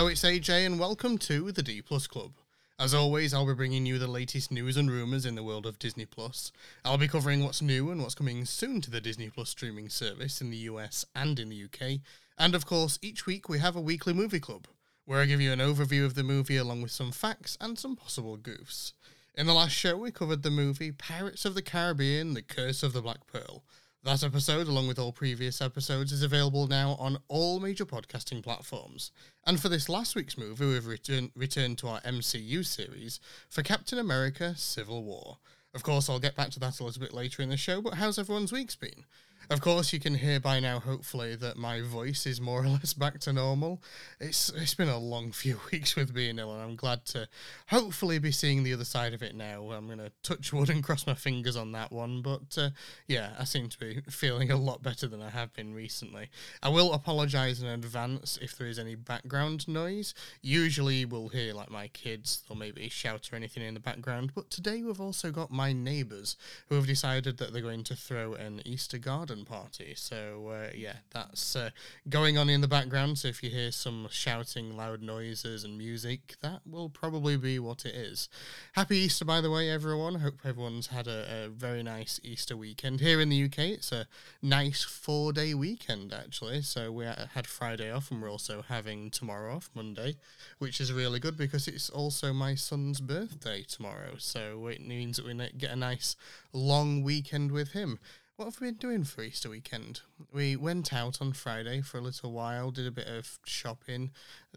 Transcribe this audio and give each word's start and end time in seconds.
Hello, 0.00 0.08
it's 0.08 0.22
AJ, 0.22 0.64
and 0.64 0.80
welcome 0.80 1.18
to 1.18 1.52
the 1.52 1.62
D 1.62 1.82
Plus 1.82 2.06
Club. 2.06 2.32
As 2.78 2.94
always, 2.94 3.34
I'll 3.34 3.46
be 3.46 3.52
bringing 3.52 3.84
you 3.84 3.98
the 3.98 4.06
latest 4.06 4.50
news 4.50 4.78
and 4.78 4.90
rumours 4.90 5.26
in 5.26 5.34
the 5.34 5.42
world 5.42 5.66
of 5.66 5.78
Disney 5.78 6.06
Plus. 6.06 6.52
I'll 6.86 6.96
be 6.96 7.06
covering 7.06 7.44
what's 7.44 7.60
new 7.60 7.90
and 7.90 8.00
what's 8.00 8.14
coming 8.14 8.46
soon 8.46 8.80
to 8.80 8.90
the 8.90 9.02
Disney 9.02 9.28
Plus 9.28 9.50
streaming 9.50 9.90
service 9.90 10.40
in 10.40 10.48
the 10.48 10.56
US 10.56 11.04
and 11.14 11.38
in 11.38 11.50
the 11.50 11.64
UK. 11.64 12.00
And 12.38 12.54
of 12.54 12.64
course, 12.64 12.98
each 13.02 13.26
week 13.26 13.50
we 13.50 13.58
have 13.58 13.76
a 13.76 13.80
weekly 13.82 14.14
movie 14.14 14.40
club, 14.40 14.68
where 15.04 15.20
I 15.20 15.26
give 15.26 15.42
you 15.42 15.52
an 15.52 15.58
overview 15.58 16.06
of 16.06 16.14
the 16.14 16.22
movie 16.22 16.56
along 16.56 16.80
with 16.80 16.92
some 16.92 17.12
facts 17.12 17.58
and 17.60 17.78
some 17.78 17.94
possible 17.94 18.38
goofs. 18.38 18.94
In 19.34 19.44
the 19.44 19.52
last 19.52 19.72
show, 19.72 19.98
we 19.98 20.10
covered 20.10 20.42
the 20.42 20.50
movie 20.50 20.92
Pirates 20.92 21.44
of 21.44 21.54
the 21.54 21.60
Caribbean 21.60 22.32
The 22.32 22.40
Curse 22.40 22.82
of 22.82 22.94
the 22.94 23.02
Black 23.02 23.26
Pearl. 23.26 23.64
That 24.02 24.24
episode, 24.24 24.66
along 24.66 24.88
with 24.88 24.98
all 24.98 25.12
previous 25.12 25.60
episodes, 25.60 26.10
is 26.10 26.22
available 26.22 26.66
now 26.66 26.96
on 26.98 27.18
all 27.28 27.60
major 27.60 27.84
podcasting 27.84 28.42
platforms. 28.42 29.12
And 29.44 29.60
for 29.60 29.68
this 29.68 29.90
last 29.90 30.16
week's 30.16 30.38
movie, 30.38 30.64
we've 30.64 30.86
return- 30.86 31.30
returned 31.36 31.76
to 31.78 31.88
our 31.88 32.00
MCU 32.00 32.64
series 32.64 33.20
for 33.50 33.62
Captain 33.62 33.98
America 33.98 34.54
Civil 34.56 35.04
War. 35.04 35.36
Of 35.74 35.82
course, 35.82 36.08
I'll 36.08 36.18
get 36.18 36.34
back 36.34 36.48
to 36.52 36.60
that 36.60 36.80
a 36.80 36.84
little 36.84 36.98
bit 37.00 37.12
later 37.12 37.42
in 37.42 37.50
the 37.50 37.58
show, 37.58 37.82
but 37.82 37.94
how's 37.94 38.18
everyone's 38.18 38.52
week's 38.52 38.74
been? 38.74 39.04
Of 39.50 39.60
course, 39.60 39.92
you 39.92 39.98
can 39.98 40.14
hear 40.14 40.38
by 40.38 40.60
now, 40.60 40.78
hopefully, 40.78 41.34
that 41.34 41.56
my 41.56 41.80
voice 41.80 42.24
is 42.24 42.40
more 42.40 42.62
or 42.62 42.68
less 42.68 42.94
back 42.94 43.18
to 43.20 43.32
normal. 43.32 43.82
It's 44.20 44.48
it's 44.50 44.74
been 44.74 44.88
a 44.88 44.96
long 44.96 45.32
few 45.42 45.58
weeks 45.72 45.96
with 45.96 46.14
being 46.14 46.38
ill, 46.38 46.54
and 46.54 46.62
I'm 46.62 46.76
glad 46.76 47.04
to 47.06 47.26
hopefully 47.66 48.20
be 48.20 48.30
seeing 48.30 48.62
the 48.62 48.72
other 48.72 48.84
side 48.84 49.12
of 49.12 49.24
it 49.24 49.34
now. 49.34 49.72
I'm 49.72 49.88
gonna 49.88 50.12
touch 50.22 50.52
wood 50.52 50.70
and 50.70 50.84
cross 50.84 51.04
my 51.04 51.14
fingers 51.14 51.56
on 51.56 51.72
that 51.72 51.90
one, 51.90 52.22
but 52.22 52.56
uh, 52.56 52.70
yeah, 53.08 53.30
I 53.40 53.42
seem 53.42 53.68
to 53.68 53.78
be 53.80 54.00
feeling 54.08 54.52
a 54.52 54.56
lot 54.56 54.84
better 54.84 55.08
than 55.08 55.20
I 55.20 55.30
have 55.30 55.52
been 55.52 55.74
recently. 55.74 56.30
I 56.62 56.68
will 56.68 56.92
apologise 56.92 57.60
in 57.60 57.66
advance 57.66 58.38
if 58.40 58.56
there 58.56 58.68
is 58.68 58.78
any 58.78 58.94
background 58.94 59.66
noise. 59.66 60.14
Usually, 60.42 61.04
we'll 61.04 61.28
hear 61.28 61.54
like 61.54 61.72
my 61.72 61.88
kids, 61.88 62.44
or 62.48 62.54
maybe 62.54 62.88
shout 62.88 63.28
or 63.32 63.36
anything 63.36 63.64
in 63.64 63.74
the 63.74 63.80
background, 63.80 64.30
but 64.32 64.48
today 64.48 64.80
we've 64.84 65.00
also 65.00 65.32
got 65.32 65.50
my 65.50 65.72
neighbours 65.72 66.36
who 66.68 66.76
have 66.76 66.86
decided 66.86 67.38
that 67.38 67.52
they're 67.52 67.60
going 67.60 67.82
to 67.82 67.96
throw 67.96 68.34
an 68.34 68.62
Easter 68.64 68.98
garden 68.98 69.39
party. 69.44 69.94
So 69.96 70.50
uh, 70.52 70.70
yeah, 70.74 70.96
that's 71.10 71.56
uh, 71.56 71.70
going 72.08 72.38
on 72.38 72.48
in 72.48 72.60
the 72.60 72.68
background. 72.68 73.18
So 73.18 73.28
if 73.28 73.42
you 73.42 73.50
hear 73.50 73.72
some 73.72 74.08
shouting, 74.10 74.76
loud 74.76 75.02
noises, 75.02 75.64
and 75.64 75.76
music, 75.76 76.36
that 76.42 76.60
will 76.66 76.88
probably 76.88 77.36
be 77.36 77.58
what 77.58 77.84
it 77.84 77.94
is. 77.94 78.28
Happy 78.72 78.98
Easter, 78.98 79.24
by 79.24 79.40
the 79.40 79.50
way, 79.50 79.70
everyone. 79.70 80.16
Hope 80.16 80.40
everyone's 80.44 80.88
had 80.88 81.06
a, 81.06 81.46
a 81.46 81.48
very 81.48 81.82
nice 81.82 82.20
Easter 82.22 82.56
weekend. 82.56 83.00
Here 83.00 83.20
in 83.20 83.28
the 83.28 83.44
UK, 83.44 83.58
it's 83.58 83.92
a 83.92 84.06
nice 84.42 84.82
four-day 84.82 85.54
weekend 85.54 86.12
actually. 86.12 86.62
So 86.62 86.92
we 86.92 87.04
had 87.04 87.46
Friday 87.46 87.90
off, 87.90 88.10
and 88.10 88.22
we're 88.22 88.30
also 88.30 88.62
having 88.68 89.10
tomorrow 89.10 89.56
off, 89.56 89.70
Monday, 89.74 90.16
which 90.58 90.80
is 90.80 90.92
really 90.92 91.20
good 91.20 91.36
because 91.36 91.66
it's 91.68 91.90
also 91.90 92.32
my 92.32 92.54
son's 92.54 93.00
birthday 93.00 93.62
tomorrow. 93.62 94.14
So 94.18 94.66
it 94.66 94.86
means 94.86 95.16
that 95.16 95.26
we 95.26 95.34
get 95.56 95.70
a 95.70 95.76
nice 95.76 96.16
long 96.52 97.02
weekend 97.02 97.52
with 97.52 97.72
him. 97.72 97.98
What 98.40 98.46
have 98.46 98.60
we 98.62 98.68
been 98.68 98.76
doing 98.76 99.04
for 99.04 99.22
Easter 99.22 99.50
weekend? 99.50 100.00
We 100.32 100.56
went 100.56 100.94
out 100.94 101.20
on 101.20 101.34
Friday 101.34 101.82
for 101.82 101.98
a 101.98 102.00
little 102.00 102.32
while, 102.32 102.70
did 102.70 102.86
a 102.86 102.90
bit 102.90 103.06
of 103.06 103.38
shopping. 103.44 104.12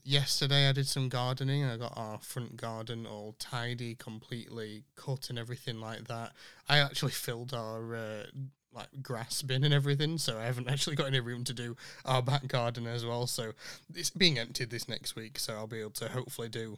Yesterday 0.05 0.69
I 0.69 0.71
did 0.71 0.87
some 0.87 1.09
gardening. 1.09 1.65
I 1.65 1.75
got 1.75 1.91
our 1.97 2.17
front 2.19 2.55
garden 2.55 3.05
all 3.05 3.35
tidy, 3.39 3.95
completely 3.95 4.85
cut 4.95 5.29
and 5.29 5.37
everything 5.37 5.81
like 5.81 6.07
that. 6.07 6.31
I 6.69 6.77
actually 6.77 7.11
filled 7.27 7.53
our 7.53 7.93
uh, 7.93 8.23
like 8.72 8.88
grass 9.01 9.41
bin 9.41 9.66
and 9.66 9.73
everything, 9.73 10.17
so 10.17 10.39
I 10.39 10.45
haven't 10.45 10.69
actually 10.69 10.95
got 10.95 11.07
any 11.07 11.19
room 11.19 11.43
to 11.43 11.53
do 11.53 11.75
our 12.05 12.22
back 12.22 12.47
garden 12.47 12.88
as 12.88 13.05
well. 13.05 13.27
So 13.27 13.51
it's 13.93 14.11
being 14.11 14.39
emptied 14.39 14.69
this 14.69 14.88
next 14.88 15.17
week, 15.17 15.38
so 15.38 15.55
I'll 15.55 15.67
be 15.67 15.81
able 15.81 15.91
to 15.91 16.07
hopefully 16.07 16.47
do 16.47 16.77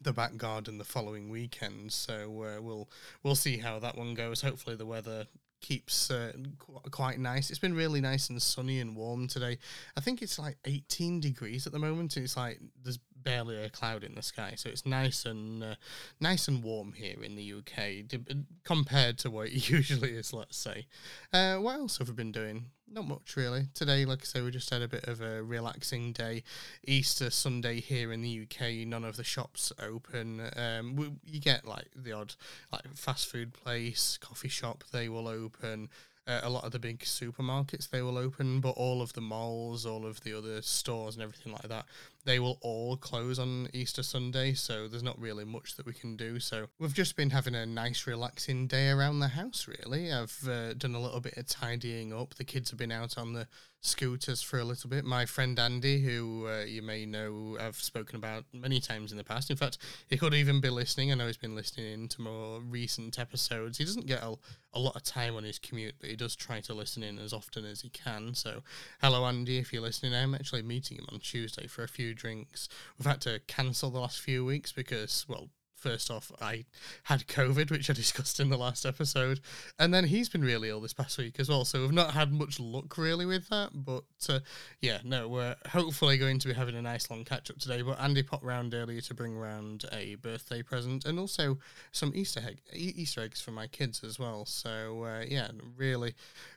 the 0.00 0.12
back 0.12 0.36
garden 0.36 0.78
the 0.78 0.84
following 0.84 1.28
weekend. 1.28 1.90
So 1.90 2.44
uh, 2.44 2.62
we'll 2.62 2.88
we'll 3.24 3.34
see 3.34 3.56
how 3.56 3.80
that 3.80 3.98
one 3.98 4.14
goes. 4.14 4.42
Hopefully 4.42 4.76
the 4.76 4.86
weather 4.86 5.26
keeps 5.66 6.10
uh, 6.12 6.32
qu- 6.58 6.90
quite 6.90 7.18
nice. 7.18 7.50
It's 7.50 7.58
been 7.58 7.74
really 7.74 8.00
nice 8.00 8.30
and 8.30 8.40
sunny 8.40 8.78
and 8.78 8.94
warm 8.94 9.26
today. 9.26 9.58
I 9.96 10.00
think 10.00 10.22
it's 10.22 10.38
like 10.38 10.58
18 10.64 11.20
degrees 11.20 11.66
at 11.66 11.72
the 11.72 11.78
moment. 11.80 12.16
It's 12.16 12.36
like 12.36 12.60
there's 12.84 12.98
barely 13.16 13.56
a 13.56 13.68
cloud 13.68 14.04
in 14.04 14.14
the 14.14 14.22
sky, 14.22 14.52
so 14.56 14.68
it's 14.68 14.86
nice 14.86 15.24
and 15.24 15.64
uh, 15.64 15.74
nice 16.20 16.46
and 16.46 16.62
warm 16.62 16.92
here 16.92 17.20
in 17.20 17.34
the 17.34 17.52
UK 17.52 18.20
compared 18.62 19.18
to 19.18 19.30
what 19.30 19.48
it 19.48 19.68
usually 19.68 20.12
is. 20.12 20.32
Let's 20.32 20.56
say. 20.56 20.86
Uh, 21.32 21.56
what 21.56 21.74
else 21.74 21.98
have 21.98 22.08
we 22.08 22.14
been 22.14 22.32
doing? 22.32 22.66
Not 22.88 23.08
much 23.08 23.36
really. 23.36 23.66
Today, 23.74 24.04
like 24.04 24.20
I 24.22 24.24
say, 24.24 24.42
we 24.42 24.52
just 24.52 24.70
had 24.70 24.80
a 24.80 24.88
bit 24.88 25.04
of 25.08 25.20
a 25.20 25.42
relaxing 25.42 26.12
day. 26.12 26.44
Easter 26.86 27.30
Sunday 27.30 27.80
here 27.80 28.12
in 28.12 28.22
the 28.22 28.42
UK, 28.42 28.86
none 28.86 29.04
of 29.04 29.16
the 29.16 29.24
shops 29.24 29.72
open. 29.82 30.48
Um, 30.56 30.94
we, 30.94 31.10
you 31.26 31.40
get 31.40 31.66
like 31.66 31.88
the 31.96 32.12
odd 32.12 32.34
like 32.72 32.82
fast 32.94 33.26
food 33.26 33.52
place, 33.52 34.18
coffee 34.20 34.48
shop, 34.48 34.84
they 34.92 35.08
will 35.08 35.26
open. 35.26 35.88
Uh, 36.28 36.40
a 36.42 36.50
lot 36.50 36.64
of 36.64 36.72
the 36.72 36.78
big 36.78 37.00
supermarkets 37.00 37.90
they 37.90 38.02
will 38.02 38.18
open, 38.18 38.60
but 38.60 38.70
all 38.70 39.02
of 39.02 39.12
the 39.14 39.20
malls, 39.20 39.84
all 39.84 40.06
of 40.06 40.22
the 40.22 40.36
other 40.36 40.62
stores 40.62 41.14
and 41.14 41.22
everything 41.22 41.52
like 41.52 41.68
that, 41.68 41.86
they 42.26 42.40
will 42.40 42.58
all 42.60 42.96
close 42.96 43.38
on 43.38 43.68
Easter 43.72 44.02
Sunday. 44.02 44.52
So 44.52 44.88
there's 44.88 45.02
not 45.02 45.18
really 45.18 45.44
much 45.44 45.76
that 45.76 45.86
we 45.86 45.94
can 45.94 46.16
do. 46.16 46.38
So 46.40 46.66
we've 46.78 46.92
just 46.92 47.16
been 47.16 47.30
having 47.30 47.54
a 47.54 47.64
nice, 47.64 48.06
relaxing 48.06 48.66
day 48.66 48.90
around 48.90 49.20
the 49.20 49.28
house. 49.28 49.66
Really, 49.66 50.12
I've 50.12 50.46
uh, 50.46 50.74
done 50.74 50.94
a 50.94 51.00
little 51.00 51.20
bit 51.20 51.36
of 51.36 51.46
tidying 51.46 52.12
up. 52.12 52.34
The 52.34 52.44
kids 52.44 52.70
have 52.70 52.78
been 52.78 52.92
out 52.92 53.16
on 53.16 53.32
the 53.32 53.46
scooters 53.86 54.42
for 54.42 54.58
a 54.58 54.64
little 54.64 54.90
bit. 54.90 55.04
My 55.04 55.24
friend 55.24 55.58
Andy, 55.58 56.00
who 56.00 56.48
uh, 56.48 56.64
you 56.64 56.82
may 56.82 57.06
know 57.06 57.56
I've 57.60 57.76
spoken 57.76 58.16
about 58.16 58.44
many 58.52 58.80
times 58.80 59.12
in 59.12 59.18
the 59.18 59.24
past. 59.24 59.50
In 59.50 59.56
fact, 59.56 59.78
he 60.08 60.16
could 60.16 60.34
even 60.34 60.60
be 60.60 60.70
listening. 60.70 61.12
I 61.12 61.14
know 61.14 61.26
he's 61.26 61.36
been 61.36 61.54
listening 61.54 62.08
to 62.08 62.20
more 62.20 62.60
recent 62.60 63.18
episodes. 63.18 63.78
He 63.78 63.84
doesn't 63.84 64.06
get 64.06 64.22
a, 64.22 64.34
a 64.74 64.80
lot 64.80 64.96
of 64.96 65.04
time 65.04 65.36
on 65.36 65.44
his 65.44 65.58
commute, 65.58 65.94
but 66.00 66.10
he 66.10 66.16
does 66.16 66.34
try 66.34 66.60
to 66.60 66.74
listen 66.74 67.02
in 67.02 67.18
as 67.18 67.32
often 67.32 67.64
as 67.64 67.82
he 67.82 67.88
can. 67.90 68.34
So, 68.34 68.62
hello, 69.00 69.24
Andy, 69.24 69.58
if 69.58 69.72
you're 69.72 69.82
listening. 69.82 70.14
I'm 70.14 70.34
actually 70.34 70.62
meeting 70.62 70.98
him 70.98 71.06
on 71.12 71.20
Tuesday 71.20 71.66
for 71.66 71.84
a 71.84 71.88
few 71.88 72.14
drinks. 72.16 72.68
We've 72.98 73.06
had 73.06 73.20
to 73.22 73.40
cancel 73.46 73.90
the 73.90 74.00
last 74.00 74.20
few 74.20 74.44
weeks 74.44 74.72
because, 74.72 75.24
well, 75.28 75.50
first 75.86 76.10
off, 76.10 76.32
I 76.40 76.64
had 77.04 77.26
COVID, 77.28 77.70
which 77.70 77.88
I 77.88 77.92
discussed 77.94 78.40
in 78.40 78.48
the 78.48 78.56
last 78.56 78.84
episode, 78.84 79.40
and 79.78 79.94
then 79.94 80.04
he's 80.04 80.28
been 80.28 80.42
really 80.42 80.68
ill 80.68 80.80
this 80.80 80.92
past 80.92 81.16
week 81.18 81.38
as 81.38 81.48
well. 81.48 81.64
So 81.64 81.80
we've 81.80 81.92
not 81.92 82.12
had 82.12 82.32
much 82.32 82.58
luck 82.58 82.98
really 82.98 83.26
with 83.26 83.48
that. 83.50 83.70
But 83.72 84.04
uh, 84.28 84.40
yeah, 84.80 84.98
no, 85.04 85.28
we're 85.28 85.54
hopefully 85.68 86.18
going 86.18 86.38
to 86.40 86.48
be 86.48 86.54
having 86.54 86.74
a 86.74 86.82
nice 86.82 87.08
long 87.10 87.24
catch 87.24 87.50
up 87.50 87.58
today. 87.58 87.82
But 87.82 88.00
Andy 88.00 88.22
popped 88.22 88.44
round 88.44 88.74
earlier 88.74 89.00
to 89.02 89.14
bring 89.14 89.36
around 89.36 89.84
a 89.92 90.16
birthday 90.16 90.62
present 90.62 91.04
and 91.04 91.18
also 91.18 91.58
some 91.92 92.12
Easter 92.14 92.40
egg 92.44 92.58
Easter 92.72 93.20
eggs 93.20 93.40
for 93.40 93.52
my 93.52 93.66
kids 93.66 94.02
as 94.02 94.18
well. 94.18 94.44
So 94.44 95.04
uh, 95.04 95.24
yeah, 95.28 95.48
really, 95.76 96.14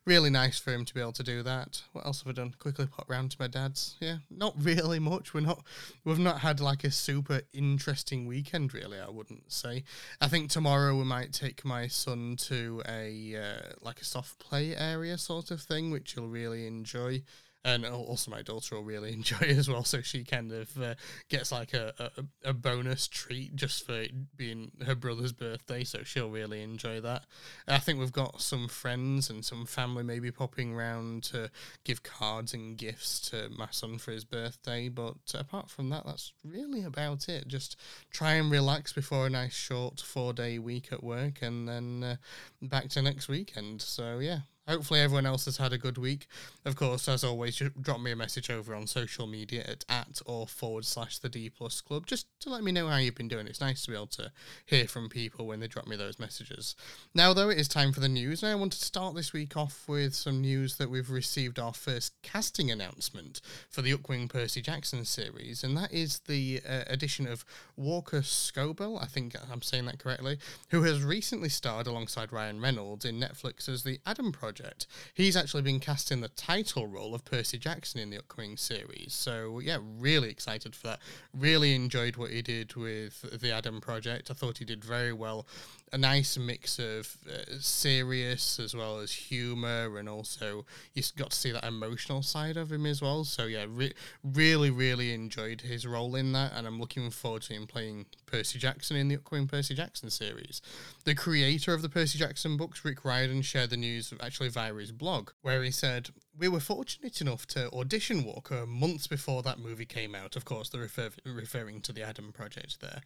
really 0.10 0.32
nice 0.32 0.58
for 0.58 0.74
him 0.74 0.86
to 0.86 0.94
be 0.94 1.00
able 1.00 1.12
to 1.14 1.22
do 1.22 1.44
that. 1.44 1.84
What 1.94 2.04
else 2.04 2.24
have 2.24 2.32
I 2.32 2.34
done? 2.34 2.56
Quickly 2.58 2.88
pop 2.88 3.08
round 3.08 3.30
to 3.30 3.38
my 3.40 3.46
dad's. 3.46 3.96
Yeah, 4.00 4.18
not 4.32 4.56
really 4.60 4.98
much. 4.98 5.36
We're 5.36 5.42
not, 5.42 5.64
we've 6.04 6.18
not 6.18 6.40
had 6.40 6.60
like 6.60 6.84
a 6.84 6.90
super 6.90 7.42
interesting 7.54 8.26
weekend 8.26 8.74
really. 8.74 9.00
I 9.00 9.10
wouldn't 9.10 9.52
say. 9.52 9.84
I 10.20 10.28
think 10.28 10.50
tomorrow 10.50 10.98
we 10.98 11.04
might 11.04 11.32
take 11.32 11.64
my 11.64 11.86
son 11.86 12.38
to 12.40 12.82
a 12.90 13.36
uh, 13.36 13.74
like 13.82 14.02
a 14.02 14.06
soft 14.06 14.40
play 14.40 14.76
area 14.76 15.16
sort 15.20 15.52
of 15.52 15.62
thing, 15.62 15.92
which 15.92 16.14
he'll 16.14 16.28
really 16.28 16.66
enjoy 16.66 17.22
and 17.66 17.86
also 17.86 18.32
my 18.32 18.42
daughter 18.42 18.76
will 18.76 18.84
really 18.84 19.14
enjoy 19.20 19.46
as 19.48 19.70
well. 19.70 19.84
So 19.84 20.02
she 20.02 20.24
kind 20.24 20.52
of 20.52 20.82
uh, 20.82 20.96
gets 21.30 21.52
like 21.52 21.74
a, 21.74 21.94
a, 22.00 22.50
a 22.50 22.54
bonus 22.54 23.08
treat 23.08 23.56
just 23.56 23.86
for 23.86 24.06
being 24.36 24.72
her 24.86 24.96
brother's 24.96 25.34
birthday. 25.34 25.84
So 25.84 26.04
she'll 26.04 26.30
really 26.30 26.62
enjoy 26.62 27.02
that. 27.02 27.26
I 27.68 27.80
think 27.80 28.00
we've 28.00 28.12
got 28.12 28.42
some 28.42 28.68
friends 28.68 29.30
and 29.30 29.44
some 29.44 29.66
family 29.66 30.04
maybe 30.04 30.32
popping 30.32 30.74
round 30.74 31.24
to 31.24 31.52
give 31.84 32.04
cards 32.04 32.54
and 32.54 32.78
gifts 32.78 33.20
to 33.30 33.50
my 33.50 33.68
son 33.72 33.98
for 33.98 34.12
his 34.12 34.24
birthday. 34.24 34.90
But 34.90 35.18
apart 35.34 35.70
from 35.70 35.90
that, 35.90 36.06
that's 36.06 36.34
really 36.44 36.84
about 36.84 37.28
it. 37.28 37.48
Just 37.48 37.76
try 38.12 38.34
and 38.34 38.52
relax 38.52 38.94
before 38.94 39.28
a 39.28 39.30
nice 39.30 39.54
short 39.54 40.00
four 40.00 40.34
day 40.34 40.60
week 40.60 40.92
at 40.92 41.04
work, 41.04 41.42
and 41.42 41.68
then 41.68 42.04
uh, 42.04 42.16
back 42.62 42.90
to 42.90 43.02
next 43.02 43.28
weekend. 43.28 43.82
So 43.82 44.20
yeah, 44.20 44.40
Hopefully, 44.70 45.00
everyone 45.00 45.26
else 45.26 45.46
has 45.46 45.58
had 45.58 45.74
a 45.74 45.80
good 45.80 45.98
week. 45.98 46.28
Of 46.64 46.76
course, 46.76 47.10
as 47.10 47.24
always, 47.24 47.60
drop 47.82 48.00
me 48.00 48.12
a 48.12 48.16
message 48.16 48.52
over 48.52 48.76
on 48.76 48.86
social 48.86 49.26
media 49.26 49.64
at 49.68 49.84
at 49.90 50.22
or 50.28 50.46
forward 50.46 50.86
slash 50.86 51.18
the 51.18 51.28
D 51.28 51.50
plus 51.50 51.82
club 51.82 52.06
just 52.06 52.28
to 52.42 52.52
let 52.52 52.64
me 52.64 52.72
know 52.72 52.88
how 52.88 52.98
you've 52.98 53.16
been 53.16 53.28
doing. 53.28 53.48
It's 53.48 53.62
nice 53.62 53.82
to 53.86 53.90
be 53.90 53.98
able 53.98 54.06
to 54.08 54.32
hear 54.68 54.88
from 54.88 55.10
people 55.10 55.48
when 55.48 55.60
they 55.60 55.68
drop 55.68 55.88
me 55.88 55.96
those 55.96 56.20
messages. 56.20 56.76
Now, 57.16 57.34
though, 57.34 57.50
it 57.50 57.58
is 57.58 57.68
time 57.68 57.92
for 57.92 58.00
the 58.00 58.08
news. 58.08 58.44
Now, 58.44 58.52
I 58.52 58.56
want 58.56 58.74
to 58.74 58.86
start 58.86 59.16
this 59.16 59.34
week 59.34 59.58
off 59.58 59.86
with 59.88 60.14
some 60.14 60.42
news 60.42 60.76
that 60.76 60.92
we've 60.92 61.10
received 61.10 61.58
our 61.58 61.74
first 61.74 62.14
casting 62.22 62.70
announcement 62.70 63.42
for 63.72 63.82
the 63.82 63.94
Upwing 63.94 64.30
Percy 64.30 64.62
Jackson 64.62 65.04
series, 65.04 65.64
and 65.64 65.76
that 65.78 65.92
is 65.92 66.20
the 66.28 66.62
uh, 66.70 66.84
addition 66.86 67.26
of 67.26 67.44
Walker 67.76 68.22
Scobell, 68.22 69.02
I 69.02 69.08
think 69.08 69.36
I'm 69.52 69.64
saying 69.64 69.86
that 69.86 69.98
correctly, 69.98 70.38
who 70.70 70.84
has 70.84 71.02
recently 71.02 71.50
starred 71.50 71.88
alongside 71.88 72.32
Ryan 72.32 72.62
Reynolds 72.62 73.04
in 73.04 73.20
Netflix's 73.20 73.82
The 73.82 74.00
Adam 74.06 74.32
Project 74.32 74.59
project. 74.60 74.88
He's 75.14 75.36
actually 75.36 75.62
been 75.62 75.80
cast 75.80 76.12
in 76.12 76.22
the 76.22 76.28
title 76.30 76.88
role 76.88 77.16
of 77.16 77.26
Percy 77.26 77.58
Jackson 77.58 78.00
in 78.02 78.10
the 78.10 78.18
upcoming 78.18 78.58
series. 78.58 79.14
So, 79.14 79.60
yeah, 79.60 79.78
really 79.82 80.30
excited 80.30 80.76
for 80.76 80.88
that. 80.88 81.00
Really 81.34 81.76
enjoyed 81.76 82.18
what 82.18 82.32
he 82.32 82.42
did 82.42 82.76
with 82.76 83.40
the 83.40 83.52
Adam 83.52 83.82
project. 83.82 84.30
I 84.30 84.34
thought 84.34 84.58
he 84.58 84.66
did 84.66 84.84
very 84.84 85.14
well. 85.14 85.48
A 85.92 85.98
nice 85.98 86.38
mix 86.38 86.78
of 86.78 87.18
uh, 87.28 87.56
serious 87.60 88.60
as 88.60 88.76
well 88.76 89.00
as 89.00 89.12
humor, 89.12 89.98
and 89.98 90.08
also 90.08 90.66
you 90.94 91.02
got 91.18 91.32
to 91.32 91.36
see 91.36 91.52
that 91.52 91.66
emotional 91.66 92.22
side 92.22 92.58
of 92.58 92.72
him 92.72 92.86
as 92.86 93.02
well. 93.02 93.24
So, 93.24 93.46
yeah, 93.46 93.66
re- 93.68 93.94
really, 94.24 94.70
really 94.70 95.14
enjoyed 95.14 95.62
his 95.62 95.88
role 95.88 96.16
in 96.16 96.32
that, 96.34 96.52
and 96.56 96.68
I'm 96.68 96.80
looking 96.80 97.10
forward 97.10 97.42
to 97.44 97.54
him 97.54 97.66
playing 97.66 98.06
Percy 98.28 98.60
Jackson 98.60 98.98
in 98.98 99.08
the 99.08 99.16
upcoming 99.16 99.48
Percy 99.48 99.74
Jackson 99.74 100.10
series. 100.12 100.62
The 101.06 101.16
creator 101.16 101.74
of 101.74 101.82
the 101.82 101.90
Percy 101.90 102.20
Jackson 102.20 102.56
books, 102.56 102.86
Rick 102.86 103.04
Riordan, 103.04 103.42
shared 103.42 103.72
the 103.72 103.78
news 103.78 104.14
actually 104.22 104.50
via 104.50 104.74
his 104.76 104.92
blog, 104.92 105.32
where 105.42 105.64
he 105.64 105.72
said, 105.72 106.10
We 106.40 106.48
were 106.48 106.62
fortunate 106.62 107.20
enough 107.20 107.46
to 107.48 107.70
audition 107.74 108.24
Walker 108.24 108.66
months 108.66 109.08
before 109.08 109.44
that 109.44 109.60
movie 109.60 109.86
came 109.86 110.16
out. 110.16 110.38
Of 110.38 110.46
course, 110.46 110.70
they're 110.70 110.80
refer- 110.80 111.10
referring 111.26 111.82
to 111.82 111.92
the 111.92 112.02
Adam 112.02 112.32
Project 112.32 112.80
there. 112.80 113.02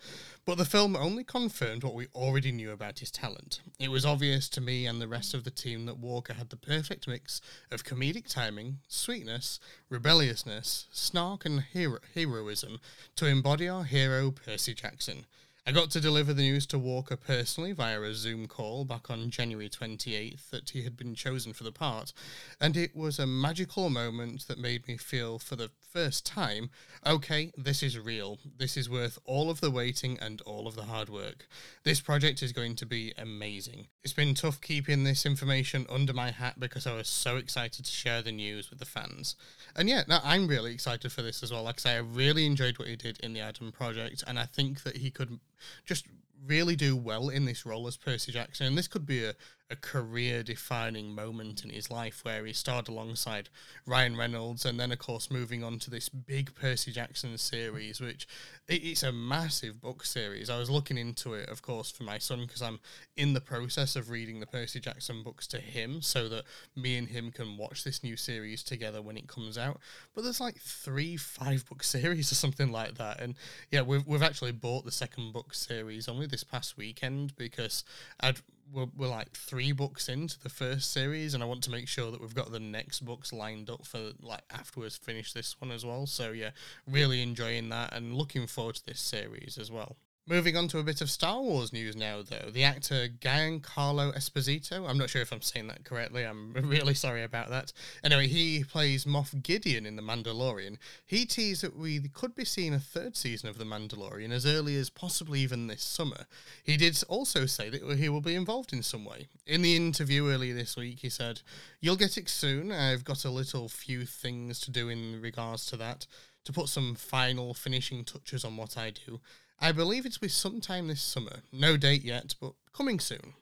But 0.46 0.60
the 0.60 0.66
film 0.66 0.96
only 0.96 1.24
confirmed 1.24 1.84
what 1.84 1.96
we 1.96 2.06
already 2.14 2.52
knew 2.52 2.70
about 2.70 3.00
his 3.00 3.10
talent. 3.10 3.60
It 3.80 3.90
was 3.90 4.06
obvious 4.06 4.48
to 4.50 4.62
me 4.62 4.86
and 4.86 5.02
the 5.02 5.08
rest 5.08 5.34
of 5.34 5.46
the 5.46 5.50
team 5.50 5.88
that 5.88 5.98
Walker 5.98 6.36
had 6.36 6.52
the 6.52 6.58
perfect 6.58 7.08
mix 7.08 7.42
of 7.72 7.84
comedic 7.84 8.32
timing, 8.32 8.78
sweetness, 8.88 9.60
rebelliousness, 9.90 10.86
snark, 10.92 11.44
and 11.44 11.62
hero- 11.62 12.02
heroism 12.14 12.80
to 13.16 13.26
embody 13.26 13.68
our 13.68 13.84
hero, 13.84 14.30
Percy 14.30 14.76
Jackson. 14.76 15.26
I 15.66 15.72
got 15.72 15.92
to 15.92 16.02
deliver 16.02 16.34
the 16.34 16.42
news 16.42 16.66
to 16.68 16.78
Walker 16.78 17.16
personally 17.16 17.72
via 17.72 18.02
a 18.02 18.14
Zoom 18.14 18.50
call 18.50 18.84
back 18.84 19.10
on 19.10 19.30
January 19.30 19.70
28th 19.70 20.50
that 20.50 20.72
he 20.72 20.84
had 20.84 20.98
been 20.98 21.16
chosen 21.16 21.54
for 21.54 21.64
the 21.64 21.72
part, 21.72 22.12
and 22.60 22.76
it 22.76 22.94
was 22.94 23.18
a 23.18 23.26
magical 23.26 23.90
moment 23.90 24.46
that 24.50 24.60
made 24.60 24.86
me 24.90 24.98
feel 24.98 25.40
for 25.40 25.56
the 25.56 25.72
first 25.80 26.26
time 26.26 26.70
okay, 27.06 27.52
this 27.58 27.84
is 27.84 28.00
real. 28.00 28.40
This 28.58 28.78
is 28.78 28.90
worth 28.90 29.20
all 29.26 29.50
of 29.50 29.60
the 29.62 29.72
waiting 29.72 30.18
and 30.22 30.42
all 30.42 30.68
of 30.68 30.76
the 30.76 30.84
hard 30.84 31.10
work. 31.10 31.48
This 31.84 32.00
project 32.00 32.42
is 32.42 32.54
going 32.54 32.76
to 32.78 32.86
be 32.86 33.14
amazing. 33.18 33.88
It's 34.04 34.14
been 34.14 34.34
tough 34.34 34.62
keeping 34.62 35.04
this 35.04 35.26
information 35.26 35.86
under 35.90 36.14
my 36.14 36.32
hat 36.32 36.60
because 36.60 36.88
I 36.88 36.94
was 36.94 37.10
so 37.10 37.38
excited 37.38 37.86
to 37.86 37.92
share 37.92 38.22
the 38.22 38.32
news 38.32 38.70
with 38.70 38.80
the 38.80 38.86
fans. 38.86 39.36
And 39.76 39.90
yeah, 39.90 40.04
now 40.08 40.22
I'm 40.24 40.48
really 40.48 40.74
excited 40.74 41.12
for 41.12 41.22
this 41.22 41.44
as 41.44 41.52
well. 41.52 41.64
Like 41.64 41.80
I 41.80 41.82
say, 41.82 41.96
I 41.96 42.00
really 42.00 42.46
enjoyed 42.46 42.80
what 42.80 42.88
he 42.88 42.96
did 42.96 43.20
in 43.20 43.34
the 43.34 43.42
Adam 43.42 43.72
project, 43.72 44.24
and 44.26 44.40
I 44.40 44.46
think 44.46 44.84
that 44.84 44.98
he 44.98 45.12
could 45.12 45.40
just 45.86 46.06
really 46.46 46.76
do 46.76 46.96
well 46.96 47.30
in 47.30 47.46
this 47.46 47.66
role 47.66 47.88
as 47.88 47.98
Percy 47.98 48.32
Jackson. 48.32 48.68
And 48.68 48.78
this 48.78 48.88
could 48.88 49.06
be 49.06 49.24
a, 49.24 49.34
a 49.70 49.76
career 49.76 50.44
defining 50.44 51.16
moment 51.16 51.64
in 51.64 51.70
his 51.70 51.90
life 51.90 52.20
where 52.24 52.46
he 52.46 52.54
starred 52.54 52.88
alongside 52.88 53.50
Ryan 53.86 54.16
Reynolds 54.16 54.66
and 54.66 54.80
then, 54.80 54.92
of 54.92 55.00
course, 55.00 55.32
moving 55.32 55.64
on 55.64 55.80
to 55.80 55.90
this 55.90 56.10
big 56.10 56.54
Percy 56.54 56.92
Jackson 56.92 57.38
series, 57.38 58.00
which 58.00 58.28
it's 58.68 59.04
a 59.04 59.12
massive 59.12 59.82
book 59.82 60.06
series. 60.06 60.50
I 60.50 60.60
was 60.60 60.70
looking 60.70 60.98
into 60.98 61.34
it, 61.34 61.50
of 61.50 61.62
course, 61.62 61.90
for 61.92 62.04
my 62.04 62.18
son 62.18 62.42
because 62.42 62.62
I'm 62.62 62.80
in 63.18 63.34
the 63.34 63.42
process 63.42 63.96
of 63.96 64.10
reading 64.10 64.40
the 64.40 64.46
Percy 64.46 64.80
Jackson 64.80 65.24
books 65.24 65.48
to 65.48 65.58
him 65.58 66.02
so 66.02 66.30
that 66.30 66.44
me 66.76 66.98
and 66.98 67.08
him 67.08 67.32
can 67.32 67.58
watch 67.58 67.84
this 67.84 68.04
new 68.04 68.16
series 68.16 68.64
together 68.64 69.02
when 69.02 69.18
it 69.18 69.28
comes 69.28 69.58
out. 69.58 69.80
But 70.14 70.24
there's 70.24 70.42
like 70.42 70.60
three 70.60 71.18
five 71.18 71.66
book 71.66 71.84
series 71.84 72.32
or 72.32 72.36
something 72.36 72.72
like 72.72 72.96
that. 72.98 73.22
And 73.22 73.36
yeah, 73.72 73.82
we've, 73.82 74.06
we've 74.06 74.24
actually 74.24 74.52
bought 74.52 74.86
the 74.86 74.92
second 74.92 75.34
book 75.34 75.54
series 75.54 76.08
only 76.08 76.28
this 76.28 76.44
past 76.44 76.78
weekend 76.78 77.36
because 77.36 77.84
I'd 78.20 78.40
we're, 78.72 78.88
we're 78.96 79.08
like 79.08 79.32
three 79.32 79.72
books 79.72 80.10
into 80.10 80.40
the 80.40 80.50
first 80.50 80.92
series, 80.92 81.34
and 81.34 81.44
I 81.44 81.46
want 81.46 81.64
to 81.64 81.72
make 81.72 81.88
sure 81.88 82.12
that 82.12 82.22
we've 82.22 82.36
got 82.36 82.52
the 82.52 82.60
next 82.60 83.02
books 83.02 83.34
lined 83.34 83.70
up 83.70 83.86
for 83.86 84.12
like 84.22 84.44
afterwards 84.52 84.98
finish 84.98 85.34
this 85.34 85.60
one 85.60 85.72
as 85.72 85.86
well. 85.86 86.06
So 86.06 86.32
yeah, 86.32 86.52
really 86.88 87.22
enjoying 87.22 87.70
that 87.70 87.94
and 87.94 88.16
looking 88.16 88.48
forward 88.48 88.76
to 88.76 88.86
this 88.86 89.00
series 89.00 89.58
as 89.60 89.72
well. 89.72 89.98
Moving 90.26 90.56
on 90.56 90.70
to 90.70 90.80
a 90.80 90.84
bit 90.84 91.02
of 91.02 91.12
Star 91.12 91.42
Wars 91.42 91.74
news 91.74 91.98
now, 91.98 92.22
though. 92.22 92.50
The 92.50 92.64
actor 92.64 93.10
Giancarlo 93.10 94.16
Esposito, 94.16 94.90
I'm 94.90 94.98
not 94.98 95.10
sure 95.10 95.22
if 95.22 95.34
I'm 95.34 95.42
saying 95.42 95.68
that 95.68 95.84
correctly, 95.84 96.24
I'm 96.24 96.54
really 96.64 96.94
sorry 96.94 97.24
about 97.24 97.50
that. 97.50 97.74
Anyway, 98.06 98.28
he 98.28 98.64
plays 98.64 99.04
Moff 99.04 99.44
Gideon 99.44 99.86
in 99.86 99.98
The 99.98 100.02
Mandalorian. 100.02 100.78
He 101.06 101.26
teased 101.26 101.62
that 101.64 101.78
we 101.78 102.00
could 102.08 102.36
be 102.36 102.46
seeing 102.46 102.74
a 102.74 102.80
third 102.80 103.18
season 103.18 103.50
of 103.50 103.58
The 103.58 103.66
Mandalorian 103.66 104.32
as 104.32 104.46
early 104.46 104.78
as 104.78 104.90
possibly 104.90 105.42
even 105.42 105.68
this 105.68 105.84
summer. 105.84 106.26
He 106.64 106.78
did 106.78 107.04
also 107.10 107.46
say 107.46 107.70
that 107.70 107.98
he 107.98 108.08
will 108.08 108.22
be 108.22 108.36
involved 108.36 108.72
in 108.72 108.82
some 108.82 109.04
way. 109.04 109.28
In 109.46 109.62
the 109.62 109.76
interview 109.76 110.30
earlier 110.30 110.54
this 110.54 110.78
week, 110.78 111.00
he 111.00 111.10
said, 111.10 111.42
You'll 111.82 111.98
get 111.98 112.18
it 112.18 112.30
soon. 112.30 112.72
I've 112.72 113.04
got 113.04 113.26
a 113.26 113.30
little 113.30 113.68
few 113.68 114.06
things 114.06 114.62
to 114.62 114.72
do 114.72 114.88
in 114.88 115.22
regards 115.22 115.66
to 115.66 115.76
that, 115.78 116.08
to 116.46 116.54
put 116.54 116.70
some 116.70 116.96
final 116.96 117.54
finishing 117.54 118.06
touches 118.06 118.46
on 118.46 118.56
what 118.56 118.78
I 118.78 118.92
do. 118.92 119.20
I 119.60 119.72
believe 119.72 120.06
it's 120.06 120.22
with 120.22 120.32
sometime 120.32 120.88
this 120.88 121.02
summer. 121.02 121.42
No 121.52 121.78
date 121.78 122.04
yet, 122.04 122.36
but 122.40 122.54
coming 122.74 123.00
soon. 123.00 123.34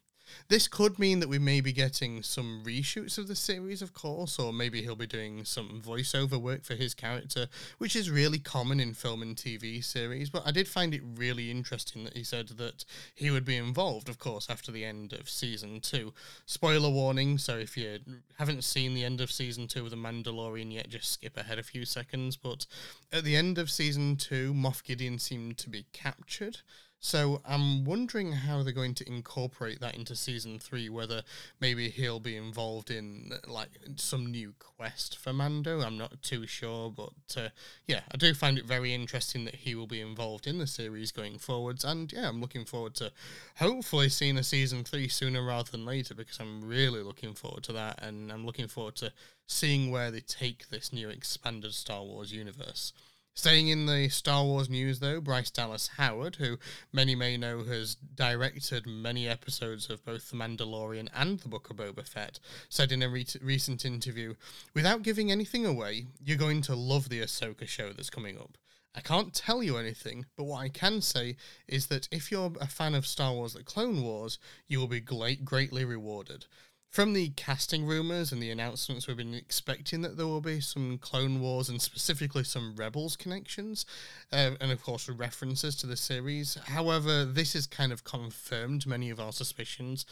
This 0.48 0.68
could 0.68 1.00
mean 1.00 1.20
that 1.20 1.30
we 1.30 1.40
may 1.40 1.62
be 1.62 1.72
getting 1.72 2.24
some 2.24 2.64
reshoots 2.66 3.18
of 3.18 3.28
the 3.28 3.36
series, 3.36 3.82
of 3.82 3.94
course, 3.94 4.38
or 4.38 4.52
maybe 4.52 4.82
he'll 4.82 4.96
be 4.96 5.08
doing 5.08 5.46
some 5.46 5.82
voiceover 5.86 6.40
work 6.40 6.64
for 6.64 6.76
his 6.76 6.94
character, 6.94 7.48
which 7.78 7.96
is 7.96 8.10
really 8.10 8.40
common 8.40 8.80
in 8.80 8.94
film 8.94 9.22
and 9.22 9.36
TV 9.36 9.84
series. 9.84 10.30
But 10.30 10.46
I 10.46 10.52
did 10.52 10.68
find 10.68 10.94
it 10.94 11.02
really 11.16 11.50
interesting 11.50 12.04
that 12.04 12.18
he 12.18 12.24
said 12.24 12.50
that 12.50 12.86
he 13.16 13.32
would 13.32 13.46
be 13.46 13.58
involved, 13.58 14.10
of 14.10 14.20
course, 14.20 14.50
after 14.50 14.72
the 14.72 14.86
end 14.86 15.14
of 15.14 15.30
season 15.30 15.80
two. 15.80 16.14
Spoiler 16.46 16.90
warning, 16.90 17.38
so 17.38 17.58
if 17.58 17.78
you 17.78 18.00
haven't 18.38 18.64
seen 18.64 18.94
the 18.94 19.04
end 19.04 19.22
of 19.22 19.32
season 19.32 19.68
two 19.68 19.86
of 19.86 19.92
The 19.92 19.98
Mandalorian 19.98 20.74
yet, 20.74 20.90
just 20.90 21.12
skip 21.12 21.38
ahead 21.38 21.60
a 21.60 21.64
few 21.64 21.86
seconds. 21.86 22.36
But 22.36 22.66
at 23.12 23.24
the 23.24 23.36
end 23.36 23.58
of 23.58 23.70
season 23.70 24.16
two, 24.16 24.54
Moff 24.54 24.84
Gideon 24.84 25.20
seemed 25.20 25.58
to 25.60 25.70
be 25.70 25.86
captured. 25.94 26.60
So 27.04 27.42
I'm 27.44 27.84
wondering 27.84 28.32
how 28.32 28.62
they're 28.62 28.72
going 28.72 28.94
to 28.94 29.08
incorporate 29.08 29.80
that 29.80 29.96
into 29.96 30.16
season 30.16 30.60
three. 30.60 30.88
Whether 30.88 31.24
maybe 31.60 31.90
he'll 31.90 32.20
be 32.20 32.38
involved 32.38 32.92
in 32.92 33.32
like 33.48 33.72
some 33.96 34.28
new 34.28 34.54
quest 34.60 35.18
for 35.18 35.34
Mando. 35.34 35.82
I'm 35.82 35.98
not 35.98 36.22
too 36.22 36.46
sure, 36.46 36.92
but 36.92 37.36
uh, 37.36 37.50
yeah, 37.88 38.02
I 38.12 38.18
do 38.18 38.36
find 38.36 38.60
it 38.60 38.66
very 38.66 38.94
interesting 38.94 39.46
that 39.46 39.56
he 39.56 39.74
will 39.74 39.88
be 39.88 40.00
involved 40.00 40.46
in 40.46 40.60
the 40.60 40.68
series 40.68 41.12
going 41.12 41.40
forwards. 41.40 41.84
And 41.84 42.14
yeah, 42.14 42.30
I'm 42.30 42.40
looking 42.40 42.66
forward 42.66 42.94
to 42.96 43.12
hopefully 43.56 44.08
seeing 44.08 44.38
a 44.38 44.44
season 44.44 44.84
three 44.84 45.08
sooner 45.08 45.44
rather 45.44 45.72
than 45.72 45.86
later 45.86 46.14
because 46.14 46.40
I'm 46.40 46.64
really 46.64 47.02
looking 47.02 47.34
forward 47.34 47.64
to 47.64 47.74
that, 47.74 48.00
and 48.04 48.32
I'm 48.32 48.46
looking 48.46 48.68
forward 48.68 48.96
to 48.98 49.12
seeing 49.48 49.90
where 49.90 50.12
they 50.12 50.20
take 50.20 50.70
this 50.70 50.94
new 50.94 51.10
expanded 51.10 51.74
Star 51.74 52.04
Wars 52.04 52.32
universe. 52.32 52.94
Staying 53.34 53.70
in 53.70 53.86
the 53.86 54.10
Star 54.10 54.44
Wars 54.44 54.70
news, 54.70 55.00
though, 55.00 55.22
Bryce 55.22 55.50
Dallas 55.50 55.92
Howard, 55.96 56.36
who 56.36 56.60
many 56.92 57.16
may 57.16 57.38
know 57.38 57.64
has 57.64 57.96
directed 57.96 58.86
many 58.86 59.26
episodes 59.26 59.90
of 59.90 60.04
both 60.04 60.30
The 60.30 60.36
Mandalorian 60.36 61.08
and 61.16 61.40
The 61.40 61.48
Book 61.48 61.70
of 61.70 61.78
Boba 61.78 62.06
Fett, 62.06 62.40
said 62.68 62.92
in 62.92 63.02
a 63.02 63.08
re- 63.08 63.26
recent 63.42 63.86
interview 63.86 64.36
Without 64.74 65.02
giving 65.02 65.32
anything 65.32 65.66
away, 65.66 66.08
you're 66.22 66.38
going 66.38 66.62
to 66.64 66.76
love 66.76 67.08
the 67.08 67.22
Ahsoka 67.22 67.66
show 67.66 67.94
that's 67.94 68.10
coming 68.10 68.38
up. 68.38 68.58
I 68.94 69.00
can't 69.00 69.34
tell 69.34 69.64
you 69.64 69.78
anything, 69.78 70.26
but 70.36 70.44
what 70.44 70.60
I 70.60 70.68
can 70.68 71.02
say 71.02 71.38
is 71.70 71.88
that 71.88 72.10
if 72.12 72.32
you're 72.32 72.52
a 72.60 72.68
fan 72.68 72.94
of 72.94 73.08
Star 73.08 73.34
Wars 73.34 73.54
The 73.54 73.64
Clone 73.64 74.04
Wars, 74.04 74.40
you 74.68 74.78
will 74.80 74.88
be 74.88 75.00
greatly 75.00 75.86
rewarded. 75.86 76.48
From 76.92 77.14
the 77.14 77.30
casting 77.38 77.86
rumors 77.86 78.34
and 78.34 78.44
the 78.44 78.52
announcements, 78.52 79.08
we've 79.08 79.16
been 79.16 79.34
expecting 79.34 80.02
that 80.02 80.18
there 80.18 80.28
will 80.28 80.42
be 80.42 80.60
some 80.60 80.98
Clone 80.98 81.40
Wars 81.40 81.70
and 81.70 81.82
specifically 81.82 82.44
some 82.44 82.76
Rebels 82.76 83.16
connections, 83.16 83.86
uh, 84.34 84.52
and 84.60 84.74
of 84.74 84.84
course 84.84 85.08
references 85.08 85.78
to 85.78 85.88
the 85.88 85.96
series. 85.96 86.56
However, 86.66 87.24
this 87.24 87.54
has 87.54 87.66
kind 87.66 87.94
of 87.94 88.04
confirmed 88.04 88.86
many 88.86 89.10
of 89.10 89.22
our 89.22 89.32
suspicions, 89.32 90.06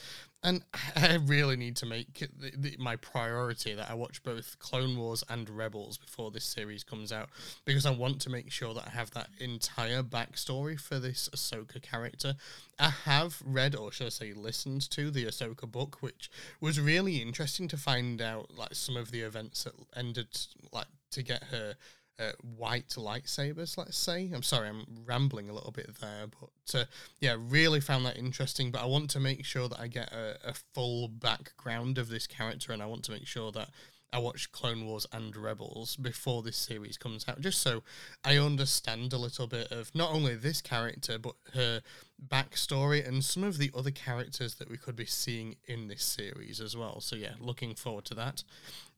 and 0.43 0.63
I 0.96 1.15
really 1.15 1.55
need 1.55 1.75
to 1.77 1.86
make 1.86 2.13
the, 2.13 2.51
the, 2.55 2.75
my 2.79 2.96
priority 2.96 3.74
that 3.74 3.89
I 3.89 3.93
watch 3.93 4.24
both 4.24 4.58
Clone 4.60 4.98
Wars 4.98 5.24
and 5.29 5.50
Rebels 5.50 5.98
before 5.98 6.31
this 6.31 6.46
series 6.46 6.84
comes 6.84 7.12
out 7.12 7.29
because 7.65 7.86
I 7.86 7.91
want 7.91 8.22
to 8.22 8.29
make 8.29 8.51
sure 8.51 8.74
that 8.74 8.88
I 8.88 8.89
have 8.91 9.12
that 9.12 9.29
entire 9.39 10.03
backstory 10.03 10.79
for 10.79 11.00
this 11.00 11.29
Ahsoka 11.29 11.81
character. 11.81 12.36
I 12.79 12.89
have 12.89 13.41
read, 13.46 13.75
or 13.75 13.91
should 13.91 14.08
I 14.08 14.10
say, 14.10 14.34
listened 14.34 14.89
to 14.91 15.12
the 15.12 15.25
Ahsoka 15.25 15.69
book, 15.69 15.98
which 16.01 16.31
was 16.62 16.79
really 16.79 17.17
interesting 17.17 17.67
to 17.69 17.77
find 17.77 18.22
out 18.22 18.58
like 18.58 18.75
some 18.75 18.96
of 18.96 19.12
the 19.12 19.22
events 19.22 19.65
that 19.65 19.74
ended 19.96 20.27
like 20.72 20.88
to 21.12 21.24
get 21.24 21.46
her 21.46 21.75
uh, 22.19 22.31
white 22.57 22.89
lightsabers, 22.89 23.77
let's 23.77 23.97
say. 23.97 24.29
I'm 24.33 24.43
sorry, 24.43 24.69
I'm 24.69 24.85
rambling 25.05 25.49
a 25.49 25.53
little 25.53 25.71
bit 25.71 25.89
there, 25.99 26.25
but 26.27 26.79
uh, 26.79 26.85
yeah, 27.19 27.35
really 27.39 27.79
found 27.79 28.05
that 28.05 28.17
interesting. 28.17 28.71
But 28.71 28.81
I 28.81 28.85
want 28.85 29.09
to 29.11 29.19
make 29.19 29.45
sure 29.45 29.69
that 29.69 29.79
I 29.79 29.88
get 29.88 30.11
a, 30.11 30.38
a, 30.43 30.53
full 30.73 31.07
background 31.07 31.97
of 31.97 32.09
this 32.09 32.27
character, 32.27 32.73
and 32.73 32.83
I 32.83 32.88
want 32.88 33.03
to 33.05 33.11
make 33.11 33.25
sure 33.25 33.51
that 33.53 33.69
I 34.11 34.19
watch 34.19 34.51
Clone 34.51 34.85
Wars 34.85 35.05
and 35.11 35.35
Rebels 35.35 35.95
before 35.95 36.41
this 36.41 36.57
series 36.57 36.97
comes 36.97 37.27
out, 37.27 37.41
just 37.41 37.61
so 37.61 37.83
I 38.23 38.38
understand 38.38 39.13
a 39.13 39.17
little 39.17 39.45
bit 39.47 39.71
of 39.71 39.93
not 39.93 40.11
only 40.11 40.35
this 40.35 40.61
character, 40.61 41.19
but 41.19 41.35
her 41.53 41.81
backstory 42.27 43.07
and 43.07 43.23
some 43.23 43.43
of 43.43 43.57
the 43.59 43.71
other 43.75 43.91
characters 43.91 44.55
that 44.55 44.69
we 44.69 44.77
could 44.77 44.95
be 44.95 45.05
seeing 45.05 45.55
in 45.67 45.88
this 45.88 46.03
series 46.03 46.59
as 46.59 46.75
well. 46.75 47.01
So, 47.01 47.15
yeah, 47.15 47.33
looking 47.39 47.75
forward 47.75 48.05
to 48.05 48.15
that. 48.15 48.43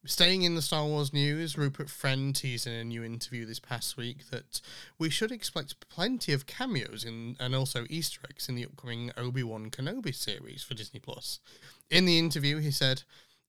Staying 0.04 0.42
in 0.42 0.56
the 0.56 0.62
Star 0.62 0.84
Wars 0.84 1.12
news, 1.12 1.56
Rupert 1.56 1.88
Friend 1.88 2.34
teased 2.34 2.66
in 2.66 2.72
a 2.72 2.82
new 2.82 3.04
interview 3.04 3.46
this 3.46 3.60
past 3.60 3.96
week 3.96 4.30
that 4.30 4.60
we 4.98 5.08
should 5.08 5.30
expect 5.30 5.88
plenty 5.88 6.32
of 6.32 6.44
cameos 6.44 7.04
in, 7.04 7.36
and 7.38 7.54
also 7.54 7.86
Easter 7.88 8.20
eggs 8.28 8.48
in 8.48 8.56
the 8.56 8.64
upcoming 8.64 9.12
Obi 9.16 9.44
Wan 9.44 9.70
Kenobi 9.70 10.12
series 10.12 10.64
for 10.64 10.74
Disney 10.74 10.98
Plus. 10.98 11.38
In 11.88 12.04
the 12.04 12.18
interview, 12.18 12.58
he 12.58 12.72
said, 12.72 13.04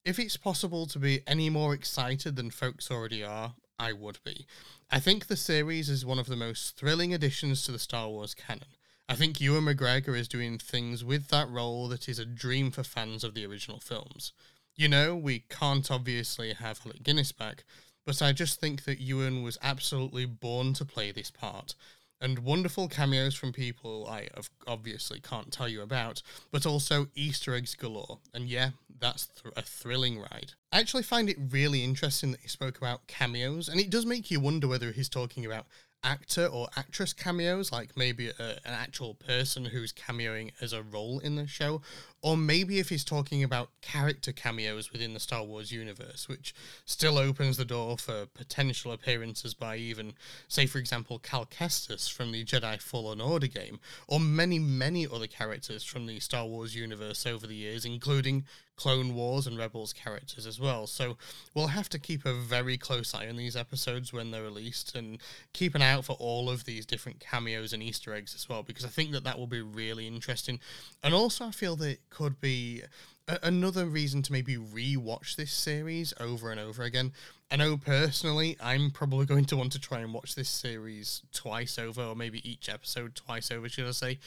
if 0.05 0.19
it's 0.19 0.37
possible 0.37 0.85
to 0.85 0.99
be 0.99 1.21
any 1.25 1.49
more 1.49 1.73
excited 1.73 2.35
than 2.35 2.51
folks 2.51 2.91
already 2.91 3.23
are, 3.23 3.55
I 3.79 3.93
would 3.93 4.19
be. 4.23 4.45
I 4.91 4.99
think 4.99 5.25
the 5.25 5.35
series 5.35 5.89
is 5.89 6.05
one 6.05 6.19
of 6.19 6.27
the 6.27 6.35
most 6.35 6.77
thrilling 6.77 7.15
additions 7.15 7.65
to 7.65 7.71
the 7.71 7.79
Star 7.79 8.09
Wars 8.09 8.35
canon. 8.35 8.67
I 9.09 9.15
think 9.15 9.41
Ewan 9.41 9.65
McGregor 9.65 10.15
is 10.15 10.27
doing 10.27 10.59
things 10.59 11.03
with 11.03 11.29
that 11.29 11.49
role 11.49 11.87
that 11.87 12.07
is 12.07 12.19
a 12.19 12.25
dream 12.25 12.69
for 12.69 12.83
fans 12.83 13.23
of 13.23 13.33
the 13.33 13.45
original 13.45 13.79
films. 13.79 14.33
You 14.75 14.87
know, 14.87 15.15
we 15.15 15.43
can't 15.49 15.89
obviously 15.91 16.53
have 16.53 16.81
Alec 16.85 17.03
Guinness 17.03 17.31
back, 17.31 17.63
but 18.05 18.21
I 18.21 18.31
just 18.31 18.59
think 18.59 18.85
that 18.85 18.99
Ewan 18.99 19.43
was 19.43 19.57
absolutely 19.61 20.25
born 20.25 20.73
to 20.73 20.85
play 20.85 21.11
this 21.11 21.29
part 21.29 21.75
and 22.23 22.39
wonderful 22.39 22.87
cameos 22.87 23.35
from 23.35 23.51
people 23.51 24.07
I 24.09 24.29
obviously 24.65 25.19
can't 25.19 25.51
tell 25.51 25.67
you 25.67 25.81
about, 25.81 26.23
but 26.51 26.65
also 26.65 27.07
Easter 27.15 27.53
eggs 27.53 27.75
galore. 27.75 28.19
And 28.33 28.47
yeah, 28.47 28.69
that's 28.97 29.27
th- 29.27 29.53
a 29.57 29.61
thrilling 29.61 30.17
ride. 30.17 30.53
I 30.71 30.79
actually 30.79 31.03
find 31.03 31.29
it 31.29 31.37
really 31.49 31.83
interesting 31.83 32.31
that 32.31 32.39
he 32.39 32.47
spoke 32.47 32.77
about 32.77 33.07
cameos, 33.07 33.67
and 33.67 33.79
it 33.79 33.89
does 33.89 34.05
make 34.05 34.31
you 34.31 34.39
wonder 34.39 34.69
whether 34.69 34.93
he's 34.93 35.09
talking 35.09 35.45
about 35.45 35.65
actor 36.01 36.45
or 36.45 36.69
actress 36.77 37.11
cameos, 37.11 37.73
like 37.73 37.97
maybe 37.97 38.29
a, 38.29 38.51
an 38.65 38.73
actual 38.73 39.15
person 39.15 39.65
who's 39.65 39.91
cameoing 39.91 40.51
as 40.61 40.71
a 40.71 40.81
role 40.81 41.19
in 41.19 41.35
the 41.35 41.47
show, 41.47 41.81
or 42.23 42.37
maybe 42.37 42.79
if 42.79 42.87
he's 42.87 43.03
talking 43.03 43.43
about 43.43 43.69
character 43.81 44.31
cameos 44.31 44.93
within 44.93 45.13
the 45.13 45.19
Star 45.19 45.43
Wars 45.43 45.73
universe, 45.73 46.29
which 46.29 46.55
still 46.85 47.17
opens 47.17 47.57
the 47.57 47.65
door 47.65 47.97
for 47.97 48.25
potential 48.25 48.93
appearances 48.93 49.53
by 49.53 49.75
even, 49.75 50.13
say, 50.47 50.65
for 50.65 50.77
example, 50.77 51.19
Cal 51.19 51.45
Kestis 51.45 52.09
from 52.09 52.31
the 52.31 52.45
Jedi 52.45 52.81
Fallen 52.81 53.19
Order 53.19 53.47
game, 53.47 53.81
or 54.07 54.21
many, 54.21 54.57
many 54.57 55.05
other 55.05 55.27
characters 55.27 55.83
from 55.83 56.07
the 56.07 56.21
Star 56.21 56.45
Wars 56.45 56.73
universe 56.73 57.25
over 57.25 57.45
the 57.45 57.55
years, 57.55 57.83
including 57.83 58.45
Clone 58.75 59.13
Wars 59.13 59.45
and 59.45 59.57
Rebels 59.57 59.93
characters 59.93 60.47
as 60.47 60.59
well. 60.59 60.87
So 60.87 61.17
we'll 61.53 61.67
have 61.67 61.89
to 61.89 61.99
keep 61.99 62.25
a 62.25 62.33
very 62.33 62.75
close 62.77 63.13
eye 63.13 63.27
on 63.27 63.35
these 63.35 63.55
episodes 63.55 64.11
when 64.11 64.31
they're 64.31 64.41
released 64.41 64.95
and 64.95 65.19
keep 65.53 65.75
an 65.75 65.83
eye 65.83 65.91
out 65.91 66.05
for 66.05 66.13
all 66.13 66.49
of 66.49 66.65
these 66.65 66.85
different 66.85 67.19
cameos 67.19 67.71
and 67.71 67.83
Easter 67.83 68.13
eggs 68.13 68.33
as 68.33 68.49
well, 68.49 68.63
because 68.63 68.83
I 68.83 68.87
think 68.87 69.11
that 69.11 69.23
that 69.25 69.37
will 69.37 69.47
be 69.47 69.61
really 69.61 70.07
interesting. 70.07 70.59
And 71.03 71.13
also, 71.13 71.45
I 71.45 71.51
feel 71.51 71.75
that 71.77 72.09
could 72.13 72.39
be 72.39 72.81
another 73.27 73.85
reason 73.85 74.21
to 74.23 74.31
maybe 74.31 74.57
re-watch 74.57 75.35
this 75.35 75.51
series 75.51 76.13
over 76.19 76.51
and 76.51 76.59
over 76.59 76.83
again. 76.83 77.13
I 77.51 77.55
know 77.55 77.77
personally, 77.77 78.57
I'm 78.59 78.89
probably 78.89 79.27
going 79.27 79.45
to 79.45 79.57
want 79.57 79.73
to 79.73 79.79
try 79.79 79.99
and 79.99 80.11
watch 80.11 80.33
this 80.33 80.49
series 80.49 81.21
twice 81.33 81.77
over, 81.77 82.01
or 82.01 82.15
maybe 82.15 82.47
each 82.49 82.67
episode 82.67 83.13
twice 83.13 83.51
over, 83.51 83.69
should 83.69 83.85
I 83.85 83.91
say, 83.91 84.17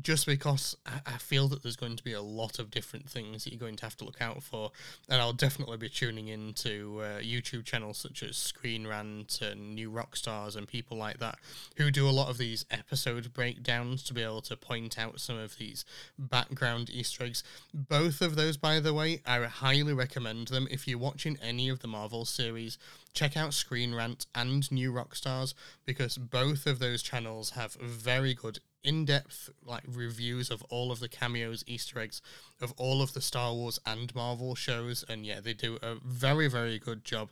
just 0.00 0.24
because 0.24 0.76
I, 0.86 1.18
feel 1.18 1.48
that 1.48 1.62
there's 1.62 1.76
going 1.76 1.96
to 1.96 2.02
be 2.02 2.14
a 2.14 2.22
lot 2.22 2.58
of 2.58 2.70
different 2.70 3.10
things 3.10 3.44
that 3.44 3.52
you're 3.52 3.60
going 3.60 3.76
to 3.76 3.84
have 3.84 3.96
to 3.98 4.04
look 4.04 4.22
out 4.22 4.42
for, 4.42 4.70
and 5.10 5.20
I'll 5.20 5.34
definitely 5.34 5.76
be 5.76 5.90
tuning 5.90 6.28
into 6.28 7.00
uh, 7.02 7.20
YouTube 7.20 7.64
channels 7.64 7.98
such 7.98 8.22
as 8.22 8.36
Screen 8.38 8.86
Rant 8.86 9.40
and 9.42 9.74
New 9.74 9.90
Rockstars 9.90 10.56
and 10.56 10.66
people 10.66 10.96
like 10.96 11.18
that 11.18 11.38
who 11.76 11.90
do 11.90 12.08
a 12.08 12.10
lot 12.10 12.30
of 12.30 12.38
these 12.38 12.64
episode 12.70 13.34
breakdowns 13.34 14.02
to 14.04 14.14
be 14.14 14.22
able 14.22 14.42
to 14.42 14.56
point 14.56 14.98
out 14.98 15.20
some 15.20 15.36
of 15.36 15.58
these 15.58 15.84
background 16.18 16.88
Easter 16.88 17.24
eggs. 17.24 17.44
Both 17.74 18.22
of 18.22 18.36
those, 18.40 18.56
by 18.56 18.80
the 18.80 18.94
way, 18.94 19.20
I 19.26 19.38
highly 19.44 19.92
recommend 19.92 20.48
them 20.48 20.66
if 20.70 20.88
you're 20.88 20.98
watching 20.98 21.36
any 21.42 21.68
of 21.68 21.80
the 21.80 21.86
Marvel 21.86 22.24
series. 22.24 22.78
Check 23.12 23.36
out 23.36 23.52
Screen 23.52 23.94
Rant 23.94 24.24
and 24.34 24.70
New 24.72 24.92
Rockstars 24.92 25.52
because 25.84 26.16
both 26.16 26.66
of 26.66 26.78
those 26.78 27.02
channels 27.02 27.50
have 27.50 27.74
very 27.74 28.32
good 28.32 28.60
in-depth 28.82 29.50
like 29.62 29.82
reviews 29.86 30.50
of 30.50 30.62
all 30.70 30.90
of 30.90 31.00
the 31.00 31.08
cameos 31.08 31.62
easter 31.66 31.98
eggs 31.98 32.22
of 32.62 32.72
all 32.78 33.02
of 33.02 33.12
the 33.12 33.20
star 33.20 33.52
wars 33.52 33.78
and 33.84 34.14
marvel 34.14 34.54
shows 34.54 35.04
and 35.06 35.26
yeah 35.26 35.38
they 35.38 35.52
do 35.52 35.78
a 35.82 35.96
very 36.02 36.48
very 36.48 36.78
good 36.78 37.04
job 37.04 37.28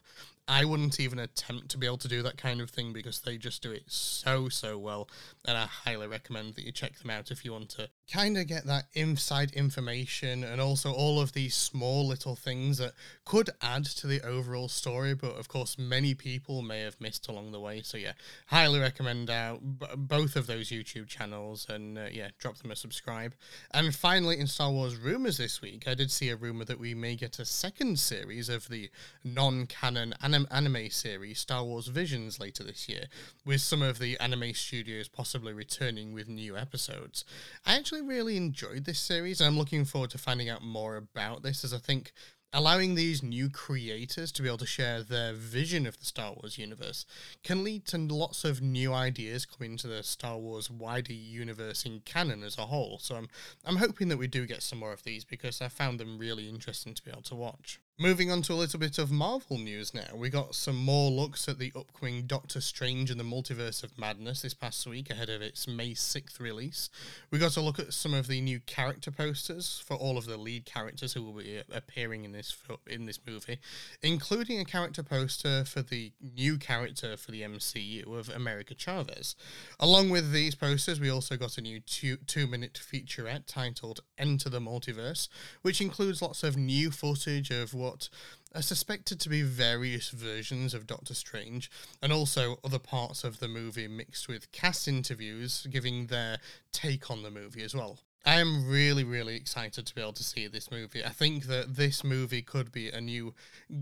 I 0.47 0.65
wouldn't 0.65 0.99
even 0.99 1.19
attempt 1.19 1.69
to 1.71 1.79
be 1.79 1.87
able 1.87 1.99
to 1.99 2.09
do 2.09 2.23
that 2.23 2.39
kind 2.39 2.61
of 2.63 2.71
thing 2.71 2.95
because 2.95 3.21
they 3.21 3.37
just 3.37 3.63
do 3.63 3.71
it 3.71 3.83
so, 3.87 4.49
so 4.49 4.79
well. 4.79 5.11
And 5.45 5.59
I 5.59 5.67
highly 5.67 6.07
recommend 6.07 6.55
that 6.55 6.65
you 6.65 6.73
check 6.73 6.99
them 6.99 7.11
out 7.11 7.31
if 7.31 7.45
you 7.45 7.53
want 7.53 7.69
to 7.71 7.91
kind 8.11 8.39
of 8.39 8.47
get 8.47 8.65
that 8.67 8.87
inside 8.95 9.53
information 9.53 10.43
and 10.43 10.61
also 10.61 10.93
all 10.93 11.21
of 11.21 11.33
these 11.33 11.55
small 11.55 12.07
little 12.07 12.35
things 12.35 12.79
that 12.79 12.93
could 13.25 13.51
add 13.61 13.85
to 13.85 14.07
the 14.07 14.21
overall 14.23 14.69
story. 14.69 15.15
But 15.15 15.37
of 15.37 15.49
course, 15.49 15.77
many 15.79 16.15
people 16.15 16.63
may 16.63 16.81
have 16.81 17.01
missed 17.01 17.29
along 17.29 17.53
the 17.53 17.61
way. 17.61 17.83
So, 17.83 17.99
yeah, 17.99 18.13
highly 18.47 18.81
recommend 18.81 19.29
uh, 19.29 19.57
b- 19.61 19.87
both 19.97 20.37
of 20.37 20.47
those 20.47 20.71
YouTube 20.71 21.09
channels 21.09 21.67
and 21.69 21.99
uh, 21.99 22.07
yeah, 22.11 22.29
drop 22.39 22.57
them 22.57 22.71
a 22.71 22.77
subscribe. 22.77 23.35
And 23.73 23.95
finally, 23.95 24.41
in 24.41 24.47
Star 24.47 24.71
Wars 24.71 24.97
rumors 24.97 25.37
this 25.37 25.61
week, 25.61 25.87
I 25.87 25.95
did 25.95 26.11
see 26.11 26.31
a 26.31 26.37
rumor 26.37 26.65
that 26.65 26.81
we 26.81 26.95
may 26.95 27.17
get 27.17 27.39
a 27.39 27.45
second 27.45 27.99
series 27.99 28.49
of 28.49 28.69
the 28.69 28.91
non 29.23 29.67
canon 29.67 30.15
anime 30.23 30.39
anim- 30.39 30.49
anime 30.51 30.91
series 30.91 31.39
Star 31.39 31.65
Wars 31.65 31.89
Visions 31.89 32.39
later 32.39 32.63
this 32.63 32.89
year, 32.89 33.05
with 33.45 33.61
some 33.61 33.83
of 33.83 33.99
the 33.99 34.19
anime 34.21 34.55
studios 34.55 35.09
possibly 35.09 35.53
returning 35.53 36.13
with 36.13 36.29
new 36.29 36.57
episodes. 36.57 37.25
I 37.67 37.77
actually 37.77 37.98
really 38.01 38.37
enjoyed 38.37 38.85
this 38.85 38.99
series, 38.99 39.41
and 39.41 39.49
I'm 39.49 39.59
looking 39.59 39.85
forward 39.85 40.11
to 40.11 40.19
finding 40.19 40.49
out 40.49 40.63
more 40.63 40.97
about 40.97 41.43
this, 41.43 41.65
as 41.65 41.73
I 41.73 41.79
think 41.79 42.13
allowing 42.53 42.95
these 42.95 43.23
new 43.23 43.51
creators 43.51 44.33
to 44.33 44.43
be 44.43 44.49
able 44.49 44.59
to 44.59 44.67
share 44.67 45.03
their 45.03 45.35
vision 45.35 45.87
of 45.87 45.99
the 45.99 46.05
Star 46.05 46.33
Wars 46.33 46.57
universe 46.57 47.05
can 47.43 47.63
lead 47.63 47.85
to 47.87 47.99
lots 47.99 48.45
of 48.45 48.63
new 48.63 48.93
ideas 48.93 49.45
coming 49.45 49.77
to 49.77 49.87
the 49.87 50.03
Star 50.03 50.39
Wars 50.39 50.71
wider 50.71 51.13
universe 51.13 51.85
in 51.85 52.01
canon 52.01 52.43
as 52.43 52.57
a 52.57 52.67
whole. 52.67 52.99
So 52.99 53.17
I'm 53.17 53.29
I'm 53.65 53.77
hoping 53.77 54.09
that 54.09 54.17
we 54.17 54.27
do 54.27 54.47
get 54.47 54.63
some 54.63 54.79
more 54.79 54.93
of 54.93 55.03
these 55.03 55.25
because 55.25 55.61
I 55.61 55.69
found 55.69 56.01
them 56.01 56.19
really 56.19 56.49
interesting 56.49 56.95
to 56.95 57.03
be 57.03 57.11
able 57.11 57.23
to 57.23 57.35
watch. 57.35 57.81
Moving 58.01 58.31
on 58.31 58.43
to 58.43 58.53
a 58.53 58.55
little 58.55 58.79
bit 58.79 58.97
of 58.99 59.11
Marvel 59.11 59.59
news 59.59 59.93
now. 59.93 60.15
We 60.15 60.31
got 60.31 60.55
some 60.55 60.77
more 60.77 61.11
looks 61.11 61.49
at 61.49 61.59
the 61.59 61.73
upcoming 61.75 62.29
Doctor 62.29 62.61
Strange 62.61 63.11
and 63.11 63.19
the 63.19 63.25
Multiverse 63.25 63.83
of 63.83 63.99
Madness 63.99 64.43
this 64.43 64.55
past 64.55 64.87
week 64.87 65.11
ahead 65.11 65.29
of 65.29 65.43
its 65.43 65.67
May 65.67 65.95
6th 65.95 66.39
release. 66.39 66.91
We 67.33 67.41
got 67.41 67.57
a 67.57 67.61
look 67.61 67.81
at 67.81 67.93
some 67.93 68.15
of 68.15 68.29
the 68.29 68.41
new 68.41 68.61
character 68.61 69.11
posters 69.11 69.83
for 69.85 69.97
all 69.97 70.17
of 70.17 70.27
the 70.27 70.37
lead 70.37 70.65
characters 70.65 71.15
who 71.15 71.25
will 71.25 71.33
be 71.33 71.61
appearing 71.73 72.25
in 72.25 72.31
this 72.31 72.57
in 72.87 73.07
this 73.07 73.19
movie, 73.27 73.59
including 74.01 74.61
a 74.61 74.65
character 74.65 75.03
poster 75.03 75.65
for 75.65 75.83
the 75.83 76.13
new 76.21 76.57
character 76.57 77.17
for 77.17 77.33
the 77.33 77.43
MCU 77.43 78.17
of 78.17 78.29
America 78.29 78.77
Chavez. 78.77 79.35
Along 79.81 80.09
with 80.09 80.31
these 80.31 80.55
posters, 80.55 81.01
we 81.01 81.11
also 81.11 81.37
got 81.37 81.59
a 81.59 81.63
new 81.63 81.81
two, 81.81 82.19
two-minute 82.29 82.75
featurette 82.75 83.47
titled 83.49 84.03
Enter 84.17 84.49
the 84.49 84.61
Multiverse, 84.61 85.27
which 85.63 85.81
includes 85.81 86.23
lots 86.23 86.45
of 86.45 86.57
new 86.57 86.93
footage 86.93 87.51
of 87.51 87.75
what 87.75 87.88
what 87.89 88.09
are 88.55 88.63
suspected 88.63 89.21
to 89.21 89.29
be 89.29 89.43
various 89.43 90.11
versions 90.11 90.75
of 90.75 90.87
Doctor 90.87 91.15
Strange, 91.15 91.71
and 92.03 92.13
also 92.13 92.59
other 92.65 92.79
parts 92.79 93.25
of 93.25 93.41
the 93.41 93.49
movie 93.49 93.89
mixed 93.89 94.29
with 94.29 94.51
cast 94.53 94.89
interviews 94.89 95.67
giving 95.71 96.07
their 96.07 96.39
take 96.73 97.11
on 97.11 97.23
the 97.23 97.31
movie 97.31 97.63
as 97.63 97.75
well. 97.75 97.99
I 98.27 98.41
am 98.41 98.69
really, 98.69 99.05
really 99.05 99.37
excited 99.37 99.87
to 99.87 99.95
be 99.95 100.01
able 100.01 100.13
to 100.15 100.25
see 100.25 100.49
this 100.49 100.71
movie. 100.71 101.05
I 101.05 101.11
think 101.11 101.45
that 101.47 101.77
this 101.77 102.05
movie 102.05 102.43
could 102.43 102.73
be 102.73 102.91
a 102.91 103.01
new 103.01 103.35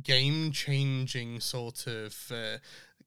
game 0.02 0.52
changing 0.52 1.40
sort 1.40 1.86
of 1.86 2.30
uh, 2.30 2.58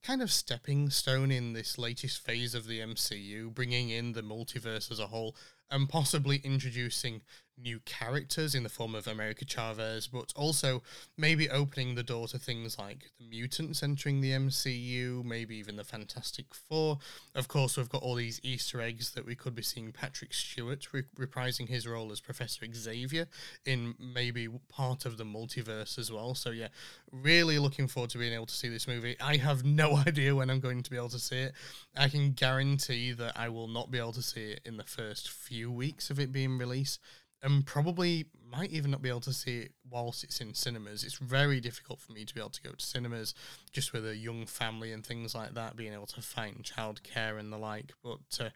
kind 0.02 0.22
of 0.22 0.30
stepping 0.30 0.90
stone 0.90 1.30
in 1.30 1.52
this 1.52 1.78
latest 1.78 2.24
phase 2.24 2.54
of 2.54 2.66
the 2.66 2.80
MCU, 2.80 3.54
bringing 3.54 3.90
in 3.90 4.12
the 4.12 4.22
multiverse 4.22 4.90
as 4.90 4.98
a 4.98 5.06
whole 5.06 5.36
and 5.70 5.88
possibly 5.88 6.40
introducing 6.42 7.20
new 7.62 7.80
characters 7.80 8.54
in 8.54 8.62
the 8.62 8.68
form 8.68 8.94
of 8.94 9.06
America 9.06 9.44
Chavez, 9.44 10.06
but 10.06 10.32
also 10.36 10.82
maybe 11.16 11.48
opening 11.48 11.94
the 11.94 12.02
door 12.02 12.28
to 12.28 12.38
things 12.38 12.78
like 12.78 13.10
the 13.18 13.24
mutants 13.28 13.82
entering 13.82 14.20
the 14.20 14.32
MCU, 14.32 15.24
maybe 15.24 15.56
even 15.56 15.76
the 15.76 15.84
Fantastic 15.84 16.54
Four. 16.54 16.98
Of 17.34 17.48
course, 17.48 17.76
we've 17.76 17.88
got 17.88 18.02
all 18.02 18.14
these 18.14 18.40
Easter 18.42 18.80
eggs 18.80 19.12
that 19.12 19.26
we 19.26 19.34
could 19.34 19.54
be 19.54 19.62
seeing 19.62 19.92
Patrick 19.92 20.32
Stewart 20.32 20.86
re- 20.92 21.02
reprising 21.18 21.68
his 21.68 21.86
role 21.86 22.10
as 22.12 22.20
Professor 22.20 22.64
Xavier 22.72 23.26
in 23.64 23.94
maybe 23.98 24.48
part 24.68 25.04
of 25.04 25.16
the 25.16 25.24
multiverse 25.24 25.98
as 25.98 26.10
well. 26.10 26.34
So, 26.34 26.50
yeah, 26.50 26.68
really 27.12 27.58
looking 27.58 27.86
forward 27.86 28.10
to 28.10 28.18
being 28.18 28.32
able 28.32 28.46
to 28.46 28.54
see 28.54 28.68
this 28.68 28.88
movie. 28.88 29.16
I 29.20 29.36
have 29.36 29.64
no 29.64 29.96
idea 30.06 30.34
when 30.34 30.50
I'm 30.50 30.60
going 30.60 30.82
to 30.82 30.90
be 30.90 30.96
able 30.96 31.08
to 31.10 31.18
see 31.18 31.38
it. 31.38 31.52
I 31.96 32.08
can 32.08 32.32
guarantee 32.32 33.12
that 33.12 33.36
I 33.36 33.48
will 33.48 33.68
not 33.68 33.90
be 33.90 33.98
able 33.98 34.12
to 34.12 34.22
see 34.22 34.52
it 34.52 34.60
in 34.64 34.76
the 34.76 34.84
first 34.84 35.30
few 35.30 35.70
weeks 35.70 36.10
of 36.10 36.18
it 36.18 36.32
being 36.32 36.58
released 36.58 37.00
and 37.42 37.64
probably 37.64 38.26
might 38.50 38.70
even 38.70 38.90
not 38.90 39.02
be 39.02 39.08
able 39.08 39.20
to 39.20 39.32
see 39.32 39.58
it 39.60 39.72
whilst 39.88 40.24
it's 40.24 40.40
in 40.40 40.54
cinemas. 40.54 41.04
It's 41.04 41.18
very 41.18 41.60
difficult 41.60 42.00
for 42.00 42.12
me 42.12 42.24
to 42.24 42.34
be 42.34 42.40
able 42.40 42.50
to 42.50 42.62
go 42.62 42.72
to 42.72 42.84
cinemas 42.84 43.34
just 43.72 43.92
with 43.92 44.06
a 44.06 44.16
young 44.16 44.46
family 44.46 44.92
and 44.92 45.04
things 45.06 45.34
like 45.34 45.54
that, 45.54 45.76
being 45.76 45.92
able 45.92 46.06
to 46.06 46.20
find 46.20 46.62
childcare 46.62 47.38
and 47.38 47.52
the 47.52 47.58
like. 47.58 47.92
But 48.02 48.38
uh, 48.40 48.48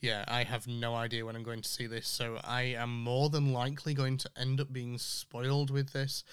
yeah, 0.00 0.24
I 0.26 0.44
have 0.44 0.66
no 0.66 0.94
idea 0.94 1.26
when 1.26 1.36
I'm 1.36 1.42
going 1.42 1.62
to 1.62 1.68
see 1.68 1.86
this, 1.86 2.08
so 2.08 2.40
I 2.42 2.62
am 2.62 3.02
more 3.02 3.28
than 3.28 3.52
likely 3.52 3.94
going 3.94 4.16
to 4.18 4.30
end 4.36 4.60
up 4.60 4.72
being 4.72 4.98
spoiled 4.98 5.70
with 5.70 5.92
this. 5.92 6.24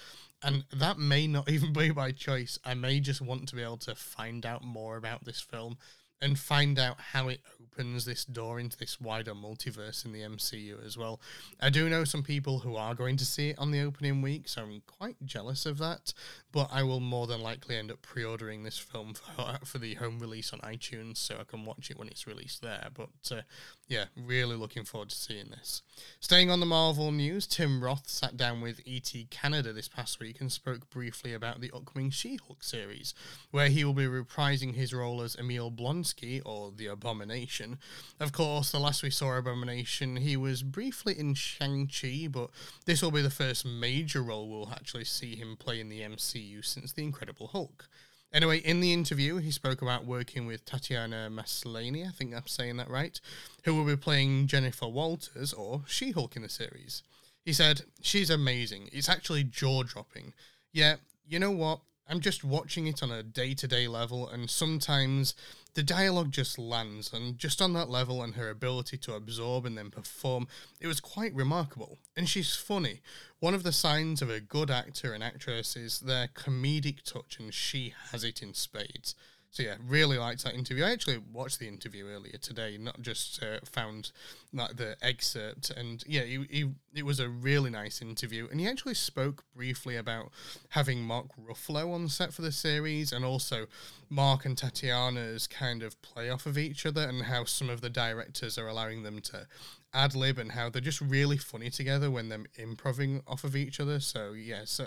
And 0.42 0.64
that 0.72 0.98
may 0.98 1.26
not 1.26 1.50
even 1.50 1.72
be 1.72 1.90
by 1.90 2.12
choice. 2.12 2.58
I 2.64 2.74
may 2.74 3.00
just 3.00 3.20
want 3.20 3.48
to 3.48 3.56
be 3.56 3.62
able 3.62 3.78
to 3.78 3.94
find 3.94 4.46
out 4.46 4.64
more 4.64 4.96
about 4.96 5.24
this 5.24 5.40
film 5.40 5.76
and 6.22 6.38
find 6.38 6.78
out 6.78 7.00
how 7.12 7.28
it 7.28 7.40
opens 7.80 8.04
this 8.04 8.24
door 8.24 8.60
into 8.60 8.76
this 8.76 9.00
wider 9.00 9.34
multiverse 9.34 10.04
in 10.04 10.12
the 10.12 10.20
MCU 10.20 10.84
as 10.84 10.98
well. 10.98 11.20
I 11.60 11.70
do 11.70 11.88
know 11.88 12.04
some 12.04 12.22
people 12.22 12.58
who 12.60 12.76
are 12.76 12.94
going 12.94 13.16
to 13.16 13.24
see 13.24 13.50
it 13.50 13.58
on 13.58 13.70
the 13.70 13.80
opening 13.80 14.20
week, 14.20 14.48
so 14.48 14.62
I'm 14.62 14.82
quite 14.86 15.16
jealous 15.24 15.66
of 15.66 15.78
that. 15.78 16.12
But 16.52 16.68
I 16.72 16.82
will 16.82 17.00
more 17.00 17.26
than 17.26 17.40
likely 17.40 17.76
end 17.76 17.90
up 17.90 18.02
pre-ordering 18.02 18.64
this 18.64 18.78
film 18.78 19.14
for, 19.36 19.58
for 19.64 19.78
the 19.78 19.94
home 19.94 20.18
release 20.18 20.52
on 20.52 20.60
iTunes, 20.60 21.16
so 21.16 21.36
I 21.40 21.44
can 21.44 21.64
watch 21.64 21.90
it 21.90 21.98
when 21.98 22.08
it's 22.08 22.26
released 22.26 22.60
there. 22.60 22.88
But 22.92 23.08
uh, 23.30 23.42
yeah, 23.90 24.04
really 24.16 24.54
looking 24.54 24.84
forward 24.84 25.08
to 25.08 25.16
seeing 25.16 25.50
this. 25.50 25.82
Staying 26.20 26.48
on 26.48 26.60
the 26.60 26.66
Marvel 26.66 27.10
news, 27.10 27.44
Tim 27.48 27.82
Roth 27.82 28.08
sat 28.08 28.36
down 28.36 28.60
with 28.60 28.80
ET 28.86 29.12
Canada 29.30 29.72
this 29.72 29.88
past 29.88 30.20
week 30.20 30.40
and 30.40 30.50
spoke 30.52 30.88
briefly 30.90 31.34
about 31.34 31.60
the 31.60 31.72
upcoming 31.74 32.10
She-Hulk 32.10 32.62
series, 32.62 33.14
where 33.50 33.66
he 33.66 33.84
will 33.84 33.92
be 33.92 34.04
reprising 34.04 34.76
his 34.76 34.94
role 34.94 35.20
as 35.22 35.34
Emil 35.34 35.72
Blonsky 35.72 36.40
or 36.46 36.70
the 36.70 36.86
Abomination. 36.86 37.78
Of 38.20 38.30
course, 38.30 38.70
the 38.70 38.78
last 38.78 39.02
we 39.02 39.10
saw 39.10 39.36
Abomination, 39.36 40.14
he 40.14 40.36
was 40.36 40.62
briefly 40.62 41.18
in 41.18 41.34
Shang-Chi, 41.34 42.28
but 42.30 42.50
this 42.86 43.02
will 43.02 43.10
be 43.10 43.22
the 43.22 43.28
first 43.28 43.66
major 43.66 44.22
role 44.22 44.48
we'll 44.48 44.70
actually 44.70 45.04
see 45.04 45.34
him 45.34 45.56
play 45.56 45.80
in 45.80 45.88
the 45.88 46.02
MCU 46.02 46.64
since 46.64 46.92
The 46.92 47.02
Incredible 47.02 47.48
Hulk. 47.48 47.88
Anyway, 48.32 48.58
in 48.58 48.80
the 48.80 48.92
interview, 48.92 49.38
he 49.38 49.50
spoke 49.50 49.82
about 49.82 50.06
working 50.06 50.46
with 50.46 50.64
Tatiana 50.64 51.28
Maslany, 51.30 52.06
I 52.06 52.10
think 52.10 52.34
I'm 52.34 52.46
saying 52.46 52.76
that 52.76 52.88
right, 52.88 53.20
who 53.64 53.74
will 53.74 53.84
be 53.84 53.96
playing 53.96 54.46
Jennifer 54.46 54.86
Walters, 54.86 55.52
or 55.52 55.82
She 55.86 56.12
Hulk, 56.12 56.36
in 56.36 56.42
the 56.42 56.48
series. 56.48 57.02
He 57.44 57.52
said, 57.52 57.82
She's 58.02 58.30
amazing. 58.30 58.88
It's 58.92 59.08
actually 59.08 59.44
jaw 59.44 59.82
dropping. 59.82 60.32
Yeah, 60.72 60.96
you 61.26 61.40
know 61.40 61.50
what? 61.50 61.80
I'm 62.08 62.20
just 62.20 62.44
watching 62.44 62.86
it 62.86 63.02
on 63.02 63.10
a 63.10 63.22
day 63.22 63.54
to 63.54 63.66
day 63.66 63.88
level, 63.88 64.28
and 64.28 64.48
sometimes 64.48 65.34
the 65.74 65.82
dialogue 65.82 66.30
just 66.30 66.58
lands, 66.58 67.12
and 67.12 67.38
just 67.38 67.62
on 67.62 67.72
that 67.74 67.88
level 67.88 68.22
and 68.22 68.34
her 68.34 68.50
ability 68.50 68.96
to 68.98 69.14
absorb 69.14 69.66
and 69.66 69.76
then 69.76 69.90
perform, 69.90 70.48
it 70.80 70.86
was 70.86 71.00
quite 71.00 71.34
remarkable. 71.34 71.98
And 72.16 72.28
she's 72.28 72.56
funny. 72.56 73.00
One 73.38 73.54
of 73.54 73.62
the 73.62 73.72
signs 73.72 74.22
of 74.22 74.30
a 74.30 74.40
good 74.40 74.70
actor 74.70 75.12
and 75.12 75.22
actress 75.22 75.76
is 75.76 76.00
their 76.00 76.28
comedic 76.28 77.02
touch, 77.02 77.38
and 77.38 77.52
she 77.54 77.94
has 78.10 78.24
it 78.24 78.42
in 78.42 78.54
spades. 78.54 79.14
So 79.52 79.64
yeah, 79.64 79.74
really 79.84 80.16
liked 80.16 80.44
that 80.44 80.54
interview. 80.54 80.84
I 80.84 80.92
actually 80.92 81.18
watched 81.32 81.58
the 81.58 81.66
interview 81.66 82.06
earlier 82.06 82.38
today, 82.40 82.78
not 82.78 83.02
just 83.02 83.42
uh, 83.42 83.58
found 83.64 84.12
like 84.52 84.76
the 84.76 84.96
excerpt, 85.02 85.70
and 85.70 86.04
yeah, 86.06 86.22
he, 86.22 86.46
he, 86.48 86.70
it 86.94 87.04
was 87.04 87.18
a 87.18 87.28
really 87.28 87.68
nice 87.68 88.00
interview. 88.00 88.46
And 88.48 88.60
he 88.60 88.68
actually 88.68 88.94
spoke 88.94 89.42
briefly 89.54 89.96
about 89.96 90.30
having 90.70 91.02
Mark 91.02 91.26
Ruffalo 91.36 91.92
on 91.92 92.08
set 92.08 92.32
for 92.32 92.42
the 92.42 92.52
series, 92.52 93.10
and 93.10 93.24
also 93.24 93.66
Mark 94.08 94.44
and 94.44 94.56
Tatiana's 94.56 95.48
kind 95.48 95.82
of 95.82 96.00
play 96.00 96.30
off 96.30 96.46
of 96.46 96.56
each 96.56 96.86
other, 96.86 97.02
and 97.02 97.22
how 97.22 97.44
some 97.44 97.68
of 97.70 97.80
the 97.80 97.90
directors 97.90 98.56
are 98.56 98.68
allowing 98.68 99.02
them 99.02 99.20
to 99.22 99.48
ad 99.92 100.14
lib 100.14 100.38
and 100.38 100.52
how 100.52 100.70
they're 100.70 100.80
just 100.80 101.00
really 101.00 101.36
funny 101.36 101.68
together 101.68 102.08
when 102.08 102.28
they're 102.28 102.46
improving 102.54 103.20
off 103.26 103.42
of 103.42 103.56
each 103.56 103.80
other. 103.80 103.98
So 103.98 104.32
yeah, 104.32 104.62
so 104.64 104.86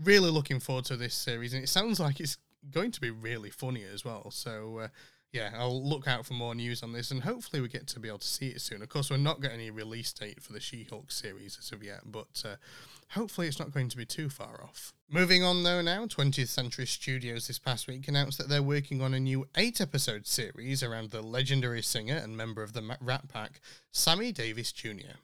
really 0.00 0.30
looking 0.30 0.60
forward 0.60 0.84
to 0.84 0.96
this 0.96 1.14
series, 1.14 1.54
and 1.54 1.64
it 1.64 1.68
sounds 1.68 1.98
like 1.98 2.20
it's 2.20 2.38
going 2.70 2.90
to 2.92 3.00
be 3.00 3.10
really 3.10 3.50
funny 3.50 3.84
as 3.84 4.04
well. 4.04 4.30
So 4.30 4.78
uh, 4.78 4.88
yeah, 5.32 5.50
I'll 5.54 5.86
look 5.86 6.08
out 6.08 6.24
for 6.24 6.32
more 6.34 6.54
news 6.54 6.82
on 6.82 6.92
this, 6.92 7.10
and 7.10 7.22
hopefully 7.22 7.60
we 7.60 7.68
get 7.68 7.86
to 7.88 8.00
be 8.00 8.08
able 8.08 8.18
to 8.20 8.26
see 8.26 8.48
it 8.48 8.60
soon. 8.60 8.80
Of 8.80 8.88
course, 8.88 9.10
we're 9.10 9.18
not 9.18 9.42
getting 9.42 9.60
any 9.60 9.70
release 9.70 10.12
date 10.12 10.42
for 10.42 10.52
the 10.52 10.60
She-Hulk 10.60 11.10
series 11.10 11.58
as 11.60 11.72
of 11.72 11.82
yet, 11.82 12.00
but 12.06 12.42
uh, 12.44 12.56
hopefully 13.10 13.46
it's 13.46 13.58
not 13.58 13.72
going 13.72 13.88
to 13.90 13.96
be 13.96 14.06
too 14.06 14.30
far 14.30 14.62
off. 14.62 14.94
Moving 15.10 15.44
on 15.44 15.62
though 15.62 15.82
now, 15.82 16.06
20th 16.06 16.48
Century 16.48 16.86
Studios 16.86 17.46
this 17.46 17.58
past 17.58 17.86
week 17.86 18.08
announced 18.08 18.38
that 18.38 18.48
they're 18.48 18.62
working 18.62 19.02
on 19.02 19.14
a 19.14 19.20
new 19.20 19.46
eight-episode 19.56 20.26
series 20.26 20.82
around 20.82 21.10
the 21.10 21.22
legendary 21.22 21.82
singer 21.82 22.16
and 22.16 22.36
member 22.36 22.62
of 22.62 22.72
the 22.72 22.96
Rat 23.00 23.28
Pack, 23.28 23.60
Sammy 23.92 24.32
Davis 24.32 24.72
Jr. 24.72 25.18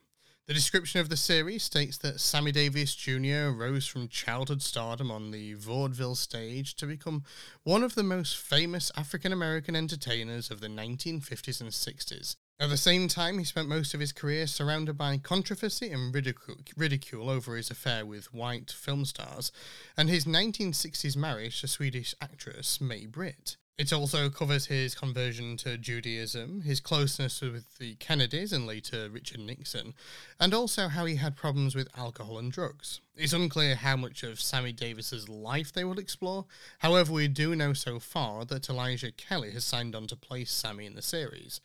The 0.49 0.55
description 0.55 1.01
of 1.01 1.09
the 1.09 1.17
series 1.17 1.63
states 1.63 1.99
that 1.99 2.21
Sammy 2.21 2.51
Davis 2.51 2.97
Jr. 2.97 3.51
rose 3.55 3.87
from 3.87 4.09
childhood 4.09 4.61
stardom 4.61 5.09
on 5.09 5.31
the 5.31 5.55
vaudeville 5.55 6.17
stage 6.17 6.75
to 6.77 6.87
become 6.87 7.23
one 7.63 7.85
of 7.85 7.95
the 7.95 8.03
most 8.03 8.37
famous 8.37 8.91
African 8.97 9.33
American 9.33 9.77
entertainers 9.77 10.51
of 10.51 10.61
the 10.61 10.67
1950s 10.67 11.61
and 11.61 11.71
60s. 11.71 12.35
At 12.59 12.71
the 12.71 12.77
same 12.77 13.07
time, 13.07 13.39
he 13.39 13.45
spent 13.45 13.69
most 13.69 13.95
of 13.95 14.01
his 14.01 14.11
career 14.11 14.49
surrounded 14.49 14.99
by 14.99 15.19
controversy 15.19 15.93
and 15.93 16.13
ridicule, 16.13 17.31
over 17.31 17.55
his 17.55 17.71
affair 17.71 18.05
with 18.05 18.35
white 18.35 18.73
film 18.73 19.05
stars 19.05 19.53
and 19.97 20.09
his 20.09 20.25
1960s 20.25 21.17
marriage 21.17 21.61
to 21.61 21.69
Swedish 21.69 22.17
actress 22.21 22.81
May 22.81 23.07
Britt. 23.07 23.59
It 23.79 23.93
also 23.93 24.29
covers 24.29 24.67
his 24.67 24.95
conversion 24.95 25.57
to 25.59 25.79
Judaism, 25.79 26.61
his 26.61 26.79
closeness 26.79 27.41
with 27.41 27.79
the 27.79 27.95
Kennedys 27.95 28.53
and 28.53 28.67
later 28.67 29.09
Richard 29.09 29.41
Nixon, 29.41 29.95
and 30.39 30.53
also 30.53 30.89
how 30.89 31.07
he 31.07 31.17
had 31.17 31.37
problems 31.37 31.75
with 31.75 31.89
alcohol 31.97 32.39
and 32.39 32.53
drugs. 32.53 33.01
It's 33.15 33.35
unclear 33.35 33.75
how 33.75 33.97
much 33.97 34.23
of 34.23 34.41
Sammy 34.41 34.73
Davis's 34.73 35.29
life 35.29 35.71
they 35.71 35.85
will 35.85 35.99
explore. 35.99 36.47
However, 36.79 37.13
we 37.13 37.29
do 37.29 37.55
know 37.55 37.75
so 37.75 38.01
far 38.01 38.47
that 38.47 38.71
Elijah 38.71 39.13
Kelley 39.13 39.51
has 39.51 39.65
signed 39.65 39.95
on 39.95 40.07
to 40.07 40.17
play 40.17 40.47
Sammy 40.47 40.87
in 40.87 40.95
the 40.95 41.03
series. 41.03 41.61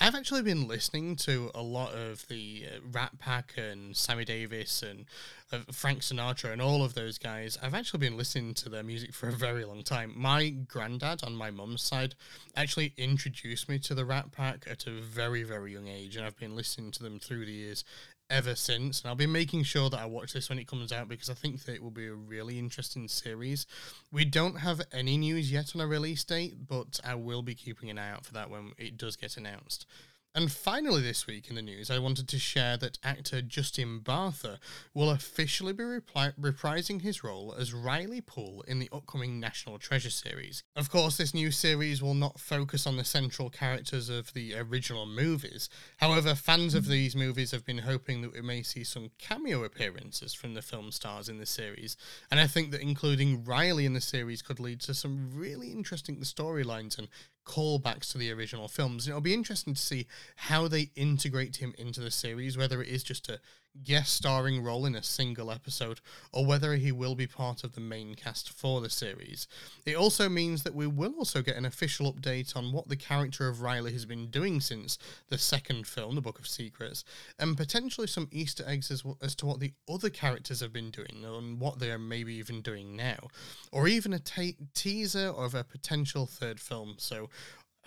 I've 0.00 0.16
actually 0.16 0.42
been 0.42 0.66
listening 0.66 1.14
to 1.16 1.52
a 1.54 1.62
lot 1.62 1.92
of 1.92 2.26
the 2.26 2.66
uh, 2.66 2.78
Rat 2.90 3.16
Pack 3.20 3.54
and 3.56 3.96
Sammy 3.96 4.24
Davis 4.24 4.82
and 4.82 5.06
uh, 5.52 5.60
Frank 5.72 6.00
Sinatra 6.00 6.52
and 6.52 6.60
all 6.60 6.82
of 6.82 6.94
those 6.94 7.16
guys. 7.16 7.56
I've 7.62 7.74
actually 7.74 8.00
been 8.00 8.16
listening 8.16 8.54
to 8.54 8.68
their 8.68 8.82
music 8.82 9.14
for 9.14 9.28
a 9.28 9.32
very 9.32 9.64
long 9.64 9.84
time. 9.84 10.12
My 10.16 10.50
granddad 10.50 11.22
on 11.22 11.36
my 11.36 11.52
mum's 11.52 11.82
side 11.82 12.16
actually 12.56 12.92
introduced 12.96 13.68
me 13.68 13.78
to 13.80 13.94
the 13.94 14.04
Rat 14.04 14.32
Pack 14.32 14.66
at 14.68 14.86
a 14.88 14.90
very, 14.90 15.44
very 15.44 15.72
young 15.72 15.86
age, 15.86 16.16
and 16.16 16.26
I've 16.26 16.38
been 16.38 16.56
listening 16.56 16.90
to 16.92 17.04
them 17.04 17.20
through 17.20 17.46
the 17.46 17.52
years 17.52 17.84
ever 18.30 18.54
since. 18.54 19.00
And 19.00 19.08
I'll 19.08 19.16
be 19.16 19.26
making 19.26 19.64
sure 19.64 19.90
that 19.90 20.00
I 20.00 20.06
watch 20.06 20.32
this 20.32 20.48
when 20.48 20.58
it 20.58 20.66
comes 20.66 20.92
out 20.92 21.08
because 21.08 21.30
I 21.30 21.34
think 21.34 21.64
that 21.64 21.74
it 21.74 21.82
will 21.82 21.90
be 21.90 22.06
a 22.06 22.14
really 22.14 22.58
interesting 22.58 23.08
series. 23.08 23.66
We 24.12 24.24
don't 24.24 24.60
have 24.60 24.82
any 24.92 25.16
news 25.16 25.50
yet 25.50 25.74
on 25.74 25.80
a 25.80 25.86
release 25.86 26.24
date, 26.24 26.68
but 26.68 27.00
I 27.04 27.14
will 27.14 27.42
be 27.42 27.54
keeping 27.54 27.90
an 27.90 27.98
eye 27.98 28.10
out 28.10 28.26
for 28.26 28.34
that 28.34 28.50
when 28.50 28.72
it 28.78 28.96
does 28.96 29.16
get 29.16 29.36
announced. 29.36 29.86
And 30.34 30.52
finally, 30.52 31.02
this 31.02 31.26
week 31.26 31.48
in 31.48 31.56
the 31.56 31.62
news, 31.62 31.90
I 31.90 31.98
wanted 31.98 32.28
to 32.28 32.38
share 32.38 32.76
that 32.76 32.98
actor 33.02 33.40
Justin 33.40 34.00
Bartha 34.00 34.58
will 34.94 35.10
officially 35.10 35.72
be 35.72 35.82
repri- 35.82 36.34
reprising 36.38 37.00
his 37.00 37.24
role 37.24 37.54
as 37.58 37.74
Riley 37.74 38.20
Poole 38.20 38.62
in 38.68 38.78
the 38.78 38.90
upcoming 38.92 39.40
National 39.40 39.78
Treasure 39.78 40.10
series. 40.10 40.62
Of 40.76 40.90
course, 40.90 41.16
this 41.16 41.34
new 41.34 41.50
series 41.50 42.02
will 42.02 42.14
not 42.14 42.38
focus 42.38 42.86
on 42.86 42.96
the 42.96 43.04
central 43.04 43.48
characters 43.48 44.08
of 44.10 44.32
the 44.34 44.54
original 44.54 45.06
movies. 45.06 45.68
However, 45.96 46.34
fans 46.34 46.74
of 46.74 46.86
these 46.86 47.16
movies 47.16 47.50
have 47.50 47.64
been 47.64 47.78
hoping 47.78 48.20
that 48.20 48.34
we 48.34 48.42
may 48.42 48.62
see 48.62 48.84
some 48.84 49.10
cameo 49.18 49.64
appearances 49.64 50.34
from 50.34 50.54
the 50.54 50.62
film 50.62 50.92
stars 50.92 51.28
in 51.28 51.38
the 51.38 51.46
series, 51.46 51.96
and 52.30 52.38
I 52.38 52.46
think 52.46 52.70
that 52.70 52.82
including 52.82 53.44
Riley 53.44 53.86
in 53.86 53.94
the 53.94 54.00
series 54.00 54.42
could 54.42 54.60
lead 54.60 54.80
to 54.82 54.94
some 54.94 55.30
really 55.34 55.72
interesting 55.72 56.18
storylines 56.18 56.98
and 56.98 57.08
callbacks 57.48 58.12
to 58.12 58.18
the 58.18 58.30
original 58.30 58.68
films. 58.68 59.06
And 59.06 59.12
it'll 59.12 59.20
be 59.20 59.34
interesting 59.34 59.74
to 59.74 59.80
see 59.80 60.06
how 60.36 60.68
they 60.68 60.90
integrate 60.94 61.56
him 61.56 61.74
into 61.78 62.00
the 62.00 62.10
series, 62.10 62.56
whether 62.56 62.82
it 62.82 62.88
is 62.88 63.02
just 63.02 63.28
a 63.28 63.40
guest 63.84 64.14
starring 64.14 64.62
role 64.62 64.86
in 64.86 64.94
a 64.94 65.02
single 65.02 65.50
episode, 65.50 66.00
or 66.32 66.44
whether 66.44 66.74
he 66.74 66.92
will 66.92 67.14
be 67.14 67.26
part 67.26 67.64
of 67.64 67.74
the 67.74 67.80
main 67.80 68.14
cast 68.14 68.50
for 68.50 68.80
the 68.80 68.90
series. 68.90 69.46
It 69.86 69.96
also 69.96 70.28
means 70.28 70.62
that 70.62 70.74
we 70.74 70.86
will 70.86 71.14
also 71.18 71.42
get 71.42 71.56
an 71.56 71.64
official 71.64 72.12
update 72.12 72.56
on 72.56 72.72
what 72.72 72.88
the 72.88 72.96
character 72.96 73.48
of 73.48 73.62
Riley 73.62 73.92
has 73.92 74.04
been 74.04 74.26
doing 74.26 74.60
since 74.60 74.98
the 75.28 75.38
second 75.38 75.86
film, 75.86 76.14
The 76.14 76.20
Book 76.20 76.38
of 76.38 76.46
Secrets, 76.46 77.04
and 77.38 77.56
potentially 77.56 78.06
some 78.06 78.28
Easter 78.30 78.64
eggs 78.66 78.90
as, 78.90 79.02
as 79.22 79.34
to 79.36 79.46
what 79.46 79.60
the 79.60 79.72
other 79.88 80.10
characters 80.10 80.60
have 80.60 80.72
been 80.72 80.90
doing 80.90 81.24
and 81.24 81.60
what 81.60 81.78
they 81.78 81.90
are 81.90 81.98
maybe 81.98 82.34
even 82.34 82.60
doing 82.60 82.96
now, 82.96 83.28
or 83.72 83.88
even 83.88 84.12
a 84.12 84.18
te- 84.18 84.56
teaser 84.74 85.28
of 85.28 85.54
a 85.54 85.64
potential 85.64 86.26
third 86.26 86.60
film. 86.60 86.94
So 86.98 87.28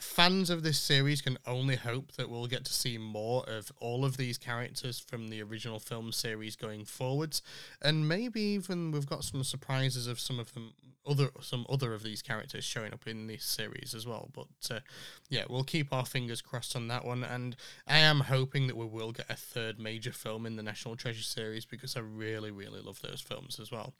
fans 0.02 0.50
of 0.50 0.64
this 0.64 0.80
series 0.80 1.22
can 1.22 1.38
only 1.46 1.76
hope 1.76 2.14
that 2.14 2.30
we'll 2.30 2.48
get 2.48 2.66
to 2.66 2.74
see 2.74 2.98
more 2.98 3.44
of 3.48 3.72
all 3.80 4.04
of 4.04 4.18
these 4.18 4.38
characters 4.38 5.00
from 5.00 5.30
the 5.30 5.42
original 5.42 5.80
film 5.80 6.12
series 6.12 6.56
going 6.56 6.86
forwards, 6.86 7.42
and 7.82 8.08
maybe 8.08 8.42
even 8.42 8.92
we've 8.92 9.06
got 9.06 9.24
some 9.24 9.44
surprises 9.44 10.08
of 10.08 10.20
some 10.20 10.40
of 10.40 10.54
them 10.54 10.74
other 11.06 11.30
some 11.42 11.66
other 11.70 11.94
of 11.94 12.04
these 12.04 12.22
characters 12.22 12.64
showing 12.64 12.94
up 12.94 13.08
in 13.08 13.28
this 13.28 13.44
series 13.44 13.94
as 13.96 14.06
well. 14.06 14.30
But 14.34 14.76
uh, 14.76 14.80
yeah, 15.30 15.44
we'll 15.50 15.64
keep 15.64 15.92
our 15.92 16.06
fingers 16.06 16.42
crossed 16.42 16.76
on 16.76 16.88
that 16.90 17.06
one, 17.06 17.24
and 17.24 17.56
I 17.88 17.98
am 17.98 18.22
hoping 18.22 18.68
that 18.68 18.78
we 18.78 18.86
will 18.86 19.12
get 19.12 19.26
a 19.30 19.36
third 19.36 19.80
major 19.80 20.12
film 20.12 20.46
in 20.46 20.56
the 20.56 20.64
National 20.64 20.96
Treasure 20.96 21.24
series 21.24 21.66
because 21.66 21.96
I 21.96 22.02
really 22.02 22.52
really 22.52 22.82
love 22.82 23.02
those 23.02 23.22
films 23.22 23.60
as 23.60 23.72
well. 23.72 23.94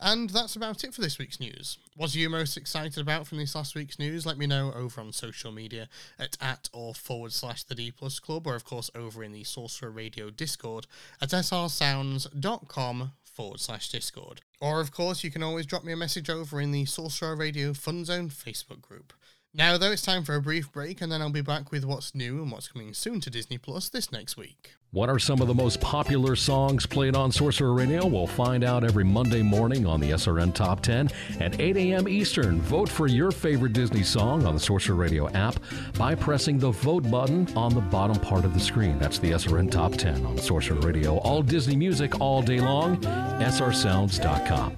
And 0.00 0.30
that's 0.30 0.56
about 0.56 0.84
it 0.84 0.94
for 0.94 1.00
this 1.00 1.18
week's 1.18 1.40
news. 1.40 1.78
What 1.96 2.14
are 2.14 2.18
you 2.18 2.28
most 2.28 2.56
excited 2.56 2.98
about 2.98 3.26
from 3.26 3.38
this 3.38 3.54
last 3.54 3.74
week's 3.74 3.98
news? 3.98 4.26
Let 4.26 4.38
me 4.38 4.46
know 4.46 4.72
over 4.74 5.00
on 5.00 5.12
social 5.12 5.47
media 5.52 5.88
at 6.18 6.36
at 6.40 6.68
or 6.72 6.94
forward 6.94 7.32
slash 7.32 7.64
the 7.64 7.74
D 7.74 7.90
plus 7.90 8.18
club, 8.18 8.46
or 8.46 8.54
of 8.54 8.64
course 8.64 8.90
over 8.94 9.22
in 9.22 9.32
the 9.32 9.44
Sorcerer 9.44 9.90
Radio 9.90 10.30
Discord 10.30 10.86
at 11.20 11.30
srsounds.com 11.30 13.12
forward 13.24 13.60
slash 13.60 13.88
Discord. 13.88 14.40
Or, 14.60 14.80
of 14.80 14.90
course, 14.90 15.22
you 15.22 15.30
can 15.30 15.44
always 15.44 15.64
drop 15.64 15.84
me 15.84 15.92
a 15.92 15.96
message 15.96 16.28
over 16.28 16.60
in 16.60 16.72
the 16.72 16.84
Sorcerer 16.86 17.36
Radio 17.36 17.72
Fun 17.72 18.04
Zone 18.04 18.30
Facebook 18.30 18.80
group. 18.80 19.12
Now, 19.58 19.76
though, 19.76 19.90
it's 19.90 20.02
time 20.02 20.22
for 20.22 20.36
a 20.36 20.40
brief 20.40 20.70
break, 20.70 21.00
and 21.00 21.10
then 21.10 21.20
I'll 21.20 21.30
be 21.30 21.40
back 21.40 21.72
with 21.72 21.84
what's 21.84 22.14
new 22.14 22.40
and 22.40 22.52
what's 22.52 22.68
coming 22.68 22.94
soon 22.94 23.20
to 23.22 23.28
Disney 23.28 23.58
Plus 23.58 23.88
this 23.88 24.12
next 24.12 24.36
week. 24.36 24.74
What 24.92 25.08
are 25.10 25.18
some 25.18 25.42
of 25.42 25.48
the 25.48 25.54
most 25.54 25.80
popular 25.80 26.36
songs 26.36 26.86
played 26.86 27.16
on 27.16 27.32
Sorcerer 27.32 27.74
Radio? 27.74 28.06
We'll 28.06 28.28
find 28.28 28.62
out 28.62 28.84
every 28.84 29.02
Monday 29.02 29.42
morning 29.42 29.84
on 29.84 29.98
the 29.98 30.12
SRN 30.12 30.54
Top 30.54 30.80
10 30.80 31.10
at 31.40 31.60
8 31.60 31.76
a.m. 31.76 32.08
Eastern. 32.08 32.60
Vote 32.60 32.88
for 32.88 33.08
your 33.08 33.32
favorite 33.32 33.72
Disney 33.72 34.04
song 34.04 34.46
on 34.46 34.54
the 34.54 34.60
Sorcerer 34.60 34.94
Radio 34.94 35.28
app 35.30 35.56
by 35.98 36.14
pressing 36.14 36.60
the 36.60 36.70
vote 36.70 37.10
button 37.10 37.48
on 37.56 37.74
the 37.74 37.80
bottom 37.80 38.20
part 38.20 38.44
of 38.44 38.54
the 38.54 38.60
screen. 38.60 38.96
That's 39.00 39.18
the 39.18 39.32
SRN 39.32 39.72
Top 39.72 39.94
10 39.94 40.24
on 40.24 40.38
Sorcerer 40.38 40.78
Radio. 40.78 41.16
All 41.18 41.42
Disney 41.42 41.74
music 41.74 42.20
all 42.20 42.42
day 42.42 42.60
long. 42.60 42.98
srsounds.com. 42.98 44.76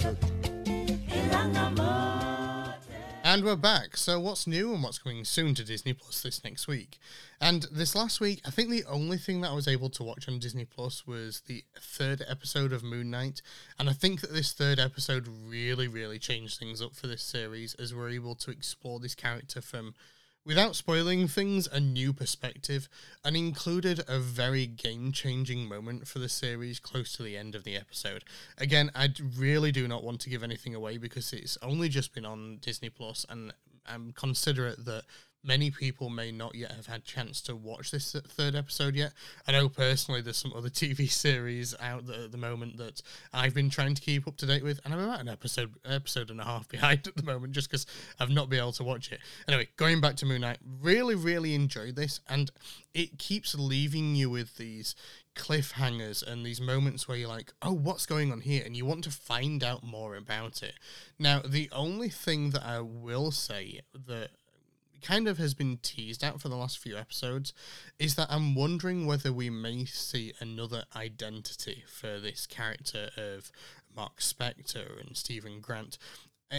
And 3.33 3.45
we're 3.45 3.55
back. 3.55 3.97
So, 3.97 4.19
what's 4.19 4.49
new 4.49 4.75
and 4.75 4.83
what's 4.83 4.99
coming 4.99 5.25
soon 5.25 5.55
to 5.55 5.63
Disney 5.63 5.93
Plus 5.93 6.21
this 6.21 6.43
next 6.43 6.67
week? 6.67 6.99
And 7.41 7.65
this 7.71 7.95
last 7.95 8.21
week, 8.21 8.41
I 8.45 8.51
think 8.51 8.71
the 8.71 8.83
only 8.87 9.19
thing 9.19 9.41
that 9.43 9.53
I 9.53 9.55
was 9.55 9.69
able 9.69 9.89
to 9.91 10.03
watch 10.03 10.27
on 10.27 10.41
Disney 10.41 10.65
Plus 10.65 11.07
was 11.07 11.43
the 11.47 11.63
third 11.81 12.25
episode 12.29 12.73
of 12.73 12.83
Moon 12.83 13.09
Knight. 13.09 13.41
And 13.79 13.89
I 13.89 13.93
think 13.93 14.21
that 14.23 14.33
this 14.33 14.53
third 14.53 14.81
episode 14.81 15.29
really, 15.47 15.87
really 15.87 16.19
changed 16.19 16.59
things 16.59 16.83
up 16.83 16.97
for 16.97 17.07
this 17.07 17.23
series 17.23 17.75
as 17.75 17.95
we're 17.95 18.11
able 18.11 18.35
to 18.35 18.51
explore 18.51 18.99
this 18.99 19.15
character 19.15 19.61
from 19.61 19.95
without 20.45 20.75
spoiling 20.75 21.29
things, 21.29 21.69
a 21.69 21.81
new 21.81 22.13
perspective, 22.13 22.89
and 23.25 23.37
included 23.37 24.03
a 24.09 24.19
very 24.19 24.67
game 24.67 25.13
changing 25.13 25.69
moment 25.69 26.07
for 26.09 26.19
the 26.19 26.29
series 26.29 26.79
close 26.81 27.13
to 27.13 27.23
the 27.23 27.37
end 27.37 27.55
of 27.55 27.65
the 27.65 27.77
episode. 27.77 28.25
Again, 28.59 28.91
I 28.95 29.11
really 29.37 29.73
do 29.73 29.87
not 29.87 30.03
want 30.03 30.21
to 30.23 30.31
give 30.31 30.43
anything 30.43 30.75
away 30.75 30.99
because 30.99 31.33
it's 31.33 31.59
only 31.63 31.89
just 31.89 32.15
been 32.15 32.25
on 32.25 32.59
Disney 32.61 32.91
Plus, 32.91 33.27
and 33.29 33.53
I'm 33.87 34.13
considerate 34.13 34.85
that 34.85 35.05
many 35.43 35.71
people 35.71 36.11
may 36.11 36.31
not 36.31 36.55
yet 36.55 36.73
have 36.73 36.87
had 36.87 37.05
chance 37.05 37.41
to 37.43 37.57
watch 37.57 37.91
this 37.91 38.15
third 38.29 38.55
episode 38.55 38.95
yet. 38.95 39.13
I 39.47 39.53
know 39.53 39.69
personally 39.69 40.21
there's 40.21 40.37
some 40.37 40.53
other 40.55 40.69
TV 40.71 41.11
series 41.11 41.75
out 41.81 42.07
there 42.07 42.25
at 42.25 42.33
the 42.33 42.39
moment 42.39 42.77
that 42.79 43.03
I've 43.33 43.55
been 43.55 43.71
trying 43.71 43.95
to 43.95 44.03
keep 44.03 44.27
up 44.29 44.37
to 44.39 44.47
date 44.47 44.63
with, 44.63 44.81
and 44.85 44.93
I'm 44.93 45.01
about 45.01 45.21
an 45.21 45.29
episode 45.29 45.75
episode 45.85 46.31
and 46.31 46.41
a 46.41 46.45
half 46.45 46.69
behind 46.69 47.07
at 47.07 47.17
the 47.17 47.23
moment 47.23 47.53
just 47.53 47.71
because 47.71 47.87
I've 48.19 48.31
not 48.31 48.49
been 48.49 48.61
able 48.61 48.73
to 48.73 48.85
watch 48.85 49.13
it. 49.13 49.21
Anyway, 49.49 49.69
going 49.77 50.01
back 50.01 50.17
to 50.17 50.27
Moon 50.27 50.43
Knight, 50.43 50.59
really, 50.81 51.15
really 51.15 51.55
enjoyed 51.55 51.97
this, 51.97 52.21
and 52.29 52.51
it 52.95 53.19
keeps 53.19 53.55
leaving 53.55 54.15
you 54.15 54.31
with 54.31 54.57
these 54.57 54.95
cliffhangers 55.37 56.27
and 56.27 56.45
these 56.45 56.61
moments 56.61 57.07
where 57.07 57.17
you're 57.17 57.29
like, 57.29 57.53
oh, 57.63 57.73
what's 57.73 58.05
going 58.05 58.33
on 58.33 58.41
here? 58.41 58.63
And 58.65 58.77
you 58.77 58.85
want 58.85 59.05
to 59.05 59.11
find 59.11 59.63
out 59.63 59.83
more 59.83 60.17
about 60.17 60.63
it. 60.63 60.75
Now, 61.19 61.41
the 61.41 61.69
only 61.73 62.09
thing 62.09 62.51
that 62.51 62.65
I 62.65 62.81
will 62.81 63.31
say 63.31 63.81
that 64.07 64.31
kind 65.03 65.29
of 65.29 65.39
has 65.39 65.55
been 65.55 65.79
teased 65.83 66.23
out 66.23 66.41
for 66.41 66.49
the 66.49 66.57
last 66.57 66.79
few 66.79 66.97
episodes 66.97 67.53
is 67.99 68.15
that 68.15 68.29
I'm 68.31 68.55
wondering 68.55 69.07
whether 69.07 69.33
we 69.33 69.51
may 69.51 69.85
see 69.85 70.33
another 70.41 70.85
identity 70.95 71.85
for 71.87 72.19
this 72.21 72.47
character 72.47 73.11
of 73.17 73.51
Mark 73.95 74.21
Spector 74.21 75.01
and 75.01 75.17
Stephen 75.17 75.61
Grant. 75.61 75.99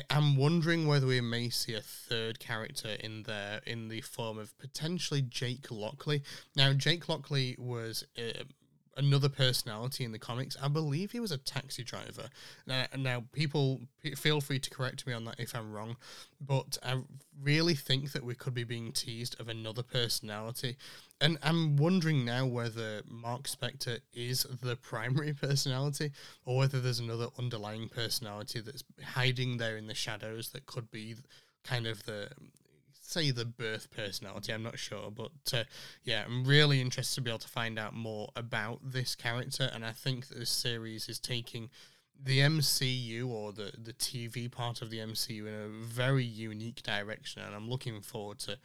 I'm 0.09 0.37
wondering 0.37 0.87
whether 0.87 1.05
we 1.05 1.19
may 1.19 1.49
see 1.49 1.73
a 1.73 1.81
third 1.81 2.39
character 2.39 2.95
in 2.99 3.23
there 3.23 3.59
in 3.65 3.89
the 3.89 4.01
form 4.01 4.37
of 4.37 4.57
potentially 4.57 5.21
Jake 5.21 5.69
Lockley. 5.69 6.23
Now, 6.55 6.71
Jake 6.71 7.09
Lockley 7.09 7.57
was 7.59 8.05
uh, 8.17 8.43
another 8.97 9.29
personality 9.29 10.03
in 10.03 10.11
the 10.11 10.19
comics. 10.19 10.57
I 10.61 10.67
believe 10.67 11.11
he 11.11 11.19
was 11.19 11.31
a 11.31 11.37
taxi 11.37 11.83
driver. 11.83 12.29
Now, 12.67 12.85
now 12.97 13.23
people 13.31 13.81
feel 14.15 14.41
free 14.41 14.59
to 14.59 14.69
correct 14.69 15.07
me 15.07 15.13
on 15.13 15.25
that 15.25 15.39
if 15.39 15.55
I'm 15.55 15.71
wrong, 15.71 15.95
but 16.39 16.77
I 16.83 17.01
really 17.41 17.75
think 17.75 18.11
that 18.11 18.23
we 18.23 18.35
could 18.35 18.53
be 18.53 18.63
being 18.63 18.91
teased 18.91 19.39
of 19.39 19.47
another 19.47 19.83
personality. 19.83 20.77
And 21.19 21.37
I'm 21.43 21.77
wondering 21.77 22.25
now 22.25 22.45
whether 22.45 23.01
Mark 23.07 23.43
Spector 23.43 23.99
is 24.13 24.45
the 24.61 24.75
primary 24.81 25.33
personality 25.33 26.11
or 26.45 26.57
whether 26.57 26.79
there's 26.79 26.99
another 26.99 27.27
underlying 27.37 27.89
personality 27.89 28.59
that's 28.59 28.83
hiding 29.03 29.57
there 29.57 29.77
in 29.77 29.87
the 29.87 29.95
shadows 29.95 30.49
that 30.49 30.65
could 30.65 30.89
be 30.91 31.15
kind 31.63 31.85
of 31.85 32.03
the 32.05 32.29
say 33.11 33.31
the 33.31 33.45
birth 33.45 33.89
personality. 33.91 34.53
I'm 34.53 34.63
not 34.63 34.79
sure, 34.79 35.11
but 35.11 35.31
uh, 35.53 35.63
yeah, 36.03 36.23
I'm 36.25 36.45
really 36.45 36.81
interested 36.81 37.15
to 37.15 37.21
be 37.21 37.29
able 37.31 37.39
to 37.39 37.47
find 37.47 37.77
out 37.77 37.93
more 37.93 38.29
about 38.35 38.79
this 38.83 39.15
character, 39.15 39.69
and 39.73 39.85
I 39.85 39.91
think 39.91 40.27
that 40.27 40.39
this 40.39 40.49
series 40.49 41.09
is 41.09 41.19
taking 41.19 41.69
the 42.23 42.39
MCU 42.39 43.27
or 43.27 43.51
the 43.51 43.71
the 43.77 43.93
TV 43.93 44.51
part 44.51 44.81
of 44.81 44.89
the 44.89 44.99
MCU 44.99 45.47
in 45.47 45.53
a 45.53 45.67
very 45.67 46.25
unique 46.25 46.83
direction, 46.83 47.41
and 47.41 47.55
I'm 47.55 47.69
looking 47.69 48.01
forward 48.01 48.39
to 48.39 48.57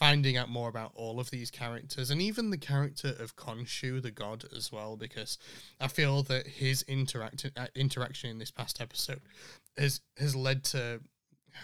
finding 0.00 0.38
out 0.38 0.48
more 0.48 0.70
about 0.70 0.92
all 0.94 1.20
of 1.20 1.30
these 1.30 1.50
characters 1.50 2.10
and 2.10 2.22
even 2.22 2.48
the 2.48 2.56
character 2.56 3.14
of 3.20 3.36
Khonshu, 3.36 4.00
the 4.00 4.10
god, 4.10 4.44
as 4.56 4.72
well, 4.72 4.96
because 4.96 5.36
I 5.78 5.88
feel 5.88 6.22
that 6.24 6.46
his 6.46 6.82
interact 6.88 7.44
uh, 7.54 7.66
interaction 7.74 8.30
in 8.30 8.38
this 8.38 8.50
past 8.50 8.80
episode 8.80 9.20
has 9.76 10.00
has 10.18 10.34
led 10.34 10.64
to 10.64 11.00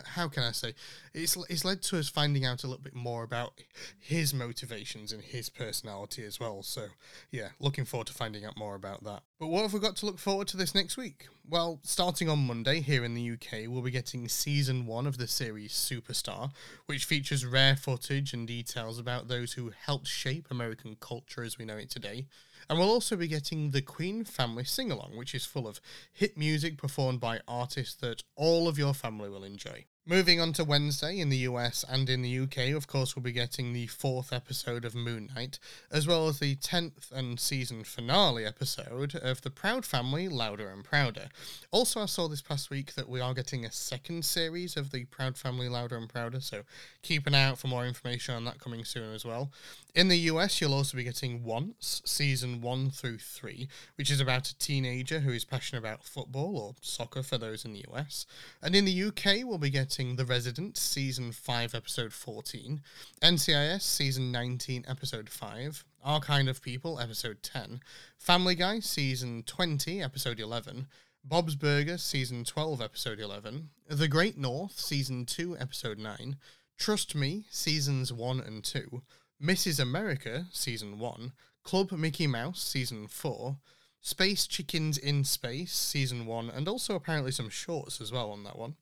how 0.05 0.29
can 0.29 0.43
I 0.43 0.53
say 0.53 0.75
it's 1.15 1.37
it's 1.49 1.65
led 1.65 1.83
to 1.83 1.99
us 1.99 2.09
finding 2.09 2.45
out 2.45 2.65
a 2.65 2.67
little 2.67 2.83
bit 2.83 2.95
more 2.95 3.23
about 3.23 3.53
his 3.99 4.35
motivations 4.35 5.13
and 5.13 5.23
his 5.23 5.49
personality 5.49 6.25
as 6.25 6.39
well. 6.41 6.63
So 6.63 6.87
yeah, 7.31 7.49
looking 7.59 7.85
forward 7.85 8.07
to 8.09 8.13
finding 8.13 8.45
out 8.45 8.57
more 8.57 8.75
about 8.75 9.05
that. 9.05 9.23
But 9.39 9.49
what 9.49 9.63
have 9.63 9.73
we 9.73 9.81
got 9.81 9.97
to 9.97 10.07
look 10.07 10.19
forward 10.19 10.49
to 10.49 10.57
this 10.57 10.75
next 10.75 10.97
week? 10.97 11.29
Well, 11.49 11.81
starting 11.83 12.29
on 12.29 12.47
Monday 12.47 12.81
here 12.81 13.05
in 13.05 13.15
the 13.15 13.33
UK, 13.33 13.69
we'll 13.69 13.83
be 13.83 13.91
getting 13.91 14.29
season 14.29 14.87
one 14.87 15.07
of 15.07 15.19
the 15.19 15.29
series 15.29 15.73
Superstar, 15.73 16.51
which 16.87 17.05
features 17.05 17.47
rare 17.47 17.77
footage 17.77 18.33
and 18.33 18.49
details 18.49 18.99
about 18.99 19.29
those 19.29 19.53
who 19.53 19.71
helped 19.71 20.09
shape 20.09 20.49
American 20.51 20.97
culture 20.99 21.43
as 21.43 21.59
we 21.59 21.65
know 21.65 21.77
it 21.77 21.91
today. 21.91 22.27
And 22.69 22.79
we'll 22.79 22.91
also 22.91 23.17
be 23.17 23.29
getting 23.29 23.71
the 23.71 23.83
Queen 23.83 24.25
Family 24.25 24.65
Sing 24.65 24.91
Along, 24.91 25.17
which 25.17 25.35
is 25.35 25.45
full 25.45 25.69
of 25.69 25.81
hit 26.13 26.37
music 26.37 26.77
performed 26.77 27.21
by 27.21 27.41
artists 27.47 27.95
that 27.97 28.25
all 28.35 28.67
of 28.67 28.79
your 28.79 28.93
family 28.93 29.29
will 29.29 29.45
enjoy. 29.45 29.85
Moving 30.09 30.41
on 30.41 30.53
to 30.53 30.63
Wednesday 30.63 31.19
in 31.19 31.31
the 31.31 31.39
US 31.39 31.85
and 31.89 32.09
in 32.09 32.23
the 32.23 32.39
UK, 32.39 32.77
of 32.77 32.87
course, 32.87 33.17
we'll 33.17 33.25
be 33.25 33.33
getting 33.33 33.73
the 33.73 33.89
fourth 33.89 34.33
episode 34.33 34.85
of 34.85 34.95
Moon 34.95 35.31
Knight, 35.35 35.59
as 35.91 36.07
well 36.07 36.29
as 36.29 36.39
the 36.39 36.55
10th 36.55 37.11
and 37.11 37.41
season 37.41 37.83
finale 37.83 38.47
episode 38.47 39.17
of 39.17 39.43
The 39.43 39.51
Proud 39.51 39.85
Family 39.85 40.29
Louder 40.29 40.69
and 40.69 40.85
Prouder. 40.85 41.27
Also, 41.73 42.01
I 42.01 42.07
saw 42.07 42.29
this 42.29 42.41
past 42.41 42.71
week 42.71 42.95
that 42.95 43.09
we 43.09 43.21
are 43.21 43.35
getting 43.35 43.65
a 43.65 43.73
second 43.73 44.25
series 44.25 44.77
of 44.77 44.93
The 44.93 45.07
Proud 45.07 45.37
Family 45.37 45.69
Louder 45.69 45.97
and 45.97 46.09
Prouder, 46.09 46.41
so 46.41 46.63
keep 47.03 47.27
an 47.27 47.35
eye 47.35 47.43
out 47.43 47.59
for 47.59 47.67
more 47.67 47.85
information 47.85 48.37
on 48.37 48.45
that 48.45 48.61
coming 48.61 48.85
soon 48.85 49.13
as 49.13 49.25
well. 49.25 49.51
In 49.97 50.07
the 50.07 50.19
US, 50.31 50.61
you'll 50.61 50.75
also 50.75 50.97
be 50.97 51.03
getting 51.03 51.43
Once, 51.43 52.01
season 52.05 52.61
1 52.61 52.91
through 52.91 53.19
3, 53.19 53.67
which 53.97 54.13
is 54.13 54.21
about 54.21 54.47
a 54.47 54.59
teenager 54.59 55.19
who 55.19 55.33
is 55.33 55.45
passionate 55.45 55.81
about 55.81 56.05
football 56.05 56.57
or 56.57 56.75
soccer 56.81 57.25
for 57.25 57.39
those 57.39 57.65
in 57.65 57.73
the 57.73 57.85
US. 57.91 58.25
And 58.63 58.77
in 58.77 58.85
the 58.85 59.03
UK, 59.03 59.43
we'll 59.43 59.59
be 59.59 59.69
getting 59.71 59.96
the 59.97 60.27
Resident, 60.27 60.77
Season 60.77 61.33
5, 61.33 61.75
Episode 61.75 62.13
14, 62.13 62.83
NCIS, 63.23 63.81
Season 63.81 64.31
19, 64.31 64.85
Episode 64.87 65.31
5, 65.31 65.85
Our 66.05 66.21
Kind 66.21 66.51
of 66.51 66.61
People, 66.61 67.01
Episode 67.01 67.43
10, 67.43 67.81
Family 68.19 68.55
Guy, 68.55 68.81
Season 68.81 69.43
20, 69.45 70.03
Episode 70.03 70.39
11, 70.39 70.87
Bob's 71.25 71.55
Burger, 71.55 71.97
Season 71.97 72.45
12, 72.45 72.83
Episode 72.83 73.21
11, 73.21 73.71
The 73.89 74.07
Great 74.07 74.37
North, 74.37 74.79
Season 74.79 75.25
2, 75.25 75.57
Episode 75.59 75.99
9, 75.99 76.37
Trust 76.77 77.15
Me, 77.15 77.47
Seasons 77.49 78.13
1 78.13 78.41
and 78.41 78.63
2, 78.63 79.01
Mrs. 79.43 79.81
America, 79.81 80.45
Season 80.53 80.99
1, 80.99 81.33
Club 81.63 81.91
Mickey 81.93 82.27
Mouse, 82.27 82.61
Season 82.63 83.07
4, 83.07 83.57
Space 84.03 84.47
Chickens 84.47 84.99
in 84.99 85.25
Space, 85.25 85.73
Season 85.73 86.27
1, 86.27 86.51
and 86.51 86.69
also 86.69 86.95
apparently 86.95 87.33
some 87.33 87.49
shorts 87.49 87.99
as 87.99 88.13
well 88.13 88.31
on 88.31 88.45
that 88.45 88.59
one. 88.59 88.77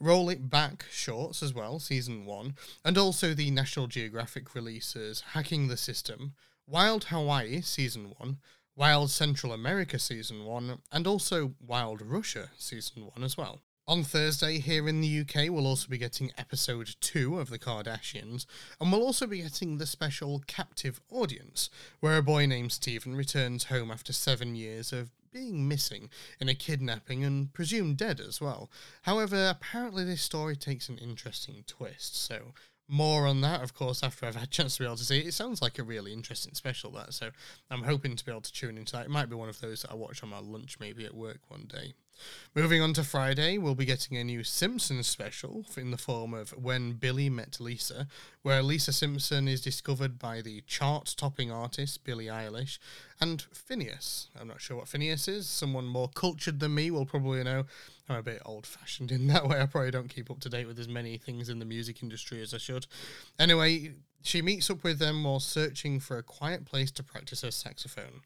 Roll 0.00 0.28
It 0.28 0.50
Back 0.50 0.86
shorts 0.90 1.42
as 1.42 1.54
well, 1.54 1.78
season 1.78 2.24
one, 2.24 2.54
and 2.84 2.98
also 2.98 3.34
the 3.34 3.50
National 3.50 3.86
Geographic 3.86 4.54
releases 4.54 5.20
Hacking 5.32 5.68
the 5.68 5.76
System, 5.76 6.34
Wild 6.66 7.04
Hawaii 7.04 7.60
season 7.60 8.14
one, 8.18 8.38
Wild 8.76 9.10
Central 9.10 9.52
America 9.52 9.98
season 9.98 10.44
one, 10.44 10.78
and 10.92 11.06
also 11.06 11.54
Wild 11.60 12.02
Russia 12.02 12.50
season 12.56 13.06
one 13.06 13.24
as 13.24 13.36
well. 13.36 13.60
On 13.88 14.04
Thursday, 14.04 14.58
here 14.58 14.86
in 14.86 15.00
the 15.00 15.20
UK, 15.20 15.48
we'll 15.48 15.66
also 15.66 15.88
be 15.88 15.96
getting 15.96 16.30
episode 16.36 16.94
2 17.00 17.40
of 17.40 17.48
The 17.48 17.58
Kardashians, 17.58 18.44
and 18.78 18.92
we'll 18.92 19.00
also 19.00 19.26
be 19.26 19.40
getting 19.40 19.78
the 19.78 19.86
special 19.86 20.42
Captive 20.46 21.00
Audience, 21.08 21.70
where 22.00 22.18
a 22.18 22.22
boy 22.22 22.44
named 22.44 22.72
Stephen 22.72 23.16
returns 23.16 23.64
home 23.64 23.90
after 23.90 24.12
seven 24.12 24.54
years 24.54 24.92
of 24.92 25.08
being 25.32 25.66
missing 25.66 26.10
in 26.38 26.50
a 26.50 26.54
kidnapping 26.54 27.24
and 27.24 27.50
presumed 27.54 27.96
dead 27.96 28.20
as 28.20 28.42
well. 28.42 28.70
However, 29.04 29.48
apparently 29.48 30.04
this 30.04 30.20
story 30.20 30.54
takes 30.54 30.90
an 30.90 30.98
interesting 30.98 31.64
twist, 31.66 32.14
so 32.14 32.52
more 32.88 33.26
on 33.26 33.40
that, 33.40 33.62
of 33.62 33.72
course, 33.72 34.02
after 34.02 34.26
I've 34.26 34.34
had 34.34 34.48
a 34.48 34.48
chance 34.48 34.76
to 34.76 34.82
be 34.82 34.86
able 34.86 34.96
to 34.96 35.04
see 35.06 35.20
it. 35.20 35.28
It 35.28 35.32
sounds 35.32 35.62
like 35.62 35.78
a 35.78 35.82
really 35.82 36.12
interesting 36.12 36.52
special, 36.52 36.90
that, 36.90 37.14
so 37.14 37.30
I'm 37.70 37.84
hoping 37.84 38.16
to 38.16 38.24
be 38.24 38.32
able 38.32 38.42
to 38.42 38.52
tune 38.52 38.76
into 38.76 38.92
that. 38.92 39.06
It 39.06 39.10
might 39.10 39.30
be 39.30 39.36
one 39.36 39.48
of 39.48 39.62
those 39.62 39.80
that 39.80 39.92
I 39.92 39.94
watch 39.94 40.22
on 40.22 40.28
my 40.28 40.40
lunch, 40.40 40.78
maybe 40.78 41.06
at 41.06 41.14
work 41.14 41.40
one 41.48 41.64
day. 41.66 41.94
Moving 42.54 42.82
on 42.82 42.92
to 42.94 43.04
Friday, 43.04 43.58
we'll 43.58 43.74
be 43.74 43.84
getting 43.84 44.16
a 44.16 44.24
new 44.24 44.42
Simpsons 44.42 45.06
special 45.06 45.64
in 45.76 45.90
the 45.90 45.96
form 45.96 46.34
of 46.34 46.50
When 46.50 46.92
Billie 46.92 47.30
Met 47.30 47.60
Lisa, 47.60 48.06
where 48.42 48.62
Lisa 48.62 48.92
Simpson 48.92 49.48
is 49.48 49.60
discovered 49.60 50.18
by 50.18 50.40
the 50.40 50.62
chart 50.66 51.14
topping 51.16 51.50
artist 51.50 52.04
Billie 52.04 52.26
Eilish 52.26 52.78
and 53.20 53.42
Phineas. 53.52 54.28
I'm 54.38 54.48
not 54.48 54.60
sure 54.60 54.76
what 54.76 54.88
Phineas 54.88 55.28
is. 55.28 55.48
Someone 55.48 55.86
more 55.86 56.08
cultured 56.08 56.60
than 56.60 56.74
me 56.74 56.90
will 56.90 57.06
probably 57.06 57.44
know. 57.44 57.64
I'm 58.08 58.16
a 58.16 58.22
bit 58.22 58.42
old 58.44 58.66
fashioned 58.66 59.12
in 59.12 59.26
that 59.28 59.46
way. 59.46 59.60
I 59.60 59.66
probably 59.66 59.90
don't 59.90 60.08
keep 60.08 60.30
up 60.30 60.40
to 60.40 60.48
date 60.48 60.66
with 60.66 60.78
as 60.78 60.88
many 60.88 61.18
things 61.18 61.48
in 61.48 61.58
the 61.58 61.64
music 61.64 62.02
industry 62.02 62.40
as 62.40 62.54
I 62.54 62.58
should. 62.58 62.86
Anyway, 63.38 63.92
she 64.22 64.42
meets 64.42 64.70
up 64.70 64.84
with 64.84 64.98
them 64.98 65.24
while 65.24 65.40
searching 65.40 66.00
for 66.00 66.18
a 66.18 66.22
quiet 66.22 66.64
place 66.64 66.90
to 66.92 67.02
practice 67.02 67.42
her 67.42 67.50
saxophone. 67.50 68.22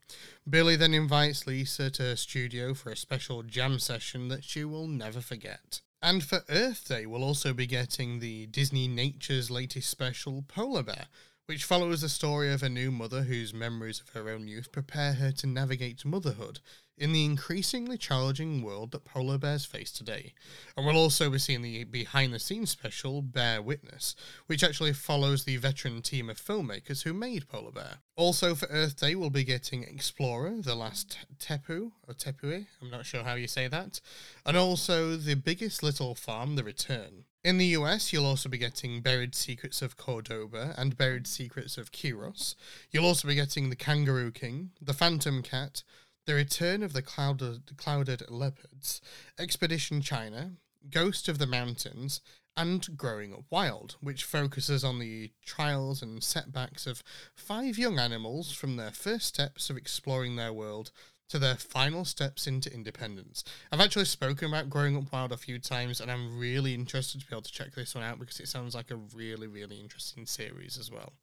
Billie 0.49 0.77
then 0.77 0.95
invites 0.95 1.47
Lisa 1.47 1.91
to 1.91 2.03
her 2.03 2.17
studio 2.17 2.75
for 2.75 2.91
a 2.91 2.97
special 2.97 3.43
jam 3.43 3.79
session 3.79 4.29
that 4.29 4.45
she 4.45 4.65
will 4.65 4.87
never 4.87 5.21
forget. 5.21 5.81
And 6.03 6.25
for 6.25 6.43
Earth 6.49 6.89
Day, 6.89 7.07
we'll 7.07 7.23
also 7.23 7.53
be 7.53 7.67
getting 7.67 8.19
the 8.19 8.47
Disney 8.47 8.89
Nature's 8.89 9.51
latest 9.51 9.89
special, 9.89 10.45
Polar 10.49 10.83
Bear, 10.83 11.07
which 11.47 11.65
follows 11.65 12.01
the 12.01 12.09
story 12.09 12.53
of 12.53 12.63
a 12.63 12.69
new 12.69 12.91
mother 12.91 13.23
whose 13.23 13.55
memories 13.55 14.01
of 14.01 14.09
her 14.11 14.29
own 14.29 14.49
youth 14.49 14.73
prepare 14.73 15.15
her 15.15 15.31
to 15.33 15.47
navigate 15.47 16.05
motherhood 16.05 16.61
in 16.97 17.13
the 17.13 17.25
increasingly 17.25 17.97
challenging 17.97 18.63
world 18.63 18.93
that 18.93 19.05
polar 19.05 19.39
bears 19.39 19.65
face 19.65 19.91
today. 19.91 20.35
And 20.77 20.87
we'll 20.87 20.97
also 20.97 21.31
be 21.31 21.39
seeing 21.39 21.63
the 21.63 21.85
behind 21.85 22.33
the 22.33 22.39
scenes 22.39 22.71
special 22.71 23.23
Bear 23.23 23.63
Witness, 23.63 24.15
which 24.47 24.63
actually 24.63 24.93
follows 24.93 25.45
the 25.45 25.57
veteran 25.57 26.03
team 26.03 26.29
of 26.31 26.41
filmmakers 26.41 27.03
who 27.03 27.13
made 27.13 27.49
Polar 27.49 27.73
Bear. 27.73 27.99
Also 28.17 28.55
for 28.55 28.67
Earth 28.67 29.01
Day, 29.01 29.15
we'll 29.15 29.31
be 29.31 29.45
getting 29.45 29.83
Explorer, 29.83 30.61
The 30.61 30.75
Last 30.75 31.19
Tepu, 31.39 31.93
or 32.07 32.15
Tepui, 32.15 32.67
I'm 32.81 32.91
not 32.91 33.07
sure 33.07 33.25
how 33.25 33.35
you 33.35 33.49
say 33.49 33.69
that, 33.69 34.01
and 34.45 34.57
also 34.57 35.17
The 35.17 35.35
Biggest 35.35 35.83
Little 35.83 36.15
Farm, 36.15 36.57
The 36.57 36.65
Return. 36.65 37.25
In 37.45 37.59
the 37.59 37.67
US, 37.79 38.13
you'll 38.13 38.27
also 38.27 38.49
be 38.49 38.59
getting 38.59 39.01
Buried 39.01 39.35
Secrets 39.35 39.83
of 39.83 39.97
Cordoba 39.97 40.75
and 40.79 40.97
Buried 40.97 41.27
Secrets 41.27 41.77
of 41.77 41.91
Kiros. 41.91 42.55
You'll 42.93 43.07
also 43.07 43.27
be 43.27 43.35
getting 43.35 43.69
The 43.69 43.75
Kangaroo 43.75 44.31
King, 44.31 44.71
The 44.81 44.95
Phantom 44.95 45.43
Cat, 45.43 45.83
the 46.27 46.35
Return 46.35 46.83
of 46.83 46.93
the 46.93 47.03
Clouded, 47.03 47.77
Clouded 47.77 48.31
Leopards, 48.31 49.01
Expedition 49.39 50.01
China, 50.01 50.53
Ghost 50.91 51.29
of 51.29 51.39
the 51.39 51.47
Mountains, 51.47 52.21
and 52.57 52.97
Growing 52.97 53.33
Up 53.33 53.45
Wild, 53.51 53.97
which 54.01 54.25
focuses 54.25 54.85
on 54.85 54.99
the 54.99 55.33
trials 55.45 56.03
and 56.03 56.23
setbacks 56.23 56.87
of 56.87 57.03
five 57.35 57.79
young 57.79 57.99
animals 57.99 58.53
from 58.53 58.77
their 58.77 58.91
first 58.91 59.27
steps 59.27 59.71
of 59.71 59.77
exploring 59.77 60.37
their 60.37 60.53
world 60.53 60.93
to 61.29 61.39
their 61.39 61.57
final 61.57 62.05
steps 62.05 62.47
into 62.47 62.73
independence. 62.73 63.43
I've 63.73 63.81
actually 63.81 64.05
spoken 64.05 64.49
about 64.49 64.69
Growing 64.69 64.97
Up 64.99 65.11
Wild 65.13 65.33
a 65.33 65.39
few 65.39 65.59
times, 65.59 66.01
and 66.01 66.11
I'm 66.11 66.39
really 66.39 66.75
interested 66.75 67.21
to 67.21 67.27
be 67.27 67.35
able 67.35 67.43
to 67.43 67.53
check 67.53 67.75
this 67.75 67.95
one 67.95 68.05
out 68.05 68.19
because 68.19 68.39
it 68.39 68.49
sounds 68.49 68.75
like 68.75 68.91
a 68.91 68.97
really, 68.97 69.47
really 69.47 69.81
interesting 69.81 70.27
series 70.27 70.77
as 70.79 70.91
well. 70.91 71.15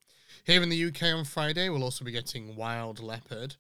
Here 0.45 0.63
in 0.63 0.69
the 0.69 0.85
UK 0.85 1.03
on 1.15 1.25
Friday, 1.25 1.69
we'll 1.69 1.83
also 1.83 2.05
be 2.05 2.12
getting 2.12 2.55
Wild 2.55 2.99
Leopard, 2.99 3.55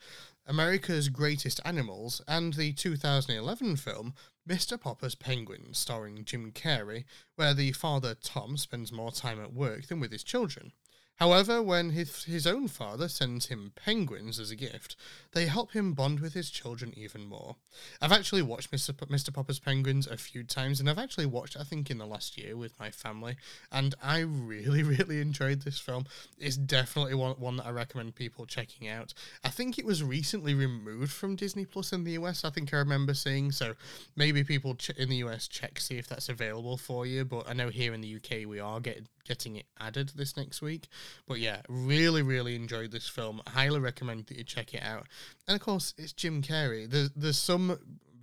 America's 0.49 1.09
Greatest 1.09 1.61
Animals, 1.63 2.23
and 2.27 2.55
the 2.55 2.73
2011 2.73 3.75
film 3.75 4.15
Mr. 4.49 4.81
Popper's 4.81 5.13
Penguins, 5.13 5.77
starring 5.77 6.25
Jim 6.25 6.51
Carrey, 6.51 7.03
where 7.35 7.53
the 7.53 7.71
father 7.71 8.15
Tom 8.15 8.57
spends 8.57 8.91
more 8.91 9.11
time 9.11 9.39
at 9.39 9.53
work 9.53 9.85
than 9.85 9.99
with 9.99 10.11
his 10.11 10.23
children. 10.23 10.71
However, 11.19 11.61
when 11.61 11.89
his, 11.89 12.23
his 12.23 12.47
own 12.47 12.69
father 12.69 13.09
sends 13.09 13.47
him 13.47 13.73
penguins 13.75 14.39
as 14.39 14.51
a 14.51 14.55
gift, 14.55 14.95
they 15.33 15.47
help 15.47 15.73
him 15.73 15.93
bond 15.93 16.21
with 16.21 16.33
his 16.33 16.49
children 16.49 16.93
even 16.95 17.25
more. 17.25 17.57
I've 18.01 18.13
actually 18.13 18.41
watched 18.41 18.71
Mr. 18.71 18.97
P- 18.97 19.05
Mr. 19.13 19.33
Popper's 19.33 19.59
Penguins 19.59 20.07
a 20.07 20.15
few 20.15 20.45
times, 20.45 20.79
and 20.79 20.89
I've 20.89 20.97
actually 20.97 21.25
watched, 21.25 21.57
I 21.59 21.63
think, 21.63 21.91
in 21.91 21.97
the 21.97 22.05
last 22.05 22.37
year 22.37 22.55
with 22.55 22.79
my 22.79 22.89
family, 22.89 23.35
and 23.69 23.95
I 24.01 24.19
really, 24.19 24.81
really 24.97 25.19
enjoyed 25.19 25.63
this 25.63 25.77
film. 25.77 26.05
It's 26.37 26.55
definitely 26.55 27.15
one, 27.15 27.35
one 27.35 27.57
that 27.57 27.65
I 27.65 27.71
recommend 27.71 28.15
people 28.15 28.45
checking 28.45 28.87
out. 28.87 29.13
I 29.43 29.49
think 29.49 29.77
it 29.77 29.85
was 29.85 30.01
recently 30.01 30.53
removed 30.53 31.11
from 31.11 31.35
Disney 31.35 31.65
Plus 31.65 31.91
in 31.91 32.05
the 32.05 32.13
US, 32.13 32.45
I 32.45 32.49
think 32.49 32.73
I 32.73 32.77
remember 32.77 33.13
seeing, 33.13 33.51
so 33.51 33.73
maybe 34.15 34.45
people 34.45 34.75
ch- 34.75 34.91
in 34.91 35.09
the 35.09 35.17
US 35.17 35.49
check, 35.49 35.81
see 35.81 35.97
if 35.97 36.07
that's 36.07 36.29
available 36.29 36.77
for 36.77 37.05
you, 37.05 37.25
but 37.25 37.49
I 37.49 37.51
know 37.51 37.67
here 37.67 37.93
in 37.93 37.99
the 37.99 38.15
UK 38.15 38.47
we 38.47 38.61
are 38.61 38.79
getting 38.79 39.07
getting 39.29 39.55
it 39.55 39.65
added 39.79 40.11
this 40.15 40.35
next 40.35 40.61
week. 40.61 40.87
But 41.25 41.39
yeah, 41.39 41.61
really, 41.69 42.21
really 42.21 42.55
enjoyed 42.55 42.91
this 42.91 43.07
film. 43.07 43.41
Highly 43.47 43.79
recommend 43.79 44.25
that 44.25 44.37
you 44.37 44.43
check 44.43 44.73
it 44.73 44.83
out. 44.83 45.07
And 45.47 45.55
of 45.55 45.61
course, 45.61 45.93
it's 45.97 46.11
Jim 46.11 46.41
Carrey. 46.41 46.89
There's 46.89 47.11
there's 47.15 47.37
some 47.37 47.79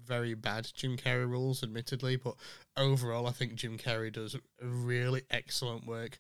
very 0.07 0.35
bad 0.35 0.69
Jim 0.75 0.97
Carrey 0.97 1.29
rules, 1.29 1.63
admittedly, 1.63 2.17
but 2.17 2.35
overall, 2.77 3.27
I 3.27 3.33
think 3.33 3.55
Jim 3.55 3.77
Carrey 3.77 4.13
does 4.13 4.37
really 4.63 5.23
excellent 5.31 5.87
work. 5.87 6.19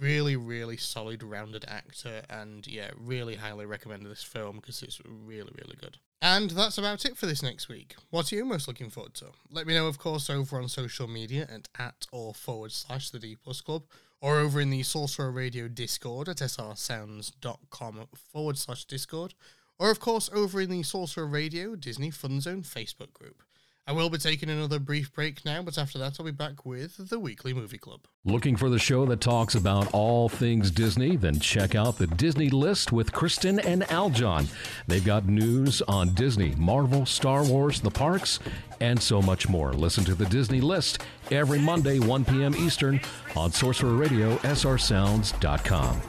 Really, 0.00 0.36
really 0.36 0.76
solid, 0.76 1.22
rounded 1.22 1.64
actor, 1.68 2.22
and 2.28 2.66
yeah, 2.66 2.90
really 2.96 3.36
highly 3.36 3.66
recommend 3.66 4.04
this 4.06 4.22
film 4.22 4.56
because 4.56 4.82
it's 4.82 5.00
really, 5.06 5.52
really 5.54 5.76
good. 5.80 5.98
And 6.20 6.50
that's 6.50 6.78
about 6.78 7.04
it 7.04 7.16
for 7.16 7.26
this 7.26 7.42
next 7.44 7.68
week. 7.68 7.94
What 8.10 8.32
are 8.32 8.36
you 8.36 8.44
most 8.44 8.66
looking 8.66 8.90
forward 8.90 9.14
to? 9.14 9.26
Let 9.52 9.68
me 9.68 9.74
know, 9.74 9.86
of 9.86 9.98
course, 9.98 10.28
over 10.28 10.58
on 10.58 10.68
social 10.68 11.06
media 11.06 11.46
and 11.48 11.68
at 11.78 12.06
or 12.10 12.34
forward 12.34 12.72
slash 12.72 13.10
the 13.10 13.20
D 13.20 13.36
Plus 13.36 13.60
Club 13.60 13.84
or 14.20 14.38
over 14.38 14.60
in 14.60 14.70
the 14.70 14.82
Sorcerer 14.82 15.30
Radio 15.30 15.68
Discord 15.68 16.28
at 16.28 16.38
srsounds.com 16.38 18.08
forward 18.32 18.58
slash 18.58 18.84
Discord, 18.84 19.34
or 19.78 19.90
of 19.90 20.00
course 20.00 20.28
over 20.32 20.60
in 20.60 20.70
the 20.70 20.82
Sorcerer 20.82 21.26
Radio 21.26 21.76
Disney 21.76 22.10
Fun 22.10 22.40
Zone 22.40 22.62
Facebook 22.62 23.12
group. 23.12 23.42
I 23.88 23.92
will 23.92 24.10
be 24.10 24.18
taking 24.18 24.50
another 24.50 24.78
brief 24.78 25.10
break 25.14 25.46
now, 25.46 25.62
but 25.62 25.78
after 25.78 25.98
that, 25.98 26.20
I'll 26.20 26.26
be 26.26 26.30
back 26.30 26.66
with 26.66 27.08
the 27.08 27.18
Weekly 27.18 27.54
Movie 27.54 27.78
Club. 27.78 28.00
Looking 28.22 28.54
for 28.54 28.68
the 28.68 28.78
show 28.78 29.06
that 29.06 29.22
talks 29.22 29.54
about 29.54 29.94
all 29.94 30.28
things 30.28 30.70
Disney? 30.70 31.16
Then 31.16 31.40
check 31.40 31.74
out 31.74 31.96
the 31.96 32.06
Disney 32.06 32.50
List 32.50 32.92
with 32.92 33.12
Kristen 33.12 33.58
and 33.60 33.84
Aljon. 33.84 34.46
They've 34.88 35.02
got 35.02 35.24
news 35.24 35.80
on 35.88 36.12
Disney, 36.12 36.54
Marvel, 36.56 37.06
Star 37.06 37.42
Wars, 37.44 37.80
the 37.80 37.90
parks, 37.90 38.40
and 38.82 39.02
so 39.02 39.22
much 39.22 39.48
more. 39.48 39.72
Listen 39.72 40.04
to 40.04 40.14
the 40.14 40.26
Disney 40.26 40.60
List 40.60 41.02
every 41.30 41.58
Monday, 41.58 41.98
1 41.98 42.26
p.m. 42.26 42.54
Eastern 42.56 43.00
on 43.36 43.52
Sorcerer 43.52 43.94
Radio, 43.94 44.36
srsounds.com. 44.36 46.02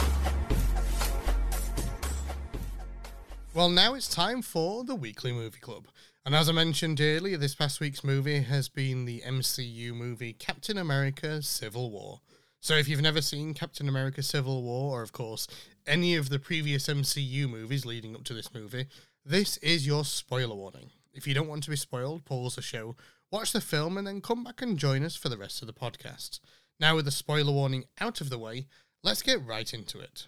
Well, 3.54 3.70
now 3.70 3.94
it's 3.94 4.08
time 4.08 4.42
for 4.42 4.84
the 4.84 4.96
Weekly 4.96 5.32
Movie 5.32 5.60
Club. 5.60 5.88
And 6.30 6.36
as 6.36 6.48
I 6.48 6.52
mentioned 6.52 7.02
earlier, 7.02 7.38
this 7.38 7.56
past 7.56 7.80
week's 7.80 8.04
movie 8.04 8.42
has 8.42 8.70
been 8.70 9.06
the 9.06 9.24
MCU 9.26 9.96
movie 9.96 10.34
Captain 10.34 10.78
America 10.78 11.42
Civil 11.42 11.90
War. 11.90 12.22
So 12.60 12.76
if 12.76 12.88
you've 12.88 13.02
never 13.02 13.20
seen 13.20 13.56
Captain 13.56 13.90
America 13.90 14.22
Civil 14.22 14.62
War, 14.62 15.00
or 15.00 15.02
of 15.02 15.12
course 15.12 15.48
any 15.88 16.16
of 16.16 16.30
the 16.30 16.38
previous 16.38 16.86
MCU 16.86 17.50
movies 17.50 17.84
leading 17.84 18.14
up 18.14 18.26
to 18.26 18.36
this 18.36 18.54
movie, 18.54 18.86
this 19.26 19.58
is 19.58 19.88
your 19.88 20.06
spoiler 20.06 20.54
warning. 20.54 20.92
If 21.16 21.26
you 21.26 21.34
don't 21.34 21.48
want 21.48 21.64
to 21.64 21.72
be 21.72 21.76
spoiled, 21.76 22.26
pause 22.26 22.58
the 22.58 22.62
show, 22.62 22.96
watch 23.32 23.52
the 23.52 23.60
film, 23.60 23.98
and 23.98 24.06
then 24.06 24.22
come 24.22 24.44
back 24.44 24.62
and 24.62 24.78
join 24.78 25.04
us 25.04 25.16
for 25.16 25.30
the 25.30 25.38
rest 25.38 25.64
of 25.64 25.68
the 25.68 25.74
podcast. 25.74 26.42
Now, 26.80 26.96
with 26.96 27.06
the 27.06 27.12
spoiler 27.12 27.52
warning 27.52 27.86
out 28.00 28.22
of 28.22 28.30
the 28.30 28.38
way, 28.38 28.68
let's 29.04 29.24
get 29.24 29.44
right 29.44 29.74
into 29.74 30.00
it. 30.00 30.28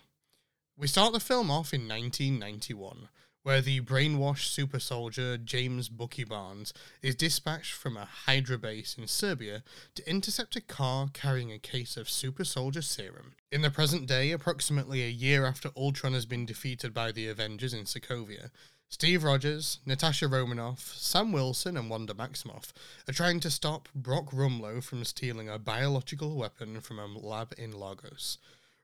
We 0.75 0.87
start 0.87 1.13
the 1.13 1.19
film 1.19 1.51
off 1.51 1.75
in 1.75 1.87
1991 1.87 3.07
where 3.43 3.61
the 3.61 3.81
brainwashed 3.81 4.47
super 4.47 4.79
soldier 4.79 5.37
James 5.37 5.89
Bucky 5.89 6.23
Barnes 6.23 6.73
is 7.01 7.15
dispatched 7.15 7.73
from 7.73 7.97
a 7.97 8.05
Hydra 8.25 8.57
base 8.57 8.95
in 8.97 9.07
Serbia 9.07 9.63
to 9.95 10.09
intercept 10.09 10.55
a 10.55 10.61
car 10.61 11.07
carrying 11.11 11.51
a 11.51 11.59
case 11.59 11.97
of 11.97 12.09
super 12.09 12.43
soldier 12.43 12.81
serum. 12.81 13.33
In 13.51 13.61
the 13.61 13.71
present 13.71 14.07
day, 14.07 14.31
approximately 14.31 15.03
a 15.03 15.09
year 15.09 15.45
after 15.45 15.71
Ultron 15.75 16.13
has 16.13 16.25
been 16.25 16.45
defeated 16.45 16.93
by 16.93 17.11
the 17.11 17.27
Avengers 17.27 17.73
in 17.73 17.85
Sokovia, 17.85 18.51
Steve 18.89 19.23
Rogers, 19.23 19.79
Natasha 19.85 20.27
Romanoff, 20.27 20.93
Sam 20.97 21.31
Wilson, 21.31 21.77
and 21.77 21.89
Wanda 21.89 22.13
Maximoff 22.13 22.73
are 23.07 23.13
trying 23.13 23.39
to 23.39 23.49
stop 23.49 23.87
Brock 23.95 24.31
Rumlow 24.31 24.83
from 24.83 25.05
stealing 25.05 25.47
a 25.47 25.57
biological 25.57 26.35
weapon 26.35 26.81
from 26.81 26.99
a 26.99 27.05
lab 27.05 27.53
in 27.57 27.71
Lagos. 27.71 28.37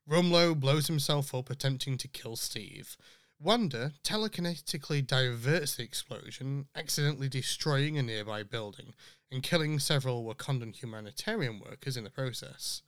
Rumlow 0.09 0.57
blows 0.57 0.87
himself 0.87 1.35
up 1.35 1.49
attempting 1.49 1.97
to 1.97 2.07
kill 2.07 2.37
Steve. 2.37 2.95
Wanda 3.39 3.93
telekinetically 4.03 5.05
diverts 5.05 5.75
the 5.75 5.83
explosion, 5.83 6.67
accidentally 6.75 7.29
destroying 7.29 7.95
a 7.95 8.01
nearby 8.01 8.41
building 8.41 8.95
and 9.31 9.43
killing 9.43 9.77
several 9.77 10.25
Wakandan 10.25 10.73
humanitarian 10.75 11.59
workers 11.59 11.95
in 11.95 12.03
the 12.03 12.09
process. 12.09 12.81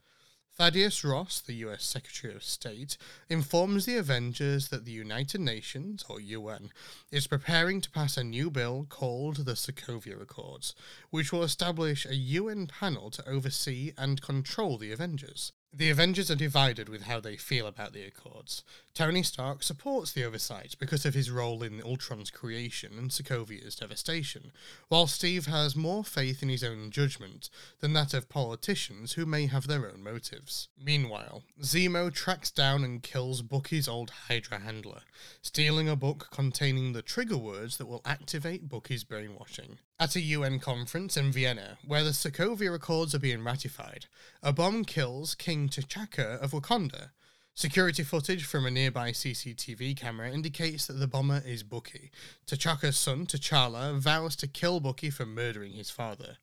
Thaddeus 0.60 1.06
Ross, 1.06 1.40
the 1.40 1.54
US 1.66 1.86
Secretary 1.86 2.34
of 2.34 2.44
State, 2.44 2.98
informs 3.30 3.86
the 3.86 3.96
Avengers 3.96 4.70
that 4.70 4.86
the 4.86 4.92
United 4.92 5.40
Nations, 5.40 6.04
or 6.10 6.20
UN, 6.20 6.72
is 7.12 7.28
preparing 7.28 7.80
to 7.80 7.92
pass 7.92 8.18
a 8.18 8.24
new 8.24 8.50
bill 8.50 8.88
called 8.90 9.46
the 9.46 9.54
Sokovia 9.54 10.20
Accords, 10.20 10.74
which 11.12 11.32
will 11.32 11.44
establish 11.44 12.06
a 12.06 12.16
UN 12.16 12.66
panel 12.68 13.12
to 13.12 13.30
oversee 13.30 13.94
and 13.98 14.22
control 14.22 14.78
the 14.78 14.92
Avengers. 14.92 15.54
The 15.72 15.92
Avengers 15.92 16.32
are 16.32 16.36
divided 16.36 16.90
with 16.90 17.04
how 17.04 17.20
they 17.20 17.38
feel 17.38 17.68
about 17.68 17.94
the 17.94 18.04
Accords. 18.04 18.64
Tony 19.00 19.24
Stark 19.24 19.64
supports 19.64 20.12
the 20.12 20.26
oversight 20.26 20.76
because 20.78 21.06
of 21.06 21.14
his 21.14 21.32
role 21.32 21.64
in 21.64 21.82
Ultron's 21.82 22.30
creation 22.30 22.98
and 22.98 23.12
Sokovia's 23.12 23.78
devastation, 23.78 24.52
while 24.90 25.08
Steve 25.08 25.46
has 25.46 25.74
more 25.74 26.04
faith 26.04 26.44
in 26.44 26.50
his 26.50 26.66
own 26.66 26.92
judgment 26.92 27.50
than 27.80 27.94
that 27.94 28.14
of 28.14 28.28
politicians 28.28 29.14
who 29.14 29.26
may 29.26 29.46
have 29.46 29.68
their 29.68 29.90
own 29.90 30.04
motives. 30.04 30.68
Meanwhile, 30.78 31.44
Zemo 31.62 32.14
tracks 32.14 32.52
down 32.52 32.84
and 32.84 33.02
kills 33.02 33.42
Bucky's 33.42 33.88
old 33.88 34.10
Hydra 34.28 34.60
handler, 34.60 35.04
stealing 35.42 35.88
a 35.88 35.96
book 35.96 36.28
containing 36.30 36.92
the 36.92 37.02
trigger 37.02 37.38
words 37.38 37.78
that 37.78 37.88
will 37.88 38.02
activate 38.04 38.68
Bucky's 38.68 39.06
brainwashing. 39.06 39.80
At 39.98 40.18
a 40.18 40.22
UN 40.22 40.60
conference 40.60 41.16
in 41.16 41.32
Vienna, 41.32 41.78
where 41.88 42.04
the 42.04 42.10
Sokovia 42.10 42.76
Accords 42.76 43.16
are 43.16 43.20
being 43.20 43.46
ratified, 43.46 44.08
a 44.44 44.52
bomb 44.52 44.84
kills 44.84 45.36
King 45.36 45.70
T'Chaka 45.70 46.38
of 46.42 46.52
Wakanda. 46.52 47.12
Security 47.60 48.04
footage 48.04 48.46
from 48.46 48.66
a 48.66 48.72
nearby 48.72 49.12
CCTV 49.12 49.94
camera 49.98 50.32
indicates 50.32 50.88
that 50.88 50.94
the 50.94 51.08
bomber 51.08 51.44
is 51.46 51.62
Bucky. 51.62 52.10
T'Chaka's 52.48 52.96
son, 52.96 53.26
T'Challa, 53.26 54.00
vows 54.00 54.38
to 54.38 54.48
kill 54.48 54.80
Bucky 54.80 55.10
for 55.10 55.26
murdering 55.26 55.74
his 55.74 55.90
father. 55.90 56.38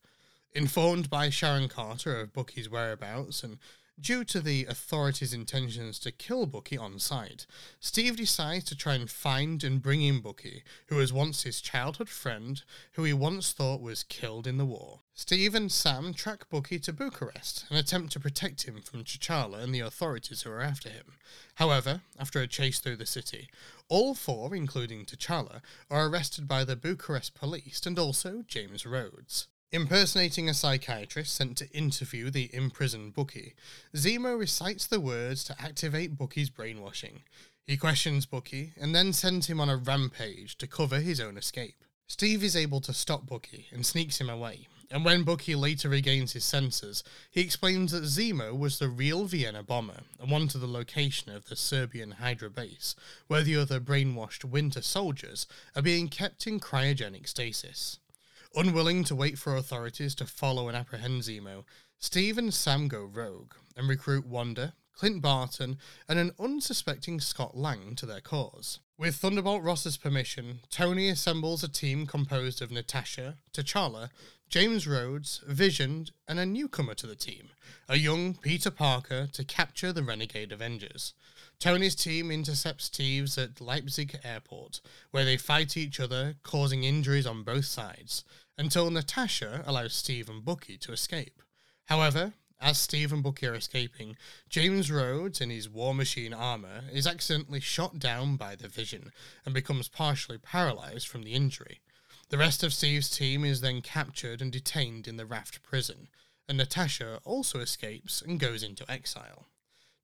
Informed 0.53 1.09
by 1.09 1.31
Sharon 1.31 1.69
Carter 1.69 2.21
of 2.21 2.35
Bucky's 2.35 2.69
whereabouts 2.69 3.43
and 3.43 3.57
Due 3.99 4.25
to 4.25 4.43
the 4.43 4.67
authorities' 4.67 5.33
intentions 5.33 5.99
to 5.99 6.13
kill 6.13 6.45
Bucky 6.45 6.77
on 6.77 6.99
sight, 6.99 7.47
Steve 7.81 8.17
decides 8.17 8.65
to 8.65 8.77
try 8.77 8.95
and 8.95 9.11
find 9.11 9.65
and 9.65 9.81
bring 9.81 10.03
in 10.03 10.21
Bucky, 10.21 10.65
who 10.89 10.97
was 10.97 11.15
once 11.15 11.45
his 11.45 11.63
childhood 11.63 12.11
friend, 12.11 12.63
who 12.93 13.05
he 13.05 13.15
once 13.15 13.53
thought 13.53 13.81
was 13.81 14.03
killed 14.03 14.47
in 14.47 14.59
the 14.59 14.67
war. 14.67 15.01
Steve 15.15 15.55
and 15.55 15.73
Sam 15.73 16.13
track 16.13 16.51
Bucky 16.51 16.79
to 16.81 16.93
Bucharest 16.93 17.65
and 17.71 17.79
attempt 17.79 18.13
to 18.13 18.21
protect 18.21 18.65
him 18.65 18.83
from 18.83 19.03
T'Challa 19.03 19.63
and 19.63 19.75
the 19.75 19.81
authorities 19.81 20.43
who 20.43 20.51
are 20.51 20.61
after 20.61 20.91
him. 20.91 21.15
However, 21.55 22.03
after 22.19 22.43
a 22.43 22.47
chase 22.47 22.81
through 22.81 22.97
the 22.97 23.07
city, 23.07 23.49
all 23.89 24.15
four, 24.15 24.55
including 24.55 25.07
T'Challa, 25.07 25.63
are 25.91 26.07
arrested 26.07 26.47
by 26.47 26.65
the 26.65 26.77
Bucharest 26.77 27.35
police 27.35 27.87
and 27.87 27.99
also 27.99 28.45
James 28.47 28.85
Rhodes. 28.85 29.49
Impersonating 29.73 30.49
a 30.49 30.55
psychiatrist 30.55 31.35
sent 31.35 31.57
to 31.57 31.69
interview 31.71 32.31
the 32.31 32.55
imprisoned 32.55 33.15
Bucky, 33.15 33.55
Zemo 33.97 34.39
recites 34.39 34.87
the 34.87 35.01
words 35.01 35.43
to 35.43 35.61
activate 35.61 36.17
Bucky's 36.17 36.51
brainwashing. 36.51 37.25
He 37.67 37.77
questions 37.77 38.27
Bucky 38.27 38.75
and 38.81 38.95
then 38.95 39.13
sends 39.13 39.49
him 39.49 39.61
on 39.61 39.69
a 39.69 39.77
rampage 39.77 40.57
to 40.59 40.69
cover 40.69 41.01
his 41.01 41.21
own 41.21 41.37
escape. 41.37 41.85
Steve 42.07 42.45
is 42.45 42.55
able 42.55 42.81
to 42.83 42.95
stop 42.95 43.27
Bucky 43.27 43.67
and 43.73 43.85
sneaks 43.85 44.21
him 44.21 44.31
away, 44.31 44.69
and 44.89 45.05
when 45.05 45.25
Bucky 45.25 45.57
later 45.57 45.89
regains 45.89 46.35
his 46.35 46.45
senses, 46.45 47.03
he 47.33 47.41
explains 47.41 47.91
that 47.91 48.05
Zemo 48.05 48.57
was 48.57 48.79
the 48.79 48.89
real 48.89 49.25
Vienna 49.25 49.65
bomber 49.65 50.03
and 50.21 50.31
wanted 50.31 50.59
the 50.59 50.69
location 50.69 51.33
of 51.33 51.47
the 51.47 51.57
Serbian 51.57 52.13
Hydra 52.13 52.51
base, 52.51 52.95
where 53.27 53.43
the 53.43 53.57
other 53.57 53.81
brainwashed 53.81 54.45
Winter 54.45 54.81
soldiers 54.81 55.49
are 55.75 55.83
being 55.83 56.07
kept 56.07 56.47
in 56.47 56.61
cryogenic 56.61 57.27
stasis. 57.27 57.99
Unwilling 58.59 59.05
to 59.05 59.15
wait 59.15 59.37
for 59.37 59.55
authorities 59.55 60.15
to 60.15 60.25
follow 60.25 60.67
and 60.67 60.75
apprehend 60.75 61.21
Zemo, 61.21 61.65
Steve 61.99 62.39
and 62.39 62.55
Sam 62.55 62.89
go 62.89 63.05
rogue 63.05 63.53
and 63.77 63.87
recruit 63.87 64.27
Wanda, 64.27 64.73
Clint 64.95 65.21
Barton, 65.21 65.77
and 66.09 66.19
an 66.19 66.33
unsuspecting 66.41 67.21
Scott 67.21 67.55
Lang 67.55 67.95
to 67.97 68.07
their 68.07 68.23
cause. 68.23 68.79
With 68.97 69.17
Thunderbolt 69.17 69.63
Ross's 69.63 69.99
permission, 69.99 70.61
Tony 70.71 71.11
assembles 71.11 71.63
a 71.63 71.69
team 71.69 72.07
composed 72.07 72.63
of 72.63 72.71
Natasha, 72.71 73.37
T'Challa, 73.53 74.09
James 74.49 74.87
Rhodes, 74.87 75.43
Vision, 75.47 76.07
and 76.27 76.39
a 76.39 76.47
newcomer 76.47 76.95
to 76.95 77.07
the 77.07 77.15
team, 77.15 77.51
a 77.91 77.99
young 77.99 78.33
Peter 78.33 78.71
Parker, 78.71 79.29
to 79.35 79.45
capture 79.45 79.93
the 79.93 80.03
renegade 80.03 80.51
Avengers. 80.51 81.13
Tony's 81.59 81.95
team 81.95 82.31
intercepts 82.31 82.87
Steve's 82.87 83.37
at 83.37 83.61
Leipzig 83.61 84.19
airport, 84.25 84.81
where 85.11 85.27
they 85.27 85.37
fight 85.37 85.77
each 85.77 86.01
other, 86.01 86.37
causing 86.43 86.85
injuries 86.85 87.27
on 87.27 87.43
both 87.43 87.67
sides 87.67 88.25
until 88.59 88.91
Natasha 88.91 89.63
allows 89.67 89.95
Steve 89.95 90.29
and 90.29 90.45
Bucky 90.45 90.77
to 90.79 90.93
escape. 90.93 91.43
However, 91.87 92.35
as 92.61 92.79
Steve 92.79 93.13
and 93.13 93.23
Bucky 93.23 93.47
are 93.47 93.55
escaping, 93.55 94.17
James 94.49 94.91
Rhodes, 94.91 95.41
in 95.41 95.51
his 95.51 95.69
War 95.69 95.95
Machine 95.95 96.33
armor, 96.33 96.85
is 96.91 97.07
accidentally 97.07 97.61
shot 97.61 97.99
down 97.99 98.37
by 98.37 98.57
the 98.57 98.69
Vision 98.69 99.13
and 99.45 99.53
becomes 99.53 99.89
partially 99.89 100.39
paralyzed 100.39 101.07
from 101.07 101.23
the 101.23 101.35
injury. 101.35 101.81
The 102.31 102.39
rest 102.39 102.63
of 102.63 102.73
Steve's 102.73 103.11
team 103.11 103.45
is 103.45 103.61
then 103.61 103.83
captured 103.83 104.41
and 104.41 104.51
detained 104.51 105.07
in 105.07 105.17
the 105.17 105.27
Raft 105.27 105.63
prison, 105.63 106.09
and 106.49 106.57
Natasha 106.59 107.21
also 107.25 107.61
escapes 107.61 108.23
and 108.23 108.41
goes 108.41 108.63
into 108.63 108.91
exile. 108.91 109.47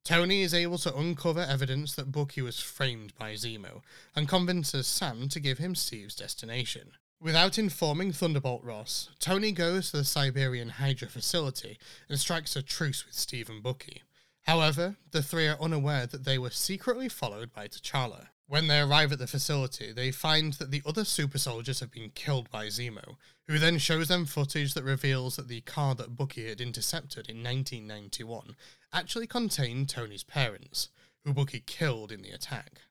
Tony 0.05 0.41
is 0.41 0.53
able 0.53 0.77
to 0.77 0.95
uncover 0.95 1.39
evidence 1.39 1.95
that 1.95 2.11
Bucky 2.11 2.41
was 2.41 2.59
framed 2.59 3.15
by 3.17 3.33
Zemo 3.33 3.81
and 4.15 4.27
convinces 4.27 4.85
Sam 4.85 5.27
to 5.29 5.39
give 5.39 5.57
him 5.57 5.75
Steve's 5.75 6.15
destination. 6.15 6.91
Without 7.23 7.57
informing 7.57 8.11
Thunderbolt 8.11 8.65
Ross, 8.65 9.09
Tony 9.17 9.53
goes 9.53 9.91
to 9.91 9.97
the 9.97 10.03
Siberian 10.03 10.67
Hydra 10.67 11.07
facility 11.07 11.79
and 12.09 12.19
strikes 12.19 12.57
a 12.57 12.61
truce 12.61 13.05
with 13.05 13.15
Steve 13.15 13.49
and 13.49 13.63
Bucky. 13.63 14.03
However, 14.41 14.97
the 15.11 15.23
three 15.23 15.47
are 15.47 15.55
unaware 15.61 16.05
that 16.05 16.25
they 16.25 16.37
were 16.37 16.49
secretly 16.49 17.07
followed 17.07 17.53
by 17.53 17.69
T'Challa. 17.69 18.27
When 18.47 18.67
they 18.67 18.81
arrive 18.81 19.13
at 19.13 19.19
the 19.19 19.27
facility, 19.27 19.93
they 19.93 20.11
find 20.11 20.51
that 20.55 20.69
the 20.69 20.81
other 20.85 21.05
super 21.05 21.37
soldiers 21.37 21.79
have 21.79 21.91
been 21.91 22.09
killed 22.09 22.51
by 22.51 22.67
Zemo, 22.67 23.15
who 23.47 23.57
then 23.57 23.77
shows 23.77 24.09
them 24.09 24.25
footage 24.25 24.73
that 24.73 24.83
reveals 24.83 25.37
that 25.37 25.47
the 25.47 25.61
car 25.61 25.95
that 25.95 26.17
Bucky 26.17 26.49
had 26.49 26.59
intercepted 26.59 27.29
in 27.29 27.41
1991 27.41 28.57
actually 28.91 29.27
contained 29.27 29.87
Tony's 29.87 30.25
parents, 30.25 30.89
who 31.23 31.33
Bucky 31.33 31.63
killed 31.65 32.11
in 32.11 32.21
the 32.21 32.31
attack. 32.31 32.81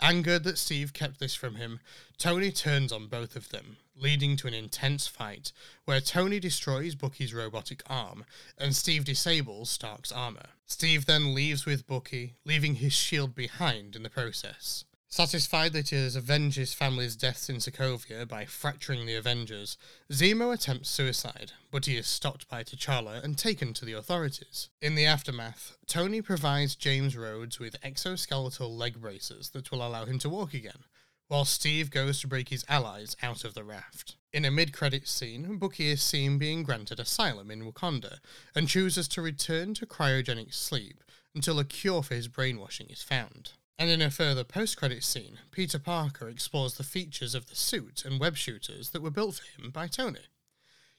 Angered 0.00 0.44
that 0.44 0.58
Steve 0.58 0.92
kept 0.92 1.18
this 1.18 1.34
from 1.34 1.56
him, 1.56 1.80
Tony 2.18 2.52
turns 2.52 2.92
on 2.92 3.08
both 3.08 3.34
of 3.34 3.48
them, 3.48 3.78
leading 3.96 4.36
to 4.36 4.46
an 4.46 4.54
intense 4.54 5.08
fight 5.08 5.52
where 5.86 6.00
Tony 6.00 6.38
destroys 6.38 6.94
Bucky's 6.94 7.34
robotic 7.34 7.82
arm 7.86 8.24
and 8.56 8.76
Steve 8.76 9.04
disables 9.04 9.70
Stark's 9.70 10.12
armor. 10.12 10.50
Steve 10.66 11.06
then 11.06 11.34
leaves 11.34 11.66
with 11.66 11.86
Bucky, 11.86 12.34
leaving 12.44 12.76
his 12.76 12.92
shield 12.92 13.34
behind 13.34 13.96
in 13.96 14.04
the 14.04 14.10
process. 14.10 14.84
Satisfied 15.10 15.72
that 15.72 15.88
he 15.88 15.96
has 15.96 16.16
avenged 16.16 16.58
his 16.58 16.74
family's 16.74 17.16
deaths 17.16 17.48
in 17.48 17.56
Sokovia 17.56 18.28
by 18.28 18.44
fracturing 18.44 19.06
the 19.06 19.14
Avengers, 19.14 19.78
Zemo 20.12 20.52
attempts 20.52 20.90
suicide, 20.90 21.52
but 21.70 21.86
he 21.86 21.96
is 21.96 22.06
stopped 22.06 22.46
by 22.46 22.62
T'Challa 22.62 23.24
and 23.24 23.38
taken 23.38 23.72
to 23.72 23.86
the 23.86 23.94
authorities. 23.94 24.68
In 24.82 24.96
the 24.96 25.06
aftermath, 25.06 25.78
Tony 25.86 26.20
provides 26.20 26.76
James 26.76 27.16
Rhodes 27.16 27.58
with 27.58 27.80
exoskeletal 27.80 28.68
leg 28.76 29.00
braces 29.00 29.48
that 29.50 29.70
will 29.70 29.84
allow 29.84 30.04
him 30.04 30.18
to 30.18 30.28
walk 30.28 30.52
again, 30.52 30.84
while 31.28 31.46
Steve 31.46 31.90
goes 31.90 32.20
to 32.20 32.28
break 32.28 32.50
his 32.50 32.66
allies 32.68 33.16
out 33.22 33.44
of 33.44 33.54
the 33.54 33.64
raft. 33.64 34.16
In 34.34 34.44
a 34.44 34.50
mid 34.50 34.74
credits 34.74 35.10
scene, 35.10 35.56
Bucky 35.56 35.88
is 35.88 36.02
seen 36.02 36.36
being 36.36 36.62
granted 36.62 37.00
asylum 37.00 37.50
in 37.50 37.64
Wakanda 37.64 38.18
and 38.54 38.68
chooses 38.68 39.08
to 39.08 39.22
return 39.22 39.72
to 39.74 39.86
cryogenic 39.86 40.52
sleep 40.52 41.02
until 41.34 41.58
a 41.58 41.64
cure 41.64 42.02
for 42.02 42.14
his 42.14 42.28
brainwashing 42.28 42.88
is 42.90 43.02
found. 43.02 43.52
And 43.78 43.90
in 43.90 44.02
a 44.02 44.10
further 44.10 44.42
post 44.42 44.76
credit 44.76 45.04
scene, 45.04 45.38
Peter 45.52 45.78
Parker 45.78 46.28
explores 46.28 46.74
the 46.74 46.82
features 46.82 47.36
of 47.36 47.46
the 47.46 47.54
suit 47.54 48.04
and 48.04 48.18
web 48.18 48.36
shooters 48.36 48.90
that 48.90 49.02
were 49.02 49.10
built 49.10 49.36
for 49.36 49.62
him 49.62 49.70
by 49.70 49.86
Tony. 49.86 50.26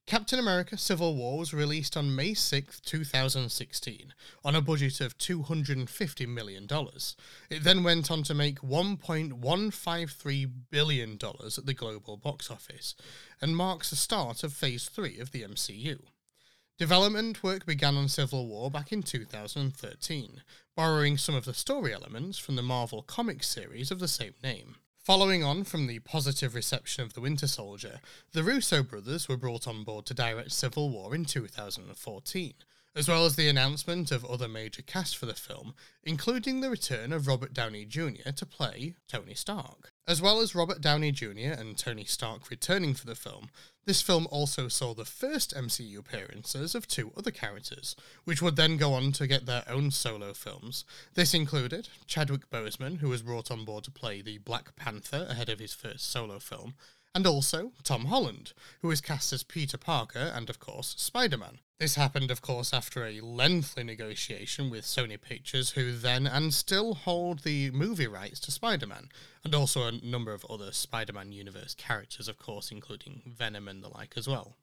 Captain 0.08 0.39
America 0.39 0.78
Civil 0.78 1.15
War 1.15 1.38
was 1.38 1.54
released 1.54 1.96
on 1.98 2.15
May 2.15 2.34
6, 2.34 2.80
2016, 2.80 4.13
on 4.44 4.56
a 4.56 4.62
budget 4.62 5.02
of 5.02 5.18
$250 5.18 6.28
million. 6.28 6.68
It 7.50 7.63
then 7.63 7.84
went 7.84 8.10
on 8.10 8.24
to 8.24 8.34
make 8.34 8.62
$1.153 8.62 10.52
billion 10.72 11.20
at 11.22 11.65
the 11.65 11.76
global 11.76 12.18
box 12.18 12.50
office, 12.50 12.96
and 13.39 13.56
marks 13.56 13.92
the 13.92 13.96
start 13.96 14.44
of 14.44 14.54
Phase 14.54 14.89
3 14.89 15.20
of 15.20 15.32
the 15.32 15.44
MCU. 15.44 16.00
Development 16.80 17.44
work 17.44 17.65
began 17.65 17.98
on 17.98 18.08
Civil 18.08 18.48
War 18.48 18.71
back 18.71 18.94
in 18.94 19.04
2013, 19.04 20.42
borrowing 20.77 21.17
some 21.17 21.36
of 21.36 21.44
the 21.44 21.54
story 21.54 21.94
elements 21.94 22.40
from 22.40 22.56
the 22.56 22.62
Marvel 22.62 23.02
Comics 23.02 23.50
series 23.50 23.92
of 23.92 24.00
the 24.00 24.08
same 24.08 24.36
name. 24.42 24.75
Following 24.98 25.44
on 25.44 25.65
from 25.65 25.88
the 25.88 26.00
positive 26.00 26.56
reception 26.56 27.04
of 27.04 27.13
The 27.13 27.19
Winter 27.19 27.48
Soldier, 27.48 28.00
the 28.32 28.44
Russo 28.44 28.82
brothers 28.82 29.27
were 29.27 29.36
brought 29.36 29.67
on 29.67 29.84
board 29.84 30.06
to 30.06 30.13
direct 30.13 30.54
Civil 30.54 30.90
War 30.90 31.13
in 31.13 31.25
2014, 31.25 32.54
as 33.00 33.08
well 33.08 33.25
as 33.25 33.37
the 33.37 33.47
announcement 33.47 34.12
of 34.12 34.25
other 34.25 34.50
major 34.50 34.81
casts 34.81 35.13
for 35.13 35.25
the 35.25 35.33
film, 35.33 35.73
including 36.04 36.60
the 36.60 36.69
return 36.69 37.13
of 37.13 37.27
Robert 37.27 37.54
Downey 37.54 37.85
Jr. 37.85 38.31
to 38.35 38.45
play 38.45 38.93
Tony 39.08 39.33
Stark. 39.33 39.93
As 40.06 40.21
well 40.21 40.41
as 40.41 40.54
Robert 40.54 40.81
Downey 40.81 41.13
Jr. 41.13 41.54
and 41.58 41.77
Tony 41.77 42.04
Stark 42.04 42.50
returning 42.50 42.93
for 42.93 43.06
the 43.06 43.15
film, 43.15 43.52
this 43.85 44.02
film 44.02 44.27
also 44.29 44.67
saw 44.67 44.93
the 44.93 45.06
first 45.06 45.56
MCU 45.56 45.97
appearances 45.97 46.75
of 46.75 46.89
two 46.89 47.13
other 47.15 47.31
characters, 47.31 47.95
which 48.25 48.41
would 48.41 48.58
then 48.58 48.75
go 48.75 48.91
on 48.91 49.13
to 49.13 49.27
get 49.27 49.45
their 49.45 49.63
own 49.69 49.91
solo 49.91 50.33
films. 50.33 50.83
This 51.13 51.33
included 51.33 51.87
Chadwick 52.06 52.50
Boseman, 52.50 52.97
who 52.97 53.08
was 53.08 53.21
brought 53.21 53.50
on 53.50 53.63
board 53.63 53.85
to 53.85 53.91
play 53.91 54.21
the 54.21 54.39
Black 54.39 54.75
Panther 54.75 55.25
ahead 55.29 55.47
of 55.47 55.60
his 55.60 55.73
first 55.73 56.12
solo 56.12 56.37
film, 56.37 56.73
and 57.15 57.25
also 57.25 57.71
Tom 57.81 58.08
Holland, 58.08 58.52
who 58.81 58.89
was 58.89 59.00
cast 59.00 59.31
as 59.31 59.43
Peter 59.43 59.77
Parker 59.77 60.33
and, 60.35 60.50
of 60.50 60.60
course, 60.60 60.95
Spider 60.97 61.37
Man. 61.37 61.60
This 61.80 61.96
happened, 61.96 62.30
of 62.30 62.42
course, 62.42 62.73
after 62.73 63.06
a 63.06 63.21
lengthy 63.21 63.84
negotiation 63.84 64.69
with 64.69 64.84
Sony 64.84 65.19
Pictures, 65.19 65.71
who 65.71 65.94
then 65.94 66.27
and 66.27 66.54
still 66.54 66.94
hold 66.94 67.40
the 67.40 67.71
movie 67.71 68.06
rights 68.06 68.42
to 68.42 68.52
Spider 68.52 68.86
Man, 68.86 69.08
and 69.46 69.56
also 69.56 69.88
a 69.88 69.94
number 69.94 70.34
of 70.34 70.46
other 70.50 70.73
Spider 70.73 71.13
Man 71.13 71.32
universe 71.32 71.75
characters, 71.75 72.27
of 72.27 72.38
course, 72.38 72.69
including 72.69 73.21
Venom 73.25 73.69
and 73.69 73.82
the 73.82 73.88
like 73.88 74.15
as 74.17 74.27
well. 74.27 74.58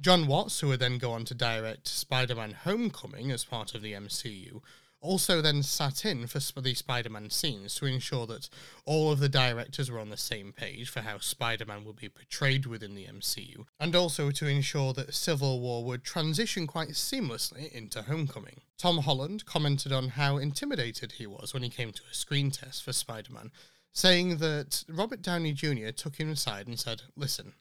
Jon 0.00 0.26
Watts, 0.26 0.60
who 0.60 0.68
would 0.68 0.80
then 0.80 0.96
go 0.96 1.12
on 1.12 1.26
to 1.26 1.34
direct 1.34 1.86
Spider 1.86 2.34
Man 2.34 2.52
Homecoming 2.52 3.30
as 3.30 3.44
part 3.44 3.74
of 3.74 3.82
the 3.82 3.92
MCU, 3.92 4.62
also 5.04 5.42
then 5.42 5.62
sat 5.62 6.04
in 6.04 6.26
for 6.26 6.40
the 6.60 6.74
Spider 6.74 7.10
Man 7.10 7.28
scenes 7.28 7.74
to 7.74 7.86
ensure 7.86 8.26
that 8.26 8.48
all 8.86 9.12
of 9.12 9.20
the 9.20 9.28
directors 9.28 9.90
were 9.90 10.00
on 10.00 10.08
the 10.08 10.16
same 10.16 10.52
page 10.52 10.88
for 10.88 11.02
how 11.02 11.18
Spider 11.18 11.66
Man 11.66 11.84
would 11.84 11.96
be 11.96 12.08
portrayed 12.08 12.64
within 12.64 12.94
the 12.94 13.04
MCU, 13.04 13.66
and 13.78 13.94
also 13.94 14.30
to 14.30 14.46
ensure 14.46 14.94
that 14.94 15.14
Civil 15.14 15.60
War 15.60 15.84
would 15.84 16.02
transition 16.02 16.66
quite 16.66 16.90
seamlessly 16.90 17.70
into 17.70 18.02
Homecoming. 18.02 18.62
Tom 18.78 18.98
Holland 18.98 19.44
commented 19.44 19.92
on 19.92 20.08
how 20.08 20.38
intimidated 20.38 21.12
he 21.12 21.26
was 21.26 21.52
when 21.52 21.62
he 21.62 21.68
came 21.68 21.92
to 21.92 22.02
a 22.10 22.14
screen 22.14 22.50
test 22.50 22.82
for 22.82 22.94
Spider 22.94 23.32
Man, 23.32 23.52
saying 23.92 24.38
that 24.38 24.84
Robert 24.88 25.20
Downey 25.20 25.52
Jr. 25.52 25.90
took 25.90 26.16
him 26.16 26.30
aside 26.30 26.66
and 26.66 26.80
said, 26.80 27.02
Listen, 27.14 27.52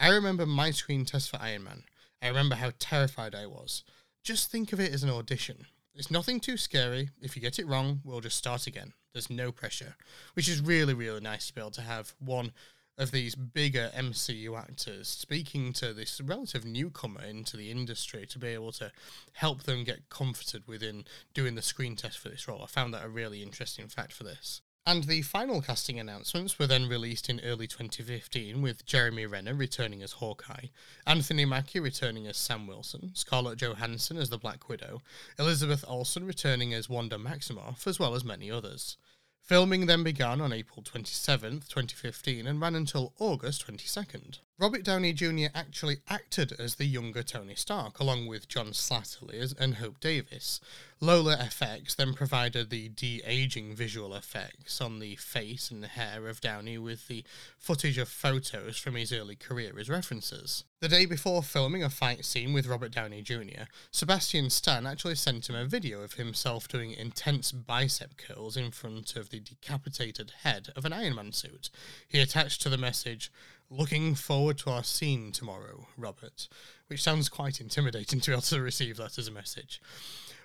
I 0.00 0.08
remember 0.08 0.46
my 0.46 0.72
screen 0.72 1.04
test 1.04 1.30
for 1.30 1.40
Iron 1.40 1.64
Man. 1.64 1.84
I 2.20 2.26
remember 2.26 2.56
how 2.56 2.72
terrified 2.78 3.36
I 3.36 3.46
was. 3.46 3.84
Just 4.24 4.50
think 4.50 4.72
of 4.72 4.80
it 4.80 4.92
as 4.92 5.04
an 5.04 5.10
audition. 5.10 5.66
It's 5.98 6.12
nothing 6.12 6.38
too 6.38 6.56
scary. 6.56 7.10
If 7.20 7.34
you 7.34 7.42
get 7.42 7.58
it 7.58 7.66
wrong, 7.66 8.00
we'll 8.04 8.20
just 8.20 8.36
start 8.36 8.68
again. 8.68 8.92
There's 9.12 9.28
no 9.28 9.50
pressure, 9.50 9.96
which 10.34 10.48
is 10.48 10.60
really, 10.60 10.94
really 10.94 11.20
nice 11.20 11.48
to 11.48 11.54
be 11.54 11.60
able 11.60 11.72
to 11.72 11.82
have 11.82 12.14
one 12.20 12.52
of 12.96 13.10
these 13.10 13.34
bigger 13.34 13.90
MCU 13.96 14.56
actors 14.56 15.08
speaking 15.08 15.72
to 15.72 15.92
this 15.92 16.20
relative 16.20 16.64
newcomer 16.64 17.22
into 17.22 17.56
the 17.56 17.72
industry 17.72 18.26
to 18.26 18.38
be 18.38 18.46
able 18.48 18.70
to 18.72 18.92
help 19.32 19.64
them 19.64 19.82
get 19.82 20.08
comforted 20.08 20.68
within 20.68 21.04
doing 21.34 21.56
the 21.56 21.62
screen 21.62 21.96
test 21.96 22.18
for 22.18 22.28
this 22.28 22.46
role. 22.46 22.62
I 22.62 22.66
found 22.66 22.94
that 22.94 23.04
a 23.04 23.08
really 23.08 23.42
interesting 23.42 23.88
fact 23.88 24.12
for 24.12 24.22
this. 24.22 24.62
And 24.88 25.04
the 25.04 25.20
final 25.20 25.60
casting 25.60 26.00
announcements 26.00 26.58
were 26.58 26.66
then 26.66 26.88
released 26.88 27.28
in 27.28 27.42
early 27.44 27.66
2015 27.66 28.62
with 28.62 28.86
Jeremy 28.86 29.26
Renner 29.26 29.52
returning 29.52 30.02
as 30.02 30.12
Hawkeye, 30.12 30.68
Anthony 31.06 31.44
Mackie 31.44 31.78
returning 31.78 32.26
as 32.26 32.38
Sam 32.38 32.66
Wilson, 32.66 33.10
Scarlett 33.12 33.58
Johansson 33.58 34.16
as 34.16 34.30
the 34.30 34.38
Black 34.38 34.66
Widow, 34.70 35.02
Elizabeth 35.38 35.84
Olsen 35.86 36.24
returning 36.24 36.72
as 36.72 36.88
Wanda 36.88 37.18
Maximoff, 37.18 37.86
as 37.86 37.98
well 37.98 38.14
as 38.14 38.24
many 38.24 38.50
others. 38.50 38.96
Filming 39.42 39.84
then 39.84 40.02
began 40.02 40.40
on 40.40 40.54
April 40.54 40.82
27, 40.82 41.60
2015 41.68 42.46
and 42.46 42.58
ran 42.58 42.74
until 42.74 43.12
August 43.18 43.66
22nd. 43.66 44.38
Robert 44.58 44.84
Downey 44.84 45.12
Jr. 45.12 45.46
actually 45.54 45.98
acted 46.08 46.52
as 46.58 46.74
the 46.76 46.86
younger 46.86 47.22
Tony 47.22 47.54
Stark, 47.54 48.00
along 48.00 48.26
with 48.26 48.48
John 48.48 48.68
Slattery 48.68 49.54
and 49.58 49.74
Hope 49.74 50.00
Davis. 50.00 50.60
Lola 51.00 51.36
FX 51.36 51.94
then 51.94 52.12
provided 52.12 52.70
the 52.70 52.88
de 52.88 53.22
aging 53.24 53.72
visual 53.72 54.16
effects 54.16 54.80
on 54.80 54.98
the 54.98 55.14
face 55.14 55.70
and 55.70 55.84
hair 55.84 56.26
of 56.26 56.40
Downey 56.40 56.76
with 56.76 57.06
the 57.06 57.22
footage 57.56 57.98
of 57.98 58.08
photos 58.08 58.76
from 58.78 58.96
his 58.96 59.12
early 59.12 59.36
career 59.36 59.78
as 59.78 59.88
references. 59.88 60.64
The 60.80 60.88
day 60.88 61.06
before 61.06 61.44
filming 61.44 61.84
a 61.84 61.90
fight 61.90 62.24
scene 62.24 62.52
with 62.52 62.66
Robert 62.66 62.90
Downey 62.90 63.22
Jr., 63.22 63.66
Sebastian 63.92 64.50
Stan 64.50 64.86
actually 64.86 65.14
sent 65.14 65.48
him 65.48 65.54
a 65.54 65.66
video 65.66 66.00
of 66.02 66.14
himself 66.14 66.66
doing 66.66 66.90
intense 66.90 67.52
bicep 67.52 68.16
curls 68.16 68.56
in 68.56 68.72
front 68.72 69.14
of 69.14 69.30
the 69.30 69.38
decapitated 69.38 70.32
head 70.42 70.70
of 70.74 70.84
an 70.84 70.92
Iron 70.92 71.14
Man 71.14 71.30
suit. 71.30 71.70
He 72.08 72.20
attached 72.20 72.60
to 72.62 72.68
the 72.68 72.76
message, 72.76 73.30
Looking 73.70 74.14
forward 74.14 74.56
to 74.58 74.70
our 74.70 74.82
scene 74.82 75.30
tomorrow, 75.30 75.88
Robert, 75.98 76.48
which 76.86 77.02
sounds 77.02 77.28
quite 77.28 77.60
intimidating 77.60 78.18
to 78.22 78.30
be 78.30 78.32
able 78.32 78.42
to 78.42 78.62
receive 78.62 78.96
that 78.96 79.18
as 79.18 79.28
a 79.28 79.32
message. 79.32 79.82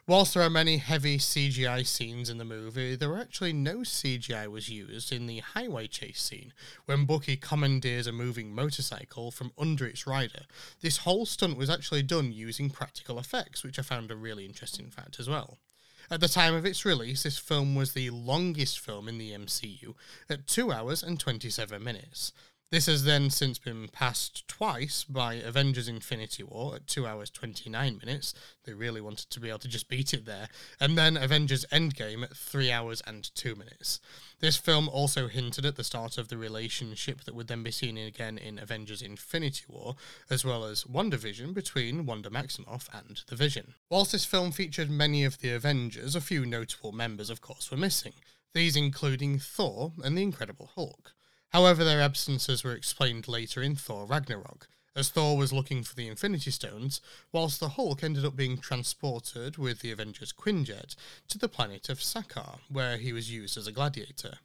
Whilst 0.05 0.33
there 0.33 0.43
are 0.43 0.49
many 0.49 0.77
heavy 0.77 1.17
CGI 1.17 1.87
scenes 1.87 2.29
in 2.29 2.37
the 2.37 2.43
movie, 2.43 2.97
there 2.97 3.07
were 3.07 3.21
actually 3.21 3.53
no 3.53 3.77
CGI 3.77 4.47
was 4.47 4.67
used 4.67 5.13
in 5.13 5.27
the 5.27 5.39
highway 5.39 5.87
chase 5.87 6.21
scene 6.21 6.51
when 6.85 7.05
Bucky 7.05 7.37
commandeers 7.37 8.05
a 8.05 8.11
moving 8.11 8.53
motorcycle 8.53 9.31
from 9.31 9.53
under 9.57 9.85
its 9.85 10.05
rider. 10.05 10.41
This 10.81 10.97
whole 10.97 11.25
stunt 11.25 11.55
was 11.55 11.69
actually 11.69 12.03
done 12.03 12.33
using 12.33 12.69
practical 12.69 13.17
effects, 13.17 13.63
which 13.63 13.79
I 13.79 13.81
found 13.81 14.11
a 14.11 14.17
really 14.17 14.45
interesting 14.45 14.89
fact 14.89 15.21
as 15.21 15.29
well. 15.29 15.59
At 16.11 16.19
the 16.19 16.27
time 16.27 16.53
of 16.53 16.65
its 16.65 16.83
release, 16.83 17.23
this 17.23 17.37
film 17.37 17.73
was 17.73 17.93
the 17.93 18.09
longest 18.09 18.81
film 18.81 19.07
in 19.07 19.17
the 19.17 19.31
MCU 19.31 19.95
at 20.29 20.47
2 20.47 20.69
hours 20.69 21.01
and 21.01 21.17
27 21.17 21.81
minutes. 21.81 22.33
This 22.73 22.87
has 22.87 23.03
then 23.03 23.29
since 23.29 23.59
been 23.59 23.87
passed 23.87 24.47
twice 24.47 25.03
by 25.03 25.35
Avengers 25.35 25.87
Infinity 25.87 26.41
War 26.41 26.77
at 26.77 26.87
2 26.87 27.05
hours 27.05 27.29
29 27.29 27.99
minutes. 28.03 28.33
They 28.63 28.73
really 28.73 28.99
wanted 28.99 29.29
to 29.29 29.39
be 29.39 29.49
able 29.49 29.59
to 29.59 29.67
just 29.67 29.89
beat 29.89 30.11
it 30.11 30.25
there. 30.25 30.49
And 30.79 30.97
then 30.97 31.15
Avengers 31.15 31.67
Endgame 31.71 32.23
at 32.23 32.35
3 32.35 32.71
hours 32.71 33.03
and 33.05 33.29
2 33.35 33.53
minutes. 33.53 33.99
This 34.39 34.57
film 34.57 34.89
also 34.89 35.27
hinted 35.27 35.67
at 35.67 35.75
the 35.75 35.83
start 35.83 36.17
of 36.17 36.29
the 36.29 36.37
relationship 36.37 37.25
that 37.25 37.35
would 37.35 37.45
then 37.45 37.61
be 37.61 37.69
seen 37.69 37.95
again 37.95 38.39
in 38.39 38.57
Avengers 38.57 39.03
Infinity 39.03 39.65
War, 39.67 39.95
as 40.31 40.43
well 40.43 40.65
as 40.65 40.83
WandaVision 40.85 41.53
between 41.53 42.07
Wanda 42.07 42.31
Maximoff 42.31 42.89
and 42.91 43.21
the 43.27 43.35
Vision. 43.35 43.75
Whilst 43.91 44.13
this 44.13 44.25
film 44.25 44.51
featured 44.51 44.89
many 44.89 45.23
of 45.23 45.37
the 45.37 45.51
Avengers, 45.51 46.15
a 46.15 46.21
few 46.21 46.43
notable 46.43 46.91
members, 46.91 47.29
of 47.29 47.39
course, 47.39 47.69
were 47.69 47.77
missing. 47.77 48.13
These 48.55 48.75
including 48.75 49.37
Thor 49.37 49.91
and 50.03 50.17
the 50.17 50.23
Incredible 50.23 50.71
Hulk. 50.73 51.13
However, 51.53 51.83
their 51.83 52.01
absences 52.01 52.63
were 52.63 52.73
explained 52.73 53.27
later 53.27 53.61
in 53.61 53.75
Thor 53.75 54.07
Ragnarok, 54.07 54.67
as 54.95 55.09
Thor 55.09 55.37
was 55.37 55.53
looking 55.53 55.83
for 55.83 55.93
the 55.93 56.07
Infinity 56.07 56.49
Stones, 56.49 56.99
whilst 57.31 57.59
the 57.59 57.69
Hulk 57.69 58.03
ended 58.03 58.25
up 58.25 58.35
being 58.35 58.57
transported 58.57 59.59
with 59.59 59.81
the 59.81 59.91
Avengers 59.91 60.33
Quinjet 60.33 60.95
to 61.27 61.37
the 61.37 61.47
planet 61.47 61.89
of 61.89 61.99
Sakaar, 61.99 62.57
where 62.69 62.97
he 62.97 63.13
was 63.13 63.29
used 63.29 63.55
as 63.55 63.67
a 63.67 63.71
gladiator. 63.71 64.39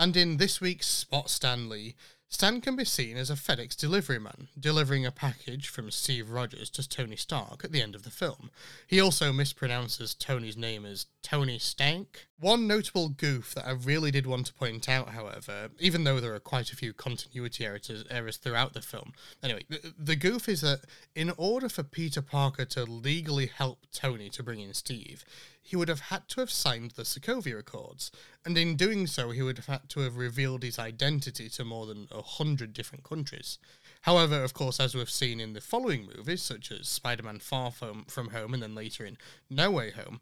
And 0.00 0.16
in 0.16 0.38
this 0.38 0.60
week's 0.60 0.88
Spot 0.88 1.30
Stan 1.30 1.68
Lee, 1.68 1.94
Stan 2.30 2.60
can 2.60 2.76
be 2.76 2.84
seen 2.84 3.16
as 3.16 3.30
a 3.30 3.34
FedEx 3.34 3.74
delivery 3.74 4.18
man, 4.18 4.48
delivering 4.58 5.06
a 5.06 5.10
package 5.10 5.68
from 5.68 5.90
Steve 5.90 6.28
Rogers 6.30 6.68
to 6.70 6.86
Tony 6.86 7.16
Stark 7.16 7.64
at 7.64 7.72
the 7.72 7.80
end 7.80 7.94
of 7.94 8.02
the 8.02 8.10
film. 8.10 8.50
He 8.86 9.00
also 9.00 9.32
mispronounces 9.32 10.16
Tony's 10.16 10.56
name 10.56 10.84
as 10.84 11.06
Tony 11.22 11.58
Stank. 11.58 12.26
One 12.38 12.66
notable 12.66 13.08
goof 13.08 13.54
that 13.54 13.66
I 13.66 13.72
really 13.72 14.10
did 14.10 14.26
want 14.26 14.46
to 14.46 14.52
point 14.52 14.90
out, 14.90 15.10
however, 15.10 15.70
even 15.80 16.04
though 16.04 16.20
there 16.20 16.34
are 16.34 16.40
quite 16.40 16.70
a 16.70 16.76
few 16.76 16.92
continuity 16.92 17.64
errors, 17.64 18.36
throughout 18.36 18.74
the 18.74 18.82
film, 18.82 19.14
anyway, 19.42 19.64
the, 19.70 19.94
the 19.98 20.16
goof 20.16 20.50
is 20.50 20.60
that 20.60 20.82
in 21.14 21.32
order 21.38 21.70
for 21.70 21.82
Peter 21.82 22.20
Parker 22.20 22.66
to 22.66 22.84
legally 22.84 23.46
help 23.46 23.86
Tony 23.90 24.28
to 24.30 24.42
bring 24.42 24.60
in 24.60 24.74
Steve, 24.74 25.24
he 25.68 25.76
would 25.76 25.88
have 25.88 26.00
had 26.00 26.26
to 26.30 26.40
have 26.40 26.50
signed 26.50 26.92
the 26.92 27.02
Sokovia 27.02 27.58
Accords, 27.58 28.10
and 28.42 28.56
in 28.56 28.74
doing 28.74 29.06
so, 29.06 29.32
he 29.32 29.42
would 29.42 29.58
have 29.58 29.66
had 29.66 29.86
to 29.90 30.00
have 30.00 30.16
revealed 30.16 30.62
his 30.62 30.78
identity 30.78 31.50
to 31.50 31.62
more 31.62 31.84
than 31.84 32.08
a 32.10 32.22
hundred 32.22 32.72
different 32.72 33.04
countries. 33.04 33.58
However, 34.00 34.42
of 34.42 34.54
course, 34.54 34.80
as 34.80 34.94
we've 34.94 35.10
seen 35.10 35.40
in 35.40 35.52
the 35.52 35.60
following 35.60 36.08
movies, 36.16 36.40
such 36.40 36.72
as 36.72 36.88
Spider 36.88 37.22
Man 37.22 37.38
Far 37.38 37.70
From, 37.70 38.06
Home 38.08 38.54
and 38.54 38.62
then 38.62 38.74
later 38.74 39.04
in 39.04 39.18
No 39.50 39.70
Way 39.70 39.90
Home, 39.90 40.20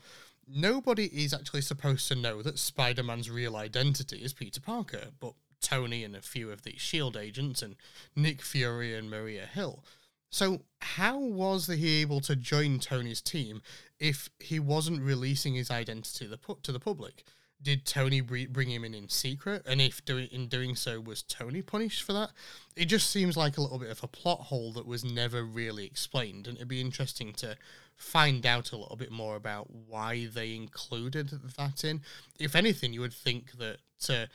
nobody 0.48 1.04
is 1.04 1.32
actually 1.32 1.62
supposed 1.62 2.08
to 2.08 2.16
know 2.16 2.42
that 2.42 2.58
Spider 2.58 3.04
Man's 3.04 3.30
real 3.30 3.54
identity 3.54 4.16
is 4.16 4.32
Peter 4.32 4.60
Parker, 4.60 5.12
but 5.20 5.34
Tony 5.60 6.02
and 6.02 6.16
a 6.16 6.22
few 6.22 6.50
of 6.50 6.62
the 6.62 6.74
S.H.I.E.L.D. 6.74 7.20
agents 7.20 7.62
and 7.62 7.76
Nick 8.16 8.42
Fury 8.42 8.96
and 8.96 9.08
Maria 9.08 9.46
Hill. 9.46 9.84
So, 10.30 10.62
how 10.80 11.18
was 11.18 11.66
he 11.66 12.00
able 12.00 12.20
to 12.20 12.36
join 12.36 12.78
Tony's 12.78 13.20
team 13.20 13.62
if 13.98 14.28
he 14.38 14.58
wasn't 14.58 15.02
releasing 15.02 15.54
his 15.54 15.70
identity 15.70 16.28
to 16.62 16.72
the 16.72 16.80
public? 16.80 17.24
Did 17.62 17.86
Tony 17.86 18.20
bring 18.20 18.68
him 18.68 18.84
in 18.84 18.94
in 18.94 19.08
secret? 19.08 19.62
And 19.66 19.80
if 19.80 20.04
doing 20.04 20.28
in 20.30 20.48
doing 20.48 20.76
so, 20.76 21.00
was 21.00 21.22
Tony 21.22 21.62
punished 21.62 22.02
for 22.02 22.12
that? 22.12 22.32
It 22.76 22.84
just 22.84 23.08
seems 23.08 23.36
like 23.36 23.56
a 23.56 23.62
little 23.62 23.78
bit 23.78 23.90
of 23.90 24.02
a 24.04 24.08
plot 24.08 24.40
hole 24.40 24.72
that 24.72 24.86
was 24.86 25.04
never 25.04 25.42
really 25.42 25.86
explained, 25.86 26.46
and 26.46 26.56
it'd 26.56 26.68
be 26.68 26.82
interesting 26.82 27.32
to 27.34 27.56
find 27.96 28.44
out 28.44 28.72
a 28.72 28.76
little 28.76 28.96
bit 28.96 29.10
more 29.10 29.36
about 29.36 29.70
why 29.70 30.26
they 30.26 30.54
included 30.54 31.30
that 31.56 31.82
in. 31.82 32.02
If 32.38 32.54
anything, 32.54 32.92
you 32.92 33.00
would 33.00 33.14
think 33.14 33.52
that. 33.58 33.78
Uh, 34.08 34.26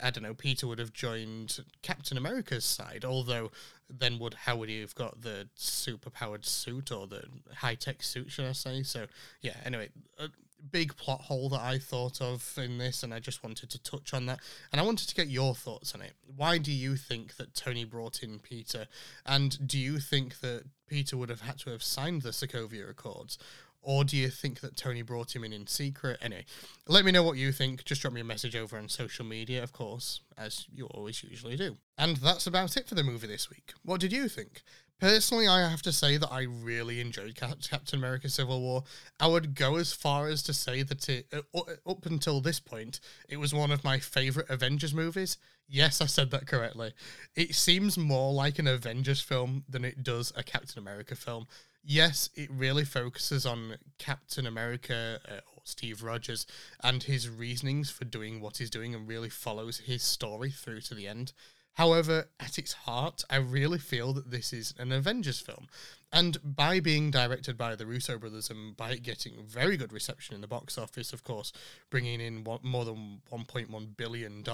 I 0.00 0.10
don't 0.10 0.22
know, 0.22 0.34
Peter 0.34 0.66
would 0.66 0.78
have 0.78 0.92
joined 0.92 1.60
Captain 1.82 2.16
America's 2.16 2.64
side, 2.64 3.04
although 3.04 3.50
then 3.88 4.18
would 4.18 4.34
how 4.34 4.56
would 4.56 4.68
he 4.68 4.80
have 4.80 4.94
got 4.94 5.22
the 5.22 5.48
super 5.56 6.10
powered 6.10 6.44
suit 6.44 6.92
or 6.92 7.06
the 7.06 7.24
high 7.56 7.74
tech 7.74 8.02
suit, 8.02 8.30
should 8.30 8.46
I 8.46 8.52
say? 8.52 8.82
So 8.82 9.06
yeah, 9.40 9.56
anyway, 9.64 9.88
a 10.18 10.28
big 10.70 10.96
plot 10.96 11.22
hole 11.22 11.48
that 11.48 11.60
I 11.60 11.78
thought 11.78 12.20
of 12.20 12.52
in 12.56 12.78
this, 12.78 13.02
and 13.02 13.12
I 13.12 13.18
just 13.18 13.42
wanted 13.42 13.70
to 13.70 13.82
touch 13.82 14.12
on 14.14 14.26
that. 14.26 14.40
And 14.72 14.80
I 14.80 14.84
wanted 14.84 15.08
to 15.08 15.14
get 15.14 15.28
your 15.28 15.54
thoughts 15.54 15.94
on 15.94 16.02
it. 16.02 16.12
Why 16.36 16.58
do 16.58 16.72
you 16.72 16.96
think 16.96 17.36
that 17.36 17.54
Tony 17.54 17.84
brought 17.84 18.22
in 18.22 18.38
Peter? 18.38 18.86
And 19.26 19.66
do 19.66 19.78
you 19.78 19.98
think 19.98 20.40
that 20.40 20.64
Peter 20.86 21.16
would 21.16 21.30
have 21.30 21.42
had 21.42 21.58
to 21.60 21.70
have 21.70 21.82
signed 21.82 22.22
the 22.22 22.30
Sokovia 22.30 22.90
Accords? 22.90 23.38
Or 23.82 24.04
do 24.04 24.16
you 24.16 24.28
think 24.28 24.60
that 24.60 24.76
Tony 24.76 25.02
brought 25.02 25.34
him 25.34 25.42
in 25.42 25.52
in 25.52 25.66
secret? 25.66 26.18
Anyway, 26.20 26.44
let 26.86 27.04
me 27.04 27.12
know 27.12 27.22
what 27.22 27.38
you 27.38 27.50
think. 27.50 27.84
Just 27.84 28.02
drop 28.02 28.12
me 28.12 28.20
a 28.20 28.24
message 28.24 28.54
over 28.54 28.76
on 28.76 28.88
social 28.88 29.24
media, 29.24 29.62
of 29.62 29.72
course, 29.72 30.20
as 30.36 30.66
you 30.72 30.86
always 30.88 31.22
usually 31.24 31.56
do. 31.56 31.78
And 31.96 32.16
that's 32.18 32.46
about 32.46 32.76
it 32.76 32.86
for 32.86 32.94
the 32.94 33.02
movie 33.02 33.26
this 33.26 33.48
week. 33.48 33.72
What 33.82 34.00
did 34.00 34.12
you 34.12 34.28
think? 34.28 34.62
Personally, 35.00 35.48
I 35.48 35.68
have 35.68 35.82
to 35.82 35.92
say 35.92 36.18
that 36.18 36.30
I 36.30 36.42
really 36.42 37.00
enjoyed 37.00 37.34
Captain 37.34 37.98
America 37.98 38.28
Civil 38.28 38.60
War. 38.60 38.84
I 39.18 39.26
would 39.26 39.54
go 39.54 39.76
as 39.76 39.92
far 39.92 40.28
as 40.28 40.42
to 40.44 40.52
say 40.52 40.82
that 40.82 41.08
it, 41.08 41.26
uh, 41.32 41.60
up 41.86 42.06
until 42.06 42.40
this 42.40 42.60
point, 42.60 43.00
it 43.28 43.38
was 43.38 43.54
one 43.54 43.70
of 43.70 43.82
my 43.82 43.98
favourite 43.98 44.50
Avengers 44.50 44.94
movies. 44.94 45.38
Yes, 45.66 46.00
I 46.00 46.06
said 46.06 46.30
that 46.32 46.46
correctly. 46.46 46.92
It 47.34 47.54
seems 47.54 47.96
more 47.96 48.32
like 48.32 48.58
an 48.58 48.66
Avengers 48.66 49.20
film 49.20 49.64
than 49.68 49.84
it 49.84 50.02
does 50.02 50.32
a 50.36 50.42
Captain 50.42 50.78
America 50.78 51.14
film 51.14 51.46
yes, 51.82 52.30
it 52.34 52.50
really 52.50 52.84
focuses 52.84 53.46
on 53.46 53.76
Captain 53.98 54.46
America 54.46 55.20
uh, 55.28 55.34
or 55.54 55.62
Steve 55.64 56.02
Rogers 56.02 56.46
and 56.82 57.02
his 57.02 57.28
reasonings 57.28 57.90
for 57.90 58.04
doing 58.04 58.40
what 58.40 58.58
he's 58.58 58.70
doing 58.70 58.94
and 58.94 59.08
really 59.08 59.30
follows 59.30 59.78
his 59.78 60.02
story 60.02 60.50
through 60.50 60.80
to 60.82 60.94
the 60.94 61.06
end. 61.06 61.32
However, 61.74 62.28
at 62.38 62.58
its 62.58 62.72
heart, 62.72 63.22
I 63.30 63.36
really 63.36 63.78
feel 63.78 64.12
that 64.14 64.30
this 64.30 64.52
is 64.52 64.74
an 64.78 64.92
Avengers 64.92 65.40
film. 65.40 65.68
And 66.12 66.38
by 66.42 66.80
being 66.80 67.12
directed 67.12 67.56
by 67.56 67.76
the 67.76 67.86
Russo 67.86 68.18
brothers 68.18 68.50
and 68.50 68.76
by 68.76 68.92
it 68.92 69.02
getting 69.04 69.44
very 69.46 69.76
good 69.76 69.92
reception 69.92 70.34
in 70.34 70.40
the 70.40 70.48
box 70.48 70.76
office, 70.76 71.12
of 71.12 71.22
course, 71.22 71.52
bringing 71.88 72.20
in 72.20 72.42
more 72.62 72.84
than 72.84 73.20
$1.1 73.32 73.96
billion, 73.96 74.44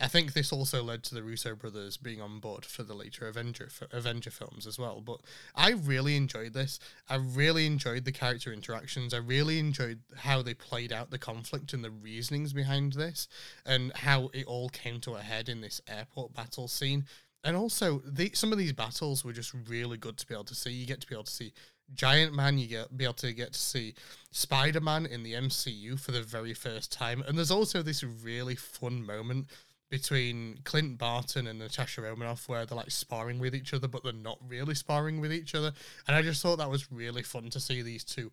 I 0.00 0.06
think 0.06 0.34
this 0.34 0.52
also 0.52 0.82
led 0.82 1.02
to 1.04 1.14
the 1.14 1.22
Russo 1.22 1.54
brothers 1.54 1.96
being 1.96 2.20
on 2.20 2.40
board 2.40 2.66
for 2.66 2.82
the 2.82 2.92
later 2.92 3.26
Avenger, 3.26 3.70
Avenger 3.90 4.30
films 4.30 4.66
as 4.66 4.78
well. 4.78 5.00
But 5.00 5.20
I 5.54 5.70
really 5.70 6.14
enjoyed 6.14 6.52
this. 6.52 6.78
I 7.08 7.16
really 7.16 7.64
enjoyed 7.64 8.04
the 8.04 8.12
character 8.12 8.52
interactions. 8.52 9.14
I 9.14 9.18
really 9.18 9.58
enjoyed 9.58 10.00
how 10.14 10.42
they 10.42 10.54
played 10.54 10.92
out 10.92 11.10
the 11.10 11.18
conflict 11.18 11.72
and 11.72 11.82
the 11.82 11.90
reasonings 11.90 12.52
behind 12.52 12.92
this 12.92 13.28
and 13.64 13.96
how 13.96 14.30
it 14.34 14.44
all 14.44 14.68
came 14.68 15.00
to 15.00 15.14
a 15.14 15.20
head 15.20 15.48
in 15.48 15.62
this 15.62 15.80
airport 15.88 16.34
battle 16.34 16.68
scene 16.68 17.06
and 17.44 17.56
also 17.56 18.00
the, 18.04 18.30
some 18.34 18.52
of 18.52 18.58
these 18.58 18.72
battles 18.72 19.24
were 19.24 19.32
just 19.32 19.52
really 19.68 19.96
good 19.96 20.16
to 20.18 20.26
be 20.26 20.34
able 20.34 20.44
to 20.44 20.54
see. 20.54 20.70
You 20.70 20.86
get 20.86 21.00
to 21.00 21.06
be 21.06 21.14
able 21.14 21.24
to 21.24 21.30
see 21.30 21.52
Giant 21.94 22.34
Man, 22.34 22.58
you 22.58 22.68
get 22.68 22.96
be 22.96 23.04
able 23.04 23.14
to 23.14 23.32
get 23.32 23.52
to 23.52 23.58
see 23.58 23.94
Spider 24.30 24.80
Man 24.80 25.06
in 25.06 25.22
the 25.22 25.34
MCU 25.34 25.98
for 25.98 26.12
the 26.12 26.22
very 26.22 26.54
first 26.54 26.92
time, 26.92 27.22
and 27.26 27.36
there's 27.36 27.50
also 27.50 27.82
this 27.82 28.02
really 28.02 28.54
fun 28.54 29.04
moment 29.04 29.46
between 29.90 30.58
Clint 30.64 30.96
Barton 30.96 31.46
and 31.46 31.58
Natasha 31.58 32.00
Romanoff 32.00 32.48
where 32.48 32.64
they're 32.64 32.76
like 32.76 32.90
sparring 32.90 33.38
with 33.38 33.54
each 33.54 33.74
other, 33.74 33.88
but 33.88 34.02
they're 34.02 34.14
not 34.14 34.38
really 34.48 34.74
sparring 34.74 35.20
with 35.20 35.32
each 35.32 35.54
other, 35.54 35.72
and 36.06 36.16
I 36.16 36.22
just 36.22 36.42
thought 36.42 36.56
that 36.58 36.70
was 36.70 36.90
really 36.90 37.22
fun 37.22 37.50
to 37.50 37.60
see 37.60 37.82
these 37.82 38.04
two 38.04 38.30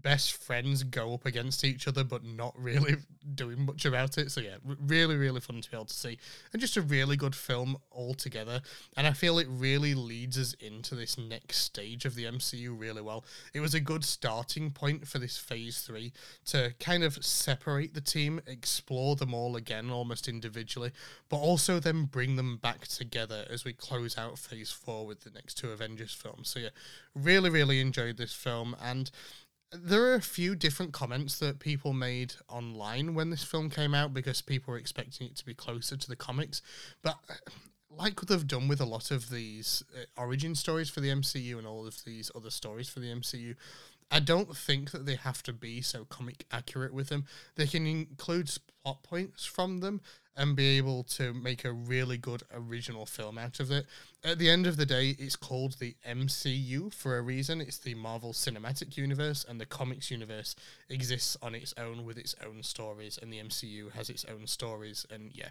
best 0.00 0.32
friends 0.32 0.82
go 0.82 1.14
up 1.14 1.26
against 1.26 1.64
each 1.64 1.86
other 1.86 2.04
but 2.04 2.24
not 2.24 2.54
really 2.58 2.96
doing 3.34 3.64
much 3.64 3.84
about 3.84 4.18
it. 4.18 4.30
So 4.30 4.40
yeah 4.40 4.56
really 4.64 5.16
really 5.16 5.40
fun 5.40 5.60
to 5.60 5.70
be 5.70 5.76
able 5.76 5.86
to 5.86 5.94
see. 5.94 6.18
And 6.52 6.60
just 6.60 6.76
a 6.76 6.82
really 6.82 7.16
good 7.16 7.34
film 7.34 7.76
altogether. 7.92 8.60
And 8.96 9.06
i 9.06 9.12
feel 9.12 9.38
it 9.38 9.48
really 9.50 9.94
leads 9.94 10.38
us 10.38 10.54
into 10.54 10.94
this 10.94 11.18
next 11.18 11.58
stage 11.58 12.04
of 12.04 12.14
the 12.14 12.24
mcu 12.24 12.78
really 12.78 13.02
well. 13.02 13.24
It 13.54 13.60
was 13.60 13.74
a 13.74 13.80
good 13.80 14.04
starting 14.04 14.70
point 14.70 15.06
for 15.06 15.18
this 15.18 15.36
phase 15.36 15.80
three 15.80 16.12
to 16.46 16.74
kind 16.80 17.04
of 17.04 17.24
separate 17.24 17.94
the 17.94 18.00
team 18.00 18.40
explore 18.46 19.16
them 19.16 19.34
all 19.34 19.56
again 19.56 19.90
almost 19.90 20.28
individually 20.28 20.90
but 21.28 21.36
also 21.36 21.78
then 21.78 22.04
bring 22.04 22.36
them 22.36 22.56
back 22.56 22.86
together 22.86 23.44
as 23.50 23.64
we 23.64 23.72
close 23.72 24.18
out 24.18 24.38
phase 24.38 24.70
four 24.70 25.06
with 25.06 25.20
the 25.22 25.30
next 25.30 25.54
two 25.54 25.70
avengers 25.70 26.12
films. 26.12 26.48
So 26.48 26.60
yeah 26.60 26.70
really 27.14 27.50
really 27.50 27.80
enjoyed 27.80 28.16
this 28.16 28.34
film. 28.34 28.76
And 28.82 29.10
there 29.72 30.04
are 30.04 30.14
a 30.14 30.20
few 30.20 30.54
different 30.54 30.92
comments 30.92 31.38
that 31.38 31.58
people 31.58 31.92
made 31.92 32.34
online 32.48 33.14
when 33.14 33.30
this 33.30 33.42
film 33.42 33.70
came 33.70 33.94
out 33.94 34.12
because 34.12 34.42
people 34.42 34.72
were 34.72 34.78
expecting 34.78 35.26
it 35.26 35.36
to 35.36 35.46
be 35.46 35.54
closer 35.54 35.96
to 35.96 36.08
the 36.08 36.16
comics. 36.16 36.60
But 37.02 37.16
uh, 37.30 37.34
like 37.90 38.20
they've 38.20 38.46
done 38.46 38.68
with 38.68 38.80
a 38.80 38.86
lot 38.86 39.10
of 39.10 39.30
these 39.30 39.82
uh, 39.96 40.20
origin 40.20 40.54
stories 40.54 40.90
for 40.90 41.00
the 41.00 41.08
MCU 41.08 41.58
and 41.58 41.66
all 41.66 41.86
of 41.86 42.04
these 42.04 42.30
other 42.34 42.50
stories 42.50 42.88
for 42.88 43.00
the 43.00 43.12
MCU, 43.12 43.54
I 44.10 44.20
don't 44.20 44.54
think 44.54 44.90
that 44.90 45.06
they 45.06 45.16
have 45.16 45.42
to 45.44 45.54
be 45.54 45.80
so 45.80 46.04
comic 46.04 46.44
accurate 46.50 46.92
with 46.92 47.08
them. 47.08 47.24
They 47.56 47.66
can 47.66 47.86
include 47.86 48.50
plot 48.82 49.02
points 49.02 49.46
from 49.46 49.80
them 49.80 50.02
and 50.36 50.56
be 50.56 50.78
able 50.78 51.02
to 51.04 51.34
make 51.34 51.64
a 51.64 51.72
really 51.72 52.16
good 52.16 52.42
original 52.54 53.06
film 53.06 53.38
out 53.38 53.60
of 53.60 53.70
it. 53.70 53.86
At 54.24 54.38
the 54.38 54.48
end 54.48 54.66
of 54.66 54.76
the 54.76 54.86
day, 54.86 55.16
it's 55.18 55.36
called 55.36 55.78
the 55.78 55.94
MCU 56.08 56.92
for 56.94 57.18
a 57.18 57.22
reason. 57.22 57.60
It's 57.60 57.78
the 57.78 57.94
Marvel 57.94 58.32
Cinematic 58.32 58.96
Universe, 58.96 59.44
and 59.48 59.60
the 59.60 59.66
comics 59.66 60.10
universe 60.10 60.54
exists 60.88 61.36
on 61.42 61.54
its 61.54 61.74
own 61.76 62.04
with 62.04 62.18
its 62.18 62.34
own 62.46 62.62
stories, 62.62 63.18
and 63.20 63.32
the 63.32 63.40
MCU 63.40 63.92
has 63.92 64.08
its 64.08 64.24
own 64.24 64.46
stories. 64.46 65.06
And 65.10 65.30
yeah, 65.34 65.48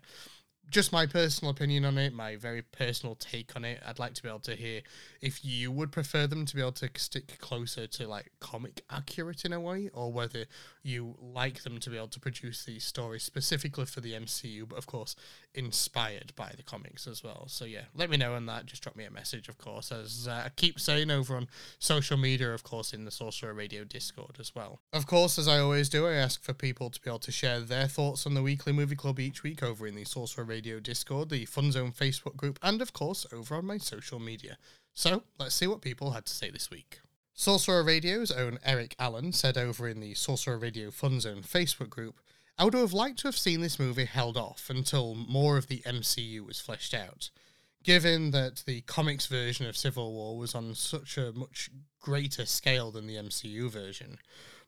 just 0.69 0.93
my 0.93 1.05
personal 1.05 1.51
opinion 1.51 1.83
on 1.83 1.97
it, 1.97 2.13
my 2.13 2.35
very 2.37 2.61
personal 2.61 3.15
take 3.15 3.55
on 3.55 3.65
it. 3.65 3.81
I'd 3.85 3.99
like 3.99 4.13
to 4.13 4.23
be 4.23 4.29
able 4.29 4.39
to 4.39 4.55
hear 4.55 4.81
if 5.21 5.43
you 5.43 5.71
would 5.71 5.91
prefer 5.91 6.27
them 6.27 6.45
to 6.45 6.55
be 6.55 6.61
able 6.61 6.71
to 6.73 6.89
stick 6.95 7.39
closer 7.39 7.87
to 7.87 8.07
like 8.07 8.31
comic 8.39 8.81
accurate 8.89 9.43
in 9.43 9.53
a 9.53 9.59
way, 9.59 9.89
or 9.93 10.11
whether 10.11 10.45
you 10.83 11.15
like 11.21 11.63
them 11.63 11.79
to 11.79 11.89
be 11.89 11.97
able 11.97 12.07
to 12.07 12.19
produce 12.19 12.63
these 12.63 12.83
stories 12.83 13.23
specifically 13.23 13.85
for 13.85 14.01
the 14.01 14.13
MCU, 14.13 14.67
but 14.67 14.77
of 14.77 14.87
course 14.87 15.15
inspired 15.53 16.31
by 16.35 16.51
the 16.55 16.63
comics 16.63 17.07
as 17.07 17.23
well. 17.23 17.43
So 17.47 17.65
yeah, 17.65 17.83
let 17.93 18.09
me 18.09 18.17
know 18.17 18.33
on 18.35 18.45
that. 18.45 18.65
Just 18.65 18.83
drop 18.83 18.95
me 18.95 19.03
a 19.03 19.11
message, 19.11 19.49
of 19.49 19.57
course, 19.57 19.91
as 19.91 20.27
uh, 20.29 20.43
I 20.45 20.49
keep 20.55 20.79
saying 20.79 21.11
over 21.11 21.35
on 21.35 21.47
social 21.79 22.17
media, 22.17 22.53
of 22.53 22.63
course, 22.63 22.93
in 22.93 23.05
the 23.05 23.11
Sorcerer 23.11 23.53
Radio 23.53 23.83
Discord 23.83 24.37
as 24.39 24.55
well. 24.55 24.79
Of 24.93 25.07
course, 25.07 25.37
as 25.37 25.47
I 25.47 25.59
always 25.59 25.89
do, 25.89 26.07
I 26.07 26.13
ask 26.13 26.41
for 26.41 26.53
people 26.53 26.89
to 26.89 27.01
be 27.01 27.09
able 27.09 27.19
to 27.19 27.31
share 27.31 27.59
their 27.59 27.87
thoughts 27.87 28.25
on 28.25 28.33
the 28.33 28.41
weekly 28.41 28.71
movie 28.71 28.95
club 28.95 29.19
each 29.19 29.43
week 29.43 29.61
over 29.61 29.85
in 29.85 29.95
the 29.95 30.05
Sorcerer 30.05 30.45
Radio 30.51 30.81
Discord, 30.81 31.29
the 31.29 31.45
Fun 31.45 31.71
Zone 31.71 31.93
Facebook 31.93 32.35
group, 32.35 32.59
and 32.61 32.81
of 32.81 32.91
course 32.91 33.25
over 33.31 33.55
on 33.55 33.65
my 33.65 33.77
social 33.77 34.19
media. 34.19 34.57
So 34.93 35.23
let's 35.39 35.55
see 35.55 35.65
what 35.65 35.81
people 35.81 36.11
had 36.11 36.25
to 36.25 36.33
say 36.33 36.51
this 36.51 36.69
week. 36.69 36.99
Sorcerer 37.33 37.83
Radio's 37.83 38.31
own 38.31 38.59
Eric 38.65 38.93
Allen 38.99 39.31
said 39.31 39.57
over 39.57 39.87
in 39.87 40.01
the 40.01 40.13
Sorcerer 40.13 40.57
Radio 40.57 40.91
Fun 40.91 41.21
Zone 41.21 41.41
Facebook 41.41 41.89
group, 41.89 42.19
I 42.57 42.65
would 42.65 42.73
have 42.73 42.91
liked 42.91 43.19
to 43.19 43.29
have 43.29 43.37
seen 43.37 43.61
this 43.61 43.79
movie 43.79 44.03
held 44.03 44.35
off 44.35 44.69
until 44.69 45.15
more 45.15 45.55
of 45.55 45.67
the 45.67 45.79
MCU 45.85 46.45
was 46.45 46.59
fleshed 46.59 46.93
out. 46.93 47.29
Given 47.81 48.31
that 48.31 48.63
the 48.65 48.81
comics 48.81 49.27
version 49.27 49.65
of 49.67 49.77
Civil 49.77 50.11
War 50.11 50.37
was 50.37 50.53
on 50.53 50.75
such 50.75 51.17
a 51.17 51.31
much 51.31 51.69
greater 52.01 52.45
scale 52.45 52.91
than 52.91 53.07
the 53.07 53.15
MCU 53.15 53.71
version. 53.71 54.17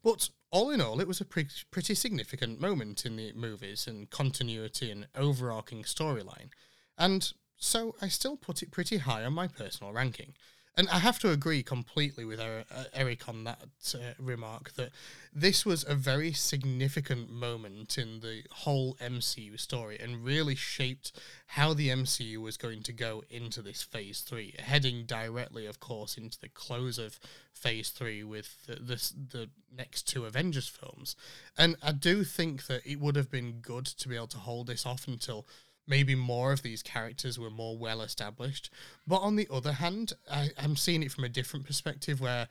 But 0.04 0.30
all 0.51 0.70
in 0.70 0.82
all, 0.82 0.99
it 0.99 1.08
was 1.08 1.22
a 1.22 1.26
pre- 1.26 1.47
pretty 1.72 1.95
significant 1.95 2.60
moment 2.60 3.06
in 3.06 3.16
the 3.16 3.32
movies 3.34 3.88
and 3.88 4.10
continuity 4.10 4.91
and 4.91 5.08
overarching 5.16 5.84
storyline. 5.84 6.49
And 6.97 7.32
so 7.58 7.95
I 8.01 8.10
still 8.10 8.36
put 8.36 8.62
it 8.62 8.72
pretty 8.72 8.97
high 8.97 9.24
on 9.24 9.34
my 9.34 9.47
personal 9.47 9.93
ranking. 9.93 10.34
And 10.76 10.90
I 10.90 11.00
have 11.00 11.20
to 11.20 11.30
agree 11.30 11.62
completely 11.62 12.26
with 12.26 12.40
uh, 12.40 12.64
Eric 12.94 13.30
on 13.30 13.44
that 13.44 13.94
uh, 13.94 14.14
remark 14.18 14.74
that 14.74 14.90
this 15.32 15.68
was 15.68 15.86
a 15.88 15.94
very 15.94 16.34
significant 16.34 17.30
moment 17.30 17.98
in 18.00 18.22
the 18.22 18.44
whole 18.50 18.96
MCU 18.96 19.60
story 19.60 20.00
and 20.00 20.24
really 20.24 20.56
shaped 20.56 21.12
how 21.46 21.76
the 21.76 21.90
MCU 21.90 22.38
was 22.38 22.58
going 22.58 22.82
to 22.84 22.92
go 22.92 23.24
into 23.30 23.62
this 23.62 23.84
phase 23.84 24.22
three, 24.22 24.56
heading 24.58 25.06
directly, 25.06 25.68
of 25.68 25.80
course, 25.80 26.18
into 26.18 26.40
the 26.40 26.50
close 26.50 26.98
of 26.98 27.20
phase 27.54 27.90
three 27.90 28.24
with 28.24 28.66
the, 28.66 28.76
the, 28.76 29.14
the 29.32 29.50
next 29.76 30.08
two 30.08 30.26
Avengers 30.26 30.68
films. 30.68 31.16
And 31.56 31.76
I 31.84 31.92
do 31.92 32.24
think 32.24 32.66
that 32.66 32.82
it 32.84 33.00
would 33.00 33.16
have 33.16 33.30
been 33.30 33.60
good 33.62 33.86
to 33.86 34.10
be 34.10 34.16
able 34.16 34.28
to 34.28 34.40
hold 34.40 34.68
this 34.68 34.88
off 34.88 35.08
until 35.08 35.46
maybe 35.88 36.16
more 36.16 36.52
of 36.52 36.62
these 36.62 36.84
characters 36.84 37.38
were 37.38 37.50
more 37.50 37.78
well 37.78 38.02
established. 38.02 38.70
But 39.06 39.18
on 39.18 39.36
the 39.36 39.48
other 39.52 39.74
hand, 39.74 40.14
I, 40.32 40.50
I'm 40.58 40.76
seeing 40.76 41.04
it 41.04 41.12
from 41.12 41.24
a 41.24 41.30
different 41.30 41.66
perspective 41.66 42.22
where 42.22 42.48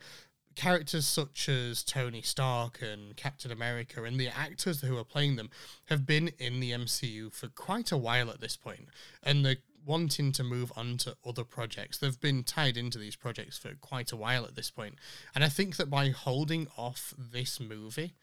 characters 0.55 1.07
such 1.07 1.49
as 1.49 1.83
Tony 1.83 2.21
Stark 2.21 2.79
and 2.81 3.15
Captain 3.15 3.51
America 3.51 4.03
and 4.03 4.19
the 4.19 4.27
actors 4.27 4.81
who 4.81 4.97
are 4.97 5.03
playing 5.03 5.35
them 5.35 5.49
have 5.85 6.05
been 6.05 6.31
in 6.39 6.59
the 6.59 6.71
MCU 6.71 7.33
for 7.33 7.47
quite 7.47 7.91
a 7.91 7.97
while 7.97 8.29
at 8.29 8.41
this 8.41 8.55
point, 8.55 8.87
and 9.23 9.45
they're 9.45 9.57
wanting 9.85 10.31
to 10.31 10.43
move 10.43 10.71
on 10.77 10.97
to 10.97 11.15
other 11.25 11.43
projects. 11.43 11.97
They've 11.97 12.19
been 12.19 12.43
tied 12.43 12.77
into 12.77 12.97
these 12.97 13.15
projects 13.15 13.57
for 13.57 13.73
quite 13.81 14.11
a 14.11 14.15
while 14.15 14.45
at 14.45 14.55
this 14.55 14.69
point, 14.69 14.95
and 15.35 15.43
I 15.43 15.49
think 15.49 15.77
that 15.77 15.89
by 15.89 16.09
holding 16.09 16.67
off 16.77 17.13
this 17.17 17.59
movie 17.59 18.13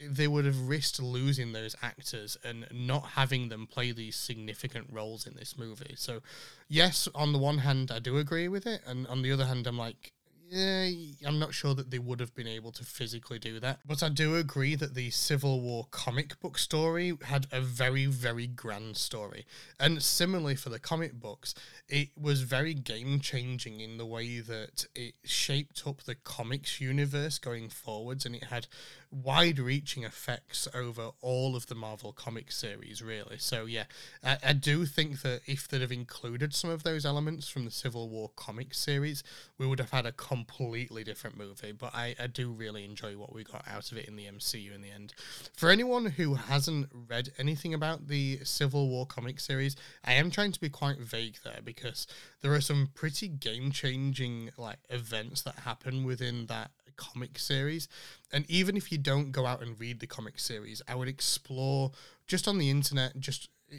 they 0.00 0.28
would 0.28 0.44
have 0.44 0.68
risked 0.68 1.00
losing 1.00 1.52
those 1.52 1.74
actors 1.82 2.36
and 2.44 2.66
not 2.72 3.10
having 3.14 3.48
them 3.48 3.66
play 3.66 3.92
these 3.92 4.16
significant 4.16 4.86
roles 4.90 5.26
in 5.26 5.34
this 5.34 5.58
movie. 5.58 5.94
So, 5.96 6.20
yes, 6.68 7.08
on 7.14 7.32
the 7.32 7.38
one 7.38 7.58
hand, 7.58 7.90
I 7.90 7.98
do 7.98 8.18
agree 8.18 8.48
with 8.48 8.66
it, 8.66 8.82
and 8.86 9.06
on 9.08 9.22
the 9.22 9.32
other 9.32 9.46
hand, 9.46 9.66
I'm 9.66 9.78
like, 9.78 10.12
yeah, 10.50 10.88
I'm 11.26 11.38
not 11.38 11.52
sure 11.52 11.74
that 11.74 11.90
they 11.90 11.98
would 11.98 12.20
have 12.20 12.34
been 12.34 12.48
able 12.48 12.72
to 12.72 12.84
physically 12.84 13.38
do 13.38 13.60
that. 13.60 13.80
But 13.86 14.02
I 14.02 14.08
do 14.08 14.36
agree 14.36 14.74
that 14.76 14.94
the 14.94 15.10
Civil 15.10 15.60
War 15.60 15.86
comic 15.90 16.40
book 16.40 16.58
story 16.58 17.12
had 17.24 17.46
a 17.52 17.60
very, 17.60 18.06
very 18.06 18.46
grand 18.46 18.96
story. 18.96 19.44
And 19.78 20.02
similarly 20.02 20.56
for 20.56 20.70
the 20.70 20.78
comic 20.78 21.12
books, 21.12 21.54
it 21.88 22.08
was 22.18 22.42
very 22.42 22.72
game 22.72 23.20
changing 23.20 23.80
in 23.80 23.98
the 23.98 24.06
way 24.06 24.40
that 24.40 24.86
it 24.94 25.14
shaped 25.24 25.82
up 25.86 26.04
the 26.04 26.14
comics 26.14 26.80
universe 26.80 27.38
going 27.38 27.68
forwards 27.68 28.24
and 28.24 28.34
it 28.34 28.44
had 28.44 28.68
wide 29.10 29.58
reaching 29.58 30.04
effects 30.04 30.68
over 30.74 31.10
all 31.20 31.56
of 31.56 31.66
the 31.66 31.74
Marvel 31.74 32.12
comic 32.12 32.52
series, 32.52 33.02
really. 33.02 33.38
So, 33.38 33.64
yeah, 33.64 33.84
I, 34.22 34.38
I 34.48 34.52
do 34.52 34.84
think 34.84 35.22
that 35.22 35.40
if 35.46 35.66
they'd 35.66 35.80
have 35.80 35.92
included 35.92 36.54
some 36.54 36.70
of 36.70 36.82
those 36.82 37.06
elements 37.06 37.48
from 37.48 37.64
the 37.64 37.70
Civil 37.70 38.08
War 38.08 38.30
comic 38.36 38.74
series, 38.74 39.22
we 39.56 39.66
would 39.66 39.78
have 39.78 39.90
had 39.90 40.06
a 40.06 40.12
completely 40.12 41.04
different 41.04 41.36
movie. 41.38 41.72
But 41.72 41.94
I, 41.94 42.14
I 42.18 42.26
do 42.26 42.50
really 42.50 42.84
enjoy 42.84 43.16
what 43.16 43.34
we 43.34 43.44
got 43.44 43.66
out 43.68 43.90
of 43.90 43.98
it 43.98 44.06
in 44.06 44.16
the 44.16 44.26
MCU 44.26 44.74
in 44.74 44.82
the 44.82 44.90
end. 44.90 45.14
For 45.54 45.70
anyone 45.70 46.06
who 46.06 46.34
hasn't 46.34 46.88
read 46.92 47.30
anything 47.38 47.74
about 47.74 48.08
the 48.08 48.40
Civil 48.44 48.88
War 48.88 49.06
comic 49.06 49.40
series, 49.40 49.76
I 50.04 50.14
am 50.14 50.30
trying 50.30 50.52
to 50.52 50.60
be 50.60 50.68
quite 50.68 50.98
vague 50.98 51.36
there 51.44 51.60
because 51.64 52.06
there 52.42 52.52
are 52.52 52.60
some 52.60 52.90
pretty 52.94 53.28
game 53.28 53.72
changing 53.72 54.50
like 54.56 54.78
events 54.90 55.42
that 55.42 55.60
happen 55.60 56.04
within 56.04 56.46
that 56.46 56.70
comic 56.98 57.38
series. 57.38 57.88
And 58.30 58.44
even 58.50 58.76
if 58.76 58.92
you 58.92 58.98
don't 58.98 59.32
go 59.32 59.46
out 59.46 59.62
and 59.62 59.80
read 59.80 60.00
the 60.00 60.06
comic 60.06 60.38
series, 60.38 60.82
I 60.86 60.94
would 60.94 61.08
explore 61.08 61.92
just 62.26 62.46
on 62.46 62.58
the 62.58 62.68
internet, 62.68 63.18
just 63.18 63.48
eh, 63.72 63.78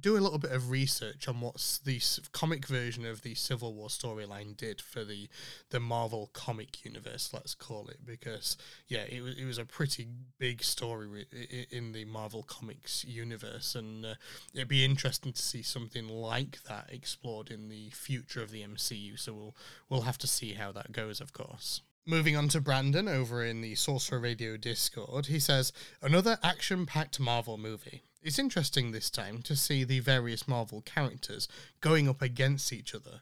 do 0.00 0.16
a 0.16 0.20
little 0.20 0.38
bit 0.38 0.52
of 0.52 0.70
research 0.70 1.28
on 1.28 1.40
what 1.40 1.80
the 1.84 2.00
comic 2.32 2.66
version 2.66 3.04
of 3.04 3.22
the 3.22 3.34
Civil 3.34 3.74
War 3.74 3.88
storyline 3.88 4.56
did 4.56 4.80
for 4.80 5.04
the 5.04 5.28
the 5.70 5.80
Marvel 5.80 6.30
comic 6.32 6.84
universe, 6.84 7.30
let's 7.32 7.54
call 7.54 7.88
it, 7.88 7.98
because 8.04 8.56
yeah, 8.88 9.02
it 9.02 9.22
was 9.22 9.36
it 9.36 9.44
was 9.44 9.58
a 9.58 9.64
pretty 9.64 10.08
big 10.38 10.62
story 10.62 11.26
in 11.70 11.92
the 11.92 12.04
Marvel 12.04 12.42
comics 12.42 13.04
universe, 13.04 13.74
and 13.74 14.04
uh, 14.04 14.14
it'd 14.54 14.68
be 14.68 14.84
interesting 14.84 15.32
to 15.32 15.42
see 15.42 15.62
something 15.62 16.08
like 16.08 16.62
that 16.64 16.88
explored 16.90 17.50
in 17.50 17.68
the 17.68 17.90
future 17.90 18.42
of 18.42 18.50
the 18.50 18.62
MCU. 18.62 19.18
So 19.18 19.32
we'll 19.32 19.56
we'll 19.88 20.02
have 20.02 20.18
to 20.18 20.26
see 20.26 20.54
how 20.54 20.72
that 20.72 20.92
goes, 20.92 21.20
of 21.20 21.32
course. 21.32 21.82
Moving 22.06 22.34
on 22.34 22.48
to 22.48 22.62
Brandon 22.62 23.08
over 23.08 23.44
in 23.44 23.60
the 23.60 23.74
Sorcerer 23.74 24.18
Radio 24.18 24.56
Discord, 24.56 25.26
he 25.26 25.38
says, 25.38 25.70
Another 26.00 26.38
action 26.42 26.86
packed 26.86 27.20
Marvel 27.20 27.58
movie. 27.58 28.02
It's 28.22 28.38
interesting 28.38 28.90
this 28.90 29.10
time 29.10 29.42
to 29.42 29.54
see 29.54 29.84
the 29.84 30.00
various 30.00 30.48
Marvel 30.48 30.80
characters 30.80 31.46
going 31.82 32.08
up 32.08 32.22
against 32.22 32.72
each 32.72 32.94
other. 32.94 33.20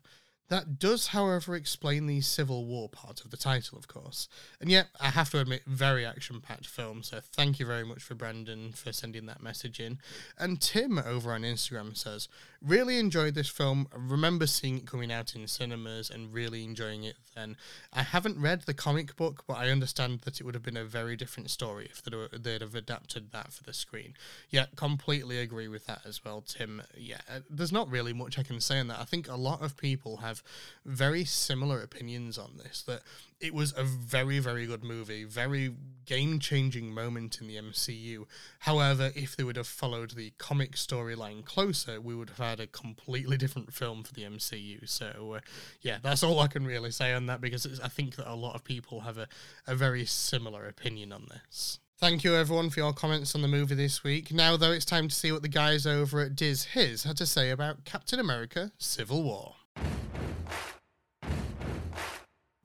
That 0.48 0.78
does, 0.78 1.08
however, 1.08 1.54
explain 1.54 2.06
the 2.06 2.22
Civil 2.22 2.64
War 2.64 2.88
part 2.88 3.22
of 3.22 3.30
the 3.30 3.36
title, 3.36 3.76
of 3.76 3.86
course. 3.86 4.28
And 4.60 4.70
yet, 4.70 4.88
I 4.98 5.10
have 5.10 5.30
to 5.30 5.40
admit, 5.40 5.62
very 5.66 6.06
action 6.06 6.40
packed 6.40 6.66
film, 6.66 7.02
so 7.02 7.20
thank 7.20 7.58
you 7.58 7.66
very 7.66 7.84
much 7.84 8.02
for 8.02 8.14
Brandon 8.14 8.72
for 8.72 8.92
sending 8.92 9.26
that 9.26 9.42
message 9.42 9.78
in. 9.78 9.98
And 10.38 10.60
Tim 10.60 10.98
over 10.98 11.32
on 11.32 11.42
Instagram 11.42 11.96
says, 11.96 12.28
Really 12.60 12.98
enjoyed 12.98 13.34
this 13.34 13.48
film. 13.48 13.86
I 13.92 13.98
remember 14.00 14.46
seeing 14.48 14.78
it 14.78 14.86
coming 14.86 15.12
out 15.12 15.36
in 15.36 15.46
cinemas 15.46 16.10
and 16.10 16.32
really 16.34 16.64
enjoying 16.64 17.04
it 17.04 17.14
then. 17.36 17.56
I 17.92 18.02
haven't 18.02 18.40
read 18.40 18.62
the 18.62 18.74
comic 18.74 19.14
book, 19.14 19.44
but 19.46 19.58
I 19.58 19.70
understand 19.70 20.22
that 20.22 20.40
it 20.40 20.44
would 20.44 20.54
have 20.54 20.64
been 20.64 20.76
a 20.76 20.84
very 20.84 21.14
different 21.14 21.50
story 21.50 21.88
if 21.88 22.02
they'd 22.02 22.60
have 22.60 22.74
adapted 22.74 23.30
that 23.30 23.52
for 23.52 23.62
the 23.62 23.72
screen. 23.72 24.14
Yeah, 24.50 24.66
completely 24.74 25.38
agree 25.38 25.68
with 25.68 25.86
that 25.86 26.00
as 26.04 26.24
well, 26.24 26.40
Tim. 26.40 26.82
Yeah, 26.96 27.20
uh, 27.30 27.40
there's 27.48 27.70
not 27.70 27.88
really 27.88 28.12
much 28.12 28.40
I 28.40 28.42
can 28.42 28.60
say 28.60 28.80
on 28.80 28.88
that. 28.88 28.98
I 28.98 29.04
think 29.04 29.28
a 29.28 29.36
lot 29.36 29.62
of 29.62 29.76
people 29.76 30.16
have 30.16 30.37
very 30.84 31.24
similar 31.24 31.80
opinions 31.80 32.38
on 32.38 32.56
this 32.56 32.82
that 32.82 33.02
it 33.40 33.54
was 33.54 33.72
a 33.76 33.84
very, 33.84 34.38
very 34.40 34.66
good 34.66 34.82
movie, 34.82 35.24
very 35.24 35.74
game 36.06 36.38
changing 36.40 36.92
moment 36.92 37.40
in 37.40 37.46
the 37.46 37.56
MCU. 37.56 38.24
However, 38.60 39.12
if 39.14 39.36
they 39.36 39.44
would 39.44 39.56
have 39.56 39.66
followed 39.66 40.12
the 40.12 40.32
comic 40.38 40.72
storyline 40.72 41.44
closer, 41.44 42.00
we 42.00 42.14
would 42.14 42.30
have 42.30 42.38
had 42.38 42.60
a 42.60 42.66
completely 42.66 43.36
different 43.36 43.72
film 43.72 44.02
for 44.02 44.12
the 44.12 44.22
MCU. 44.22 44.88
So, 44.88 45.34
uh, 45.36 45.40
yeah, 45.80 45.98
that's 46.02 46.22
all 46.22 46.40
I 46.40 46.48
can 46.48 46.66
really 46.66 46.90
say 46.90 47.12
on 47.12 47.26
that 47.26 47.40
because 47.40 47.80
I 47.80 47.88
think 47.88 48.16
that 48.16 48.30
a 48.30 48.34
lot 48.34 48.54
of 48.54 48.64
people 48.64 49.00
have 49.00 49.18
a, 49.18 49.28
a 49.66 49.74
very 49.74 50.04
similar 50.04 50.66
opinion 50.66 51.12
on 51.12 51.26
this. 51.30 51.78
Thank 51.98 52.22
you 52.22 52.36
everyone 52.36 52.70
for 52.70 52.78
your 52.78 52.92
comments 52.92 53.34
on 53.34 53.42
the 53.42 53.48
movie 53.48 53.74
this 53.74 54.04
week. 54.04 54.32
Now, 54.32 54.56
though, 54.56 54.70
it's 54.70 54.84
time 54.84 55.08
to 55.08 55.14
see 55.14 55.32
what 55.32 55.42
the 55.42 55.48
guys 55.48 55.84
over 55.84 56.20
at 56.20 56.36
Diz 56.36 56.62
His 56.64 57.02
had 57.02 57.16
to 57.16 57.26
say 57.26 57.50
about 57.50 57.84
Captain 57.84 58.20
America 58.20 58.70
Civil 58.78 59.24
War. 59.24 59.56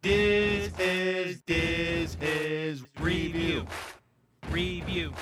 This 0.03 0.69
is 0.79 1.41
this 1.47 2.17
is 2.19 2.83
review. 2.99 3.65
Review. 4.49 5.13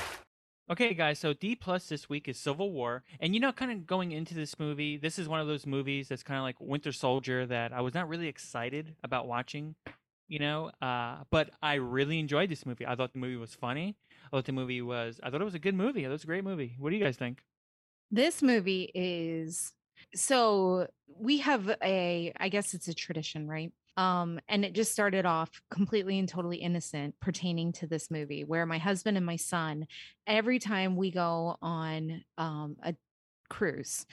Okay, 0.71 0.95
guys, 0.95 1.19
so 1.19 1.33
D 1.33 1.55
plus 1.55 1.87
this 1.87 2.09
week 2.09 2.27
is 2.27 2.39
Civil 2.39 2.71
War, 2.71 3.03
and 3.19 3.35
you 3.35 3.39
know, 3.39 3.51
kind 3.51 3.71
of 3.71 3.85
going 3.85 4.11
into 4.11 4.33
this 4.33 4.57
movie, 4.57 4.97
this 4.97 5.19
is 5.19 5.29
one 5.29 5.39
of 5.39 5.45
those 5.45 5.67
movies 5.67 6.07
that's 6.07 6.23
kind 6.23 6.39
of 6.39 6.43
like 6.43 6.55
Winter 6.59 6.91
Soldier 6.91 7.45
that 7.45 7.71
I 7.73 7.81
was 7.81 7.93
not 7.93 8.09
really 8.09 8.27
excited 8.27 8.95
about 9.03 9.27
watching, 9.27 9.75
you 10.27 10.39
know, 10.39 10.71
uh, 10.81 11.17
but 11.29 11.51
I 11.61 11.75
really 11.75 12.17
enjoyed 12.17 12.49
this 12.49 12.65
movie. 12.65 12.87
I 12.87 12.95
thought 12.95 13.13
the 13.13 13.19
movie 13.19 13.35
was 13.35 13.53
funny. 13.53 13.95
I 14.25 14.29
thought 14.35 14.45
the 14.45 14.51
movie 14.51 14.81
was, 14.81 15.19
I 15.21 15.29
thought 15.29 15.41
it 15.41 15.45
was 15.45 15.53
a 15.53 15.59
good 15.59 15.75
movie. 15.75 16.05
It 16.05 16.09
was 16.09 16.23
a 16.23 16.27
great 16.27 16.43
movie. 16.43 16.75
What 16.79 16.89
do 16.89 16.95
you 16.95 17.03
guys 17.03 17.17
think? 17.17 17.43
This 18.09 18.41
movie 18.41 18.89
is 18.95 19.73
so 20.15 20.87
we 21.19 21.37
have 21.37 21.69
a, 21.83 22.33
I 22.39 22.49
guess 22.49 22.73
it's 22.73 22.87
a 22.87 22.95
tradition, 22.95 23.47
right? 23.47 23.71
Um, 23.97 24.39
and 24.47 24.63
it 24.63 24.73
just 24.73 24.91
started 24.91 25.25
off 25.25 25.49
completely 25.69 26.17
and 26.17 26.27
totally 26.27 26.57
innocent 26.57 27.15
pertaining 27.19 27.73
to 27.73 27.87
this 27.87 28.09
movie, 28.09 28.43
where 28.43 28.65
my 28.65 28.77
husband 28.77 29.17
and 29.17 29.25
my 29.25 29.35
son, 29.35 29.87
every 30.25 30.59
time 30.59 30.95
we 30.95 31.11
go 31.11 31.57
on 31.61 32.23
um, 32.37 32.77
a 32.83 32.95
cruise, 33.49 34.05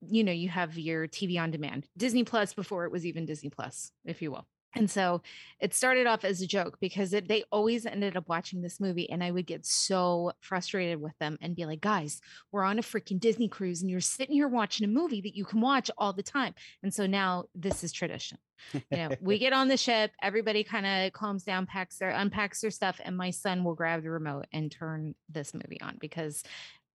you 0.00 0.24
know, 0.24 0.32
you 0.32 0.48
have 0.48 0.76
your 0.76 1.06
TV 1.06 1.40
on 1.40 1.50
demand, 1.50 1.86
Disney 1.96 2.24
Plus 2.24 2.54
before 2.54 2.84
it 2.84 2.92
was 2.92 3.06
even 3.06 3.24
Disney 3.24 3.50
Plus, 3.50 3.92
if 4.04 4.20
you 4.20 4.32
will. 4.32 4.46
And 4.74 4.90
so 4.90 5.22
it 5.60 5.74
started 5.74 6.06
off 6.06 6.24
as 6.24 6.40
a 6.40 6.46
joke 6.46 6.78
because 6.80 7.12
it, 7.12 7.28
they 7.28 7.44
always 7.52 7.84
ended 7.84 8.16
up 8.16 8.28
watching 8.28 8.62
this 8.62 8.80
movie. 8.80 9.08
And 9.10 9.22
I 9.22 9.30
would 9.30 9.46
get 9.46 9.66
so 9.66 10.32
frustrated 10.40 11.00
with 11.00 11.16
them 11.18 11.38
and 11.40 11.54
be 11.54 11.66
like, 11.66 11.80
guys, 11.80 12.20
we're 12.50 12.64
on 12.64 12.78
a 12.78 12.82
freaking 12.82 13.20
Disney 13.20 13.48
cruise 13.48 13.82
and 13.82 13.90
you're 13.90 14.00
sitting 14.00 14.34
here 14.34 14.48
watching 14.48 14.84
a 14.84 14.88
movie 14.88 15.20
that 15.20 15.36
you 15.36 15.44
can 15.44 15.60
watch 15.60 15.90
all 15.98 16.12
the 16.12 16.22
time. 16.22 16.54
And 16.82 16.92
so 16.92 17.06
now 17.06 17.44
this 17.54 17.84
is 17.84 17.92
tradition. 17.92 18.38
You 18.72 18.96
know, 18.96 19.10
we 19.20 19.38
get 19.38 19.52
on 19.52 19.68
the 19.68 19.76
ship, 19.76 20.12
everybody 20.22 20.64
kind 20.64 20.86
of 20.86 21.12
calms 21.12 21.42
down, 21.42 21.66
packs 21.66 21.98
their 21.98 22.10
unpacks 22.10 22.60
their 22.60 22.70
stuff, 22.70 23.00
and 23.04 23.16
my 23.16 23.30
son 23.30 23.64
will 23.64 23.74
grab 23.74 24.02
the 24.02 24.10
remote 24.10 24.46
and 24.52 24.70
turn 24.70 25.14
this 25.28 25.52
movie 25.52 25.80
on 25.80 25.96
because 26.00 26.44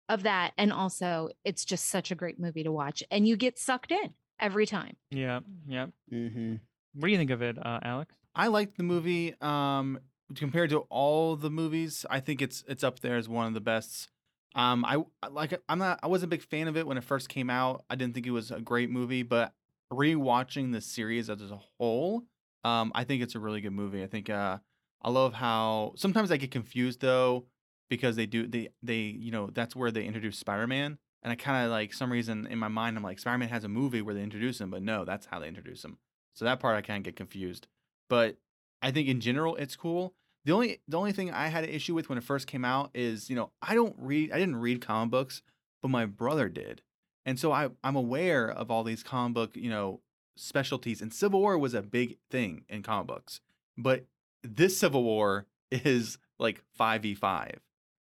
of 0.09 0.23
that. 0.23 0.53
And 0.57 0.73
also, 0.73 1.31
it's 1.45 1.65
just 1.65 1.87
such 1.87 2.11
a 2.11 2.15
great 2.15 2.39
movie 2.39 2.63
to 2.63 2.73
watch. 2.73 3.03
And 3.11 3.27
you 3.27 3.37
get 3.37 3.59
sucked 3.59 3.91
in 3.91 4.15
every 4.39 4.67
time. 4.67 4.97
Yeah. 5.11 5.41
Yeah. 5.67 5.87
Mm-hmm. 6.13 6.57
What 6.97 7.07
do 7.07 7.13
you 7.13 7.19
think 7.19 7.31
of 7.31 7.43
it, 7.43 7.59
uh, 7.65 7.79
Alex? 7.83 8.15
I 8.35 8.49
liked 8.49 8.77
the 8.77 8.83
movie. 8.83 9.35
Um, 9.41 9.99
compared 10.35 10.71
to 10.71 10.81
all 10.91 11.37
the 11.37 11.51
movies, 11.51 12.07
I 12.11 12.21
think 12.21 12.43
it's 12.43 12.65
it's 12.67 12.83
up 12.83 13.01
there 13.01 13.17
as 13.17 13.29
one 13.29 13.47
of 13.47 13.55
the 13.55 13.61
best. 13.61 14.09
Um, 14.55 14.85
I 14.85 15.05
like. 15.29 15.61
I'm 15.69 15.79
not. 15.79 16.01
I 16.03 16.07
wasn't 16.07 16.33
a 16.33 16.37
big 16.37 16.43
fan 16.43 16.69
of 16.69 16.77
it 16.77 16.87
when 16.87 16.97
it 16.97 17.05
first 17.05 17.29
came 17.29 17.51
out. 17.51 17.85
I 17.91 17.97
didn't 17.97 18.15
think 18.15 18.27
it 18.27 18.31
was 18.31 18.51
a 18.51 18.61
great 18.61 18.91
movie, 18.91 19.23
but 19.23 19.53
rewatching 19.93 20.73
the 20.73 20.81
series 20.81 21.29
as 21.29 21.43
a 21.51 21.61
whole, 21.79 22.25
um, 22.65 22.91
I 22.95 23.05
think 23.05 23.23
it's 23.23 23.35
a 23.35 23.41
really 23.41 23.61
good 23.61 23.73
movie. 23.73 24.03
I 24.03 24.07
think. 24.07 24.31
Uh, 24.31 24.59
I 25.03 25.11
love 25.11 25.35
how 25.35 25.93
sometimes 25.97 26.33
I 26.33 26.37
get 26.37 26.51
confused 26.51 27.01
though 27.01 27.45
because 27.89 28.17
they 28.17 28.27
do 28.27 28.47
they 28.47 28.71
they 28.83 28.97
you 28.97 29.31
know 29.31 29.51
that's 29.53 29.77
where 29.77 29.91
they 29.91 30.05
introduce 30.05 30.39
Spider-Man 30.39 30.99
and 31.23 31.33
I 31.33 31.37
kind 31.37 31.65
of 31.65 31.71
like 31.71 31.93
some 31.93 32.11
reason 32.11 32.47
in 32.47 32.59
my 32.59 32.69
mind 32.69 32.97
I'm 32.97 33.05
like 33.05 33.19
Spider-Man 33.19 33.49
has 33.51 33.63
a 33.63 33.69
movie 33.69 34.03
where 34.03 34.15
they 34.15 34.23
introduce 34.23 34.61
him 34.61 34.71
but 34.71 34.83
no 34.83 35.05
that's 35.05 35.27
how 35.27 35.39
they 35.39 35.49
introduce 35.49 35.85
him 35.85 35.99
so 36.37 36.45
that 36.45 36.61
part 36.61 36.77
I 36.77 36.83
kind 36.83 36.99
of 36.99 37.05
get 37.05 37.17
confused. 37.17 37.67
But 38.09 38.37
I 38.83 38.93
think 38.93 39.09
in 39.09 39.21
general 39.21 39.57
it's 39.57 39.75
cool. 39.75 40.15
The 40.45 40.53
only 40.53 40.81
the 40.87 40.99
only 40.99 41.13
thing 41.13 41.33
I 41.33 41.49
had 41.49 41.65
an 41.65 41.71
issue 41.71 41.95
with 41.95 42.09
when 42.09 42.19
it 42.19 42.25
first 42.25 42.47
came 42.47 42.65
out 42.65 42.91
is, 42.95 43.29
you 43.29 43.35
know, 43.35 43.51
I 43.61 43.75
don't 43.75 43.97
read 43.99 44.31
I 44.31 44.39
didn't 44.39 44.57
read 44.57 44.81
comic 44.81 45.11
books, 45.11 45.43
but 45.83 45.89
my 45.89 46.07
brother 46.07 46.49
did. 46.49 46.83
And 47.25 47.41
so 47.41 47.51
I 47.51 47.71
I'm 47.83 47.97
aware 47.97 48.49
of 48.49 48.71
all 48.71 48.85
these 48.85 49.03
comic 49.03 49.35
book, 49.35 49.57
you 49.57 49.71
know, 49.71 50.01
specialties 50.37 51.01
and 51.01 51.13
Civil 51.13 51.41
War 51.41 51.59
was 51.59 51.75
a 51.75 51.83
big 51.83 52.19
thing 52.31 52.65
in 52.69 52.83
comic 52.83 53.09
books. 53.09 53.41
But 53.77 54.05
this 54.45 54.79
Civil 54.79 55.03
War 55.03 55.47
is 55.71 56.19
like 56.39 56.63
5v5. 56.79 57.57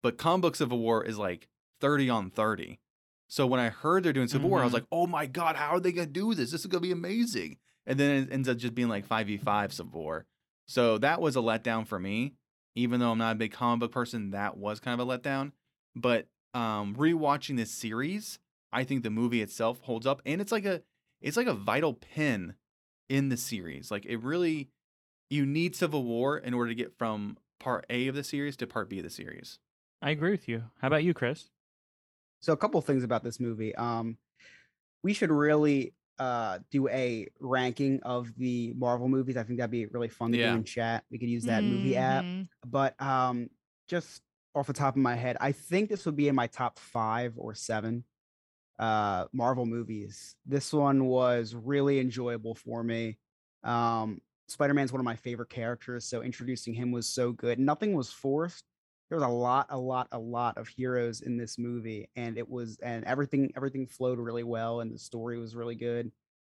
But 0.01 0.17
comic 0.17 0.41
book 0.41 0.55
Civil 0.55 0.79
War 0.79 1.05
is 1.05 1.17
like 1.17 1.47
30 1.79 2.09
on 2.09 2.29
30. 2.31 2.79
So 3.27 3.47
when 3.47 3.59
I 3.59 3.69
heard 3.69 4.03
they're 4.03 4.13
doing 4.13 4.27
Civil 4.27 4.47
mm-hmm. 4.47 4.51
War, 4.51 4.59
I 4.61 4.63
was 4.63 4.73
mm-hmm. 4.73 4.75
like, 4.75 4.87
"Oh 4.91 5.07
my 5.07 5.25
god, 5.25 5.55
how 5.55 5.69
are 5.69 5.79
they 5.79 5.91
going 5.91 6.07
to 6.07 6.13
do 6.13 6.33
this? 6.33 6.51
This 6.51 6.61
is 6.61 6.67
going 6.67 6.81
to 6.81 6.87
be 6.87 6.91
amazing." 6.91 7.57
And 7.85 7.99
then 7.99 8.23
it 8.23 8.33
ends 8.33 8.49
up 8.49 8.57
just 8.57 8.75
being 8.75 8.89
like 8.89 9.07
5v5 9.07 9.71
Civil 9.71 10.01
War. 10.01 10.25
So 10.67 10.97
that 10.99 11.21
was 11.21 11.35
a 11.35 11.39
letdown 11.39 11.85
for 11.87 11.99
me. 11.99 12.33
even 12.75 12.99
though 12.99 13.11
I'm 13.11 13.17
not 13.17 13.33
a 13.33 13.39
big 13.39 13.53
comic 13.53 13.79
book 13.79 13.91
person, 13.91 14.31
that 14.31 14.57
was 14.57 14.79
kind 14.79 14.99
of 14.99 15.07
a 15.07 15.17
letdown. 15.17 15.51
But 15.95 16.27
um, 16.53 16.95
rewatching 16.95 17.55
this 17.57 17.71
series, 17.71 18.39
I 18.73 18.83
think 18.83 19.03
the 19.03 19.09
movie 19.09 19.41
itself 19.41 19.79
holds 19.83 20.05
up, 20.05 20.21
and 20.25 20.41
it's 20.41 20.51
like 20.51 20.65
a 20.65 20.81
it's 21.21 21.37
like 21.37 21.47
a 21.47 21.53
vital 21.53 21.93
pin 21.93 22.55
in 23.09 23.29
the 23.29 23.37
series. 23.37 23.91
Like 23.91 24.05
it 24.05 24.17
really, 24.17 24.69
you 25.29 25.45
need 25.45 25.75
Civil 25.75 26.03
War 26.03 26.37
in 26.37 26.53
order 26.53 26.69
to 26.69 26.75
get 26.75 26.97
from 26.97 27.37
part 27.59 27.85
A 27.89 28.07
of 28.07 28.15
the 28.15 28.23
series 28.23 28.57
to 28.57 28.67
part 28.67 28.89
B 28.89 28.97
of 28.97 29.03
the 29.03 29.09
series. 29.09 29.59
I 30.01 30.09
agree 30.11 30.31
with 30.31 30.49
you. 30.49 30.63
How 30.81 30.87
about 30.87 31.03
you, 31.03 31.13
Chris? 31.13 31.49
So 32.41 32.51
a 32.53 32.57
couple 32.57 32.81
things 32.81 33.03
about 33.03 33.23
this 33.23 33.39
movie. 33.39 33.73
Um, 33.75 34.17
we 35.03 35.13
should 35.13 35.31
really 35.31 35.93
uh 36.19 36.59
do 36.71 36.87
a 36.89 37.27
ranking 37.39 37.99
of 38.03 38.33
the 38.37 38.73
Marvel 38.77 39.07
movies. 39.09 39.37
I 39.37 39.43
think 39.43 39.59
that'd 39.59 39.71
be 39.71 39.85
really 39.87 40.07
fun 40.09 40.31
to 40.31 40.37
Yeah. 40.37 40.51
do 40.51 40.57
in 40.57 40.63
chat. 40.63 41.03
We 41.11 41.17
could 41.19 41.29
use 41.29 41.43
that 41.45 41.63
movie 41.63 41.97
app. 41.97 42.23
Mhm. 42.23 42.47
But 42.65 42.99
um, 43.01 43.49
just 43.87 44.21
off 44.53 44.67
the 44.67 44.73
top 44.73 44.95
of 44.95 45.01
my 45.01 45.15
head, 45.15 45.35
I 45.41 45.51
think 45.51 45.89
this 45.89 46.05
would 46.05 46.15
be 46.15 46.27
in 46.29 46.35
my 46.35 46.47
top 46.47 46.79
five 46.79 47.33
or 47.37 47.53
seven 47.53 48.03
uh 48.79 49.25
Marvel 49.33 49.65
movies. 49.65 50.35
This 50.45 50.73
one 50.73 51.05
was 51.05 51.55
really 51.55 51.99
enjoyable 51.99 52.55
for 52.55 52.83
me. 52.83 53.17
Um, 53.63 54.21
Spider-Man's 54.47 54.91
one 54.91 54.99
of 54.99 55.05
my 55.05 55.15
favorite 55.15 55.49
characters, 55.49 56.05
so 56.05 56.21
introducing 56.21 56.73
him 56.73 56.91
was 56.91 57.07
so 57.07 57.31
good. 57.31 57.57
Nothing 57.57 57.93
was 57.93 58.11
forced. 58.11 58.63
There 59.15 59.21
was 59.21 59.31
a 59.31 59.33
lot, 59.33 59.67
a 59.69 59.77
lot, 59.77 60.09
a 60.11 60.19
lot 60.19 60.57
of 60.57 60.67
heroes 60.67 61.21
in 61.21 61.37
this 61.37 61.57
movie, 61.57 62.09
and 62.17 62.37
it 62.37 62.49
was 62.49 62.77
and 62.83 63.05
everything 63.05 63.49
everything 63.55 63.87
flowed 63.87 64.19
really 64.19 64.43
well, 64.43 64.81
and 64.81 64.93
the 64.93 64.99
story 64.99 65.39
was 65.39 65.55
really 65.55 65.75
good. 65.75 66.11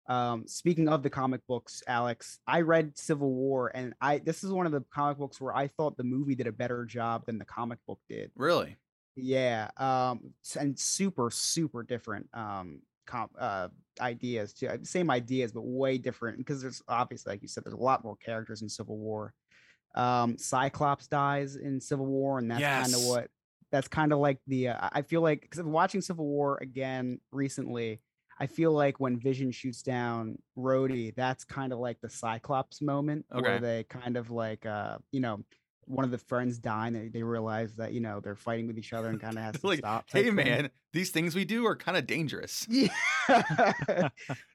Um, 0.10 0.46
speaking 0.46 0.90
of 0.90 1.02
the 1.02 1.10
comic 1.10 1.40
books, 1.48 1.82
Alex, 1.88 2.40
I 2.46 2.62
read 2.62 2.98
Civil 2.98 3.34
War, 3.34 3.72
and 3.74 3.94
I 4.02 4.18
this 4.18 4.44
is 4.44 4.52
one 4.52 4.66
of 4.66 4.74
the 4.74 4.84
comic 4.94 5.20
books 5.20 5.40
where 5.40 5.56
I 5.56 5.68
thought 5.70 5.96
the 5.96 6.04
movie 6.04 6.36
did 6.36 6.48
a 6.48 6.52
better 6.52 6.84
job 6.84 7.26
than 7.26 7.38
the 7.38 7.46
comic 7.46 7.80
book 7.88 8.02
did. 8.10 8.30
Really? 8.36 8.76
Yeah, 9.16 9.70
um, 9.78 10.34
and 10.60 10.78
super, 10.78 11.32
super 11.32 11.82
different 11.84 12.28
um 12.34 12.82
comp 13.06 13.32
uh 13.40 13.70
ideas 14.02 14.52
too. 14.52 14.68
Same 14.84 15.10
ideas, 15.10 15.54
but 15.54 15.62
way 15.62 15.98
different 15.98 16.40
because 16.40 16.62
there's 16.62 16.82
obviously, 16.90 17.32
like 17.32 17.42
you 17.42 17.48
said, 17.48 17.64
there's 17.64 17.74
a 17.74 17.78
lot 17.78 18.04
more 18.04 18.18
characters 18.18 18.64
in 18.64 18.68
Civil 18.68 18.98
War. 18.98 19.34
Um, 19.96 20.38
Cyclops 20.38 21.08
dies 21.08 21.56
in 21.56 21.82
Civil 21.82 22.06
War, 22.06 22.40
and 22.40 22.50
that's 22.50 22.62
kind 22.62 22.94
of 22.94 23.08
what 23.08 23.28
that's 23.72 23.88
kind 23.88 24.14
of 24.14 24.20
like 24.20 24.40
the. 24.48 24.70
Uh, 24.70 24.90
I 24.92 25.02
feel 25.02 25.22
like 25.22 25.42
because 25.42 25.62
watching 25.64 26.02
Civil 26.02 26.26
War 26.26 26.58
again 26.62 27.20
recently, 27.32 28.02
I 28.40 28.48
feel 28.48 28.72
like 28.72 29.00
when 29.00 29.20
Vision 29.20 29.52
shoots 29.52 29.82
down 29.82 30.38
Rhodey, 30.58 31.14
that's 31.16 31.44
kind 31.44 31.74
of 31.74 31.80
like 31.80 32.00
the 32.02 32.10
Cyclops 32.10 32.82
moment 32.82 33.26
where 33.30 33.60
they 33.60 33.84
kind 33.84 34.18
of 34.18 34.32
like 34.32 34.66
uh 34.66 34.98
you 35.12 35.20
know 35.20 35.44
one 35.90 36.06
of 36.06 36.12
the 36.12 36.20
friends 36.20 36.60
dying, 36.60 36.94
they, 36.94 37.08
they 37.08 37.24
realize 37.24 37.76
that 37.76 37.94
you 37.94 38.00
know 38.00 38.20
they're 38.20 38.36
fighting 38.36 38.68
with 38.68 38.78
each 38.78 38.94
other 38.94 39.10
and 39.10 39.20
kind 39.20 39.38
of 39.38 39.44
has 39.44 39.56
to 39.60 39.68
like, 39.68 39.80
stop. 39.80 40.06
hey 40.12 40.26
thing. 40.26 40.36
man, 40.36 40.70
these 40.94 41.10
things 41.10 41.36
we 41.36 41.46
do 41.46 41.66
are 41.66 41.76
kind 41.76 41.98
of 41.98 42.06
dangerous. 42.06 42.66
Yeah. 42.70 42.90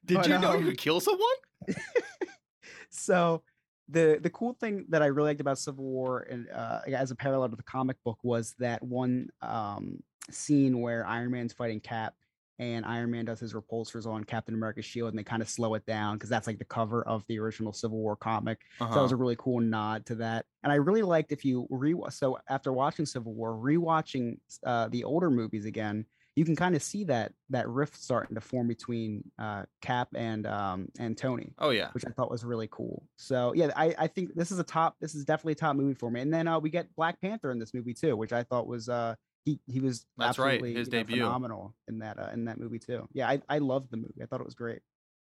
Did 0.05 0.15
But, 0.15 0.27
you 0.27 0.39
know 0.39 0.53
you 0.53 0.59
um, 0.59 0.65
could 0.65 0.77
kill 0.77 1.01
someone? 1.01 1.35
so 2.89 3.43
the 3.87 4.19
the 4.21 4.29
cool 4.29 4.53
thing 4.53 4.85
that 4.89 5.01
I 5.03 5.07
really 5.07 5.29
liked 5.29 5.41
about 5.41 5.59
Civil 5.59 5.85
War 5.85 6.21
and 6.21 6.49
uh, 6.49 6.81
as 6.87 7.11
a 7.11 7.15
parallel 7.15 7.49
to 7.49 7.55
the 7.55 7.63
comic 7.63 7.97
book 8.03 8.19
was 8.23 8.55
that 8.59 8.81
one 8.83 9.29
um, 9.41 9.99
scene 10.31 10.81
where 10.81 11.05
Iron 11.05 11.31
Man's 11.31 11.53
fighting 11.53 11.79
Cap 11.79 12.15
and 12.57 12.85
Iron 12.85 13.11
Man 13.11 13.25
does 13.25 13.39
his 13.39 13.53
repulsors 13.53 14.05
on 14.07 14.23
Captain 14.23 14.55
America's 14.55 14.85
shield 14.85 15.09
and 15.09 15.19
they 15.19 15.23
kind 15.23 15.41
of 15.41 15.49
slow 15.49 15.73
it 15.75 15.85
down 15.85 16.15
because 16.15 16.29
that's 16.29 16.47
like 16.47 16.57
the 16.57 16.65
cover 16.65 17.05
of 17.07 17.23
the 17.27 17.37
original 17.37 17.73
Civil 17.73 17.97
War 17.99 18.15
comic. 18.15 18.61
So 18.89 18.99
that 18.99 19.03
was 19.03 19.11
Uh-huh. 19.11 19.13
a 19.13 19.17
really 19.17 19.35
cool 19.37 19.59
nod 19.59 20.05
to 20.07 20.15
that. 20.15 20.45
And 20.63 20.71
I 20.71 20.75
really 20.75 21.01
liked 21.03 21.31
if 21.31 21.43
you 21.45 21.67
re 21.69 21.93
so 22.09 22.39
after 22.49 22.71
watching 22.73 23.05
Civil 23.05 23.33
War, 23.35 23.53
rewatching 23.53 24.39
uh, 24.65 24.87
the 24.87 25.03
older 25.03 25.29
movies 25.29 25.65
again, 25.65 26.05
you 26.35 26.43
can 26.45 26.55
kind 26.55 26.75
of 26.75 26.83
see 26.83 27.05
that 27.05 27.31
that 27.49 27.67
rift 27.69 27.95
starting 28.01 28.35
to 28.35 28.41
form 28.41 28.67
between 28.67 29.23
uh, 29.39 29.63
Cap 29.81 30.09
and 30.15 30.45
um, 30.45 30.89
and 30.99 31.17
Tony 31.17 31.53
Oh 31.59 31.69
yeah. 31.69 31.89
which 31.93 32.05
I 32.05 32.11
thought 32.11 32.29
was 32.29 32.43
really 32.43 32.67
cool. 32.71 33.07
So 33.17 33.53
yeah, 33.55 33.71
I, 33.75 33.95
I 33.97 34.07
think 34.07 34.35
this 34.35 34.51
is 34.51 34.59
a 34.59 34.63
top. 34.63 34.95
This 34.99 35.15
is 35.15 35.23
definitely 35.25 35.53
a 35.53 35.55
top 35.55 35.75
movie 35.75 35.93
for 35.93 36.11
me. 36.11 36.21
And 36.21 36.33
then 36.33 36.47
uh, 36.47 36.59
we 36.59 36.69
get 36.69 36.93
Black 36.95 37.21
Panther 37.21 37.51
in 37.51 37.59
this 37.59 37.73
movie 37.73 37.93
too, 37.93 38.17
which 38.17 38.33
I 38.33 38.43
thought 38.43 38.67
was 38.67 38.89
uh 38.89 39.15
he 39.45 39.59
he 39.67 39.79
was 39.79 40.05
That's 40.17 40.37
right, 40.39 40.59
his 40.63 40.73
you 40.73 40.75
know, 40.77 40.89
debut. 40.89 41.15
phenomenal 41.17 41.75
in 41.87 41.99
that 41.99 42.19
uh, 42.19 42.29
in 42.33 42.45
that 42.45 42.59
movie 42.59 42.79
too. 42.79 43.07
Yeah, 43.13 43.29
I 43.29 43.41
I 43.47 43.59
loved 43.59 43.91
the 43.91 43.97
movie. 43.97 44.21
I 44.21 44.25
thought 44.25 44.41
it 44.41 44.45
was 44.45 44.55
great. 44.55 44.79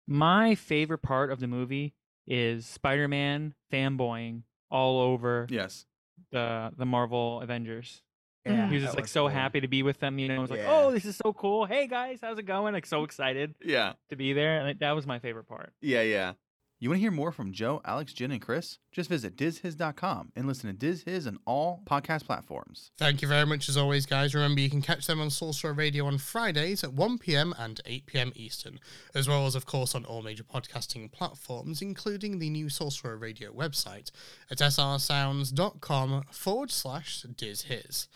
My 0.08 0.56
favorite 0.56 1.04
part 1.04 1.32
of 1.32 1.40
the 1.40 1.48
movie 1.48 1.94
is 2.28 2.66
Spider-Man 2.66 3.54
fanboying 3.72 4.42
all 4.72 5.00
over 5.00 5.48
Yes. 5.50 5.86
the 6.32 6.72
the 6.76 6.86
Marvel 6.86 7.42
Avengers. 7.42 8.02
Yeah, 8.46 8.52
He 8.54 8.58
mm-hmm. 8.62 8.74
was 8.76 8.84
just 8.84 8.96
like 8.96 9.08
so 9.08 9.22
cool. 9.24 9.28
happy 9.30 9.60
to 9.62 9.68
be 9.68 9.84
with 9.84 10.00
them. 10.00 10.18
You 10.18 10.28
know, 10.30 10.36
he 10.36 10.40
was 10.40 10.50
like, 10.50 10.62
Yeah. 10.62 10.70
"Oh, 10.72 10.92
this 10.92 11.06
is 11.06 11.18
so 11.18 11.34
cool! 11.34 11.66
Hey 11.66 11.88
guys, 11.88 12.20
how's 12.22 12.38
it 12.40 12.44
going?" 12.44 12.74
Like 12.74 12.86
so 12.86 13.04
excited 13.04 13.54
Yeah. 13.64 13.94
to 14.10 14.16
be 14.16 14.34
there, 14.34 14.66
and 14.66 14.80
that 14.80 14.92
was 14.94 15.06
my 15.06 15.20
favorite 15.20 15.48
part. 15.48 15.74
Yeah, 15.82 16.02
yeah. 16.02 16.34
You 16.82 16.88
want 16.90 17.00
to 17.00 17.02
hear 17.02 17.12
more 17.12 17.34
from 17.34 17.52
Joe, 17.52 17.82
Alex, 17.84 18.14
Jen, 18.14 18.32
and 18.32 18.42
Chris? 18.42 18.78
Just 18.94 19.10
visit 19.10 19.36
dizhiz.com 19.36 20.32
and 20.34 20.48
listen 20.48 20.70
to 20.70 20.74
Diz 20.74 21.04
His 21.04 21.28
on 21.28 21.38
all 21.46 21.84
podcast 21.86 22.26
platforms. 22.26 22.92
Thank 22.98 23.22
you 23.22 23.28
very 23.28 23.46
much 23.46 23.68
as 23.68 23.76
always, 23.76 24.06
guys. 24.06 24.34
Remember, 24.34 24.62
you 24.62 24.70
can 24.70 24.82
catch 24.82 25.06
them 25.06 25.20
on 25.20 25.30
Sorcerer 25.30 25.74
Radio 25.74 26.06
on 26.06 26.18
Fridays 26.18 26.82
at 26.86 26.94
1 26.94 27.18
pm 27.18 27.54
and 27.60 27.82
8 27.86 28.06
pm 28.06 28.32
Eastern, 28.34 28.80
as 29.14 29.28
well 29.28 29.46
as, 29.46 29.56
of 29.56 29.66
course, 29.66 29.94
on 29.94 30.06
all 30.06 30.22
major 30.22 30.46
podcasting 30.46 31.12
platforms, 31.12 31.82
including 31.82 32.40
the 32.40 32.50
new 32.50 32.70
Sorcerer 32.70 33.18
Radio 33.18 33.52
website 33.52 34.12
at 34.50 34.60
srsounds.com 34.60 36.24
forward 36.32 36.72
slash 36.72 37.26
dizhis. 37.36 38.08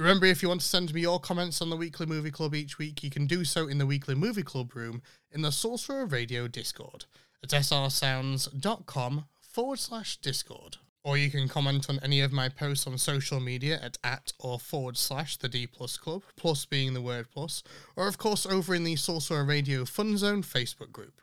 Remember, 0.00 0.24
if 0.24 0.42
you 0.42 0.48
want 0.48 0.62
to 0.62 0.66
send 0.66 0.94
me 0.94 1.02
your 1.02 1.20
comments 1.20 1.60
on 1.60 1.68
the 1.68 1.76
Weekly 1.76 2.06
Movie 2.06 2.30
Club 2.30 2.54
each 2.54 2.78
week, 2.78 3.04
you 3.04 3.10
can 3.10 3.26
do 3.26 3.44
so 3.44 3.68
in 3.68 3.76
the 3.76 3.84
Weekly 3.84 4.14
Movie 4.14 4.42
Club 4.42 4.74
room 4.74 5.02
in 5.30 5.42
the 5.42 5.52
Sorcerer 5.52 6.06
Radio 6.06 6.48
Discord 6.48 7.04
at 7.42 7.50
srsounds.com 7.50 9.26
forward 9.42 9.78
slash 9.78 10.16
Discord. 10.16 10.78
Or 11.04 11.18
you 11.18 11.30
can 11.30 11.48
comment 11.48 11.90
on 11.90 12.00
any 12.02 12.22
of 12.22 12.32
my 12.32 12.48
posts 12.48 12.86
on 12.86 12.96
social 12.96 13.40
media 13.40 13.78
at 13.82 13.98
at 14.02 14.32
or 14.38 14.58
forward 14.58 14.96
slash 14.96 15.36
the 15.36 15.50
D 15.50 15.66
plus 15.66 15.98
club, 15.98 16.22
plus 16.34 16.64
being 16.64 16.94
the 16.94 17.02
word 17.02 17.26
plus, 17.30 17.62
or 17.94 18.08
of 18.08 18.16
course 18.16 18.46
over 18.46 18.74
in 18.74 18.84
the 18.84 18.96
Sorcerer 18.96 19.44
Radio 19.44 19.84
Fun 19.84 20.16
Zone 20.16 20.42
Facebook 20.42 20.92
group. 20.92 21.20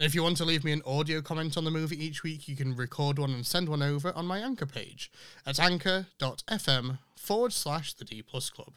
And 0.00 0.06
if 0.06 0.14
you 0.14 0.22
want 0.22 0.38
to 0.38 0.46
leave 0.46 0.64
me 0.64 0.72
an 0.72 0.80
audio 0.86 1.20
comment 1.20 1.58
on 1.58 1.64
the 1.64 1.70
movie 1.70 2.02
each 2.02 2.22
week, 2.22 2.48
you 2.48 2.56
can 2.56 2.74
record 2.74 3.18
one 3.18 3.34
and 3.34 3.46
send 3.46 3.68
one 3.68 3.82
over 3.82 4.14
on 4.16 4.24
my 4.24 4.38
Anchor 4.38 4.64
page 4.64 5.12
at 5.44 5.60
anchor.fm 5.60 6.98
forward 7.16 7.52
slash 7.52 7.92
the 7.92 8.06
D 8.06 8.22
plus 8.22 8.48
club. 8.48 8.72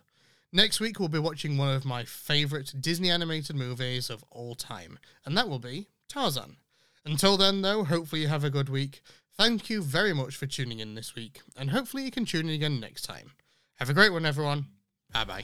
Next 0.51 0.82
week, 0.82 0.99
we'll 0.99 1.07
be 1.07 1.19
watching 1.19 1.57
one 1.57 1.74
of 1.74 1.86
my 1.86 2.03
favourite 2.03 2.74
Disney 2.78 3.09
animated 3.09 3.55
movies 3.55 4.09
of 4.09 4.26
all 4.32 4.53
time, 4.53 4.99
and 5.26 5.38
that 5.38 5.47
will 5.47 5.59
be 5.59 5.88
Tarzan. 6.09 6.57
Until 7.05 7.38
then, 7.38 7.61
though, 7.61 7.86
hopefully 7.86 8.24
you 8.24 8.28
have 8.28 8.43
a 8.43 8.49
good 8.49 8.67
week. 8.67 9.01
Thank 9.38 9.69
you 9.69 9.82
very 9.82 10.11
much 10.11 10.36
for 10.36 10.45
tuning 10.45 10.80
in 10.80 10.93
this 10.93 11.15
week, 11.15 11.39
and 11.55 11.71
hopefully 11.71 12.03
you 12.03 12.11
can 12.11 12.26
tune 12.26 12.49
in 12.49 12.55
again 12.55 12.82
next 12.82 13.03
time. 13.03 13.32
Have 13.76 13.89
a 13.89 13.93
great 13.93 14.11
one, 14.11 14.26
everyone. 14.26 14.65
Bye 15.13 15.24
bye. 15.24 15.43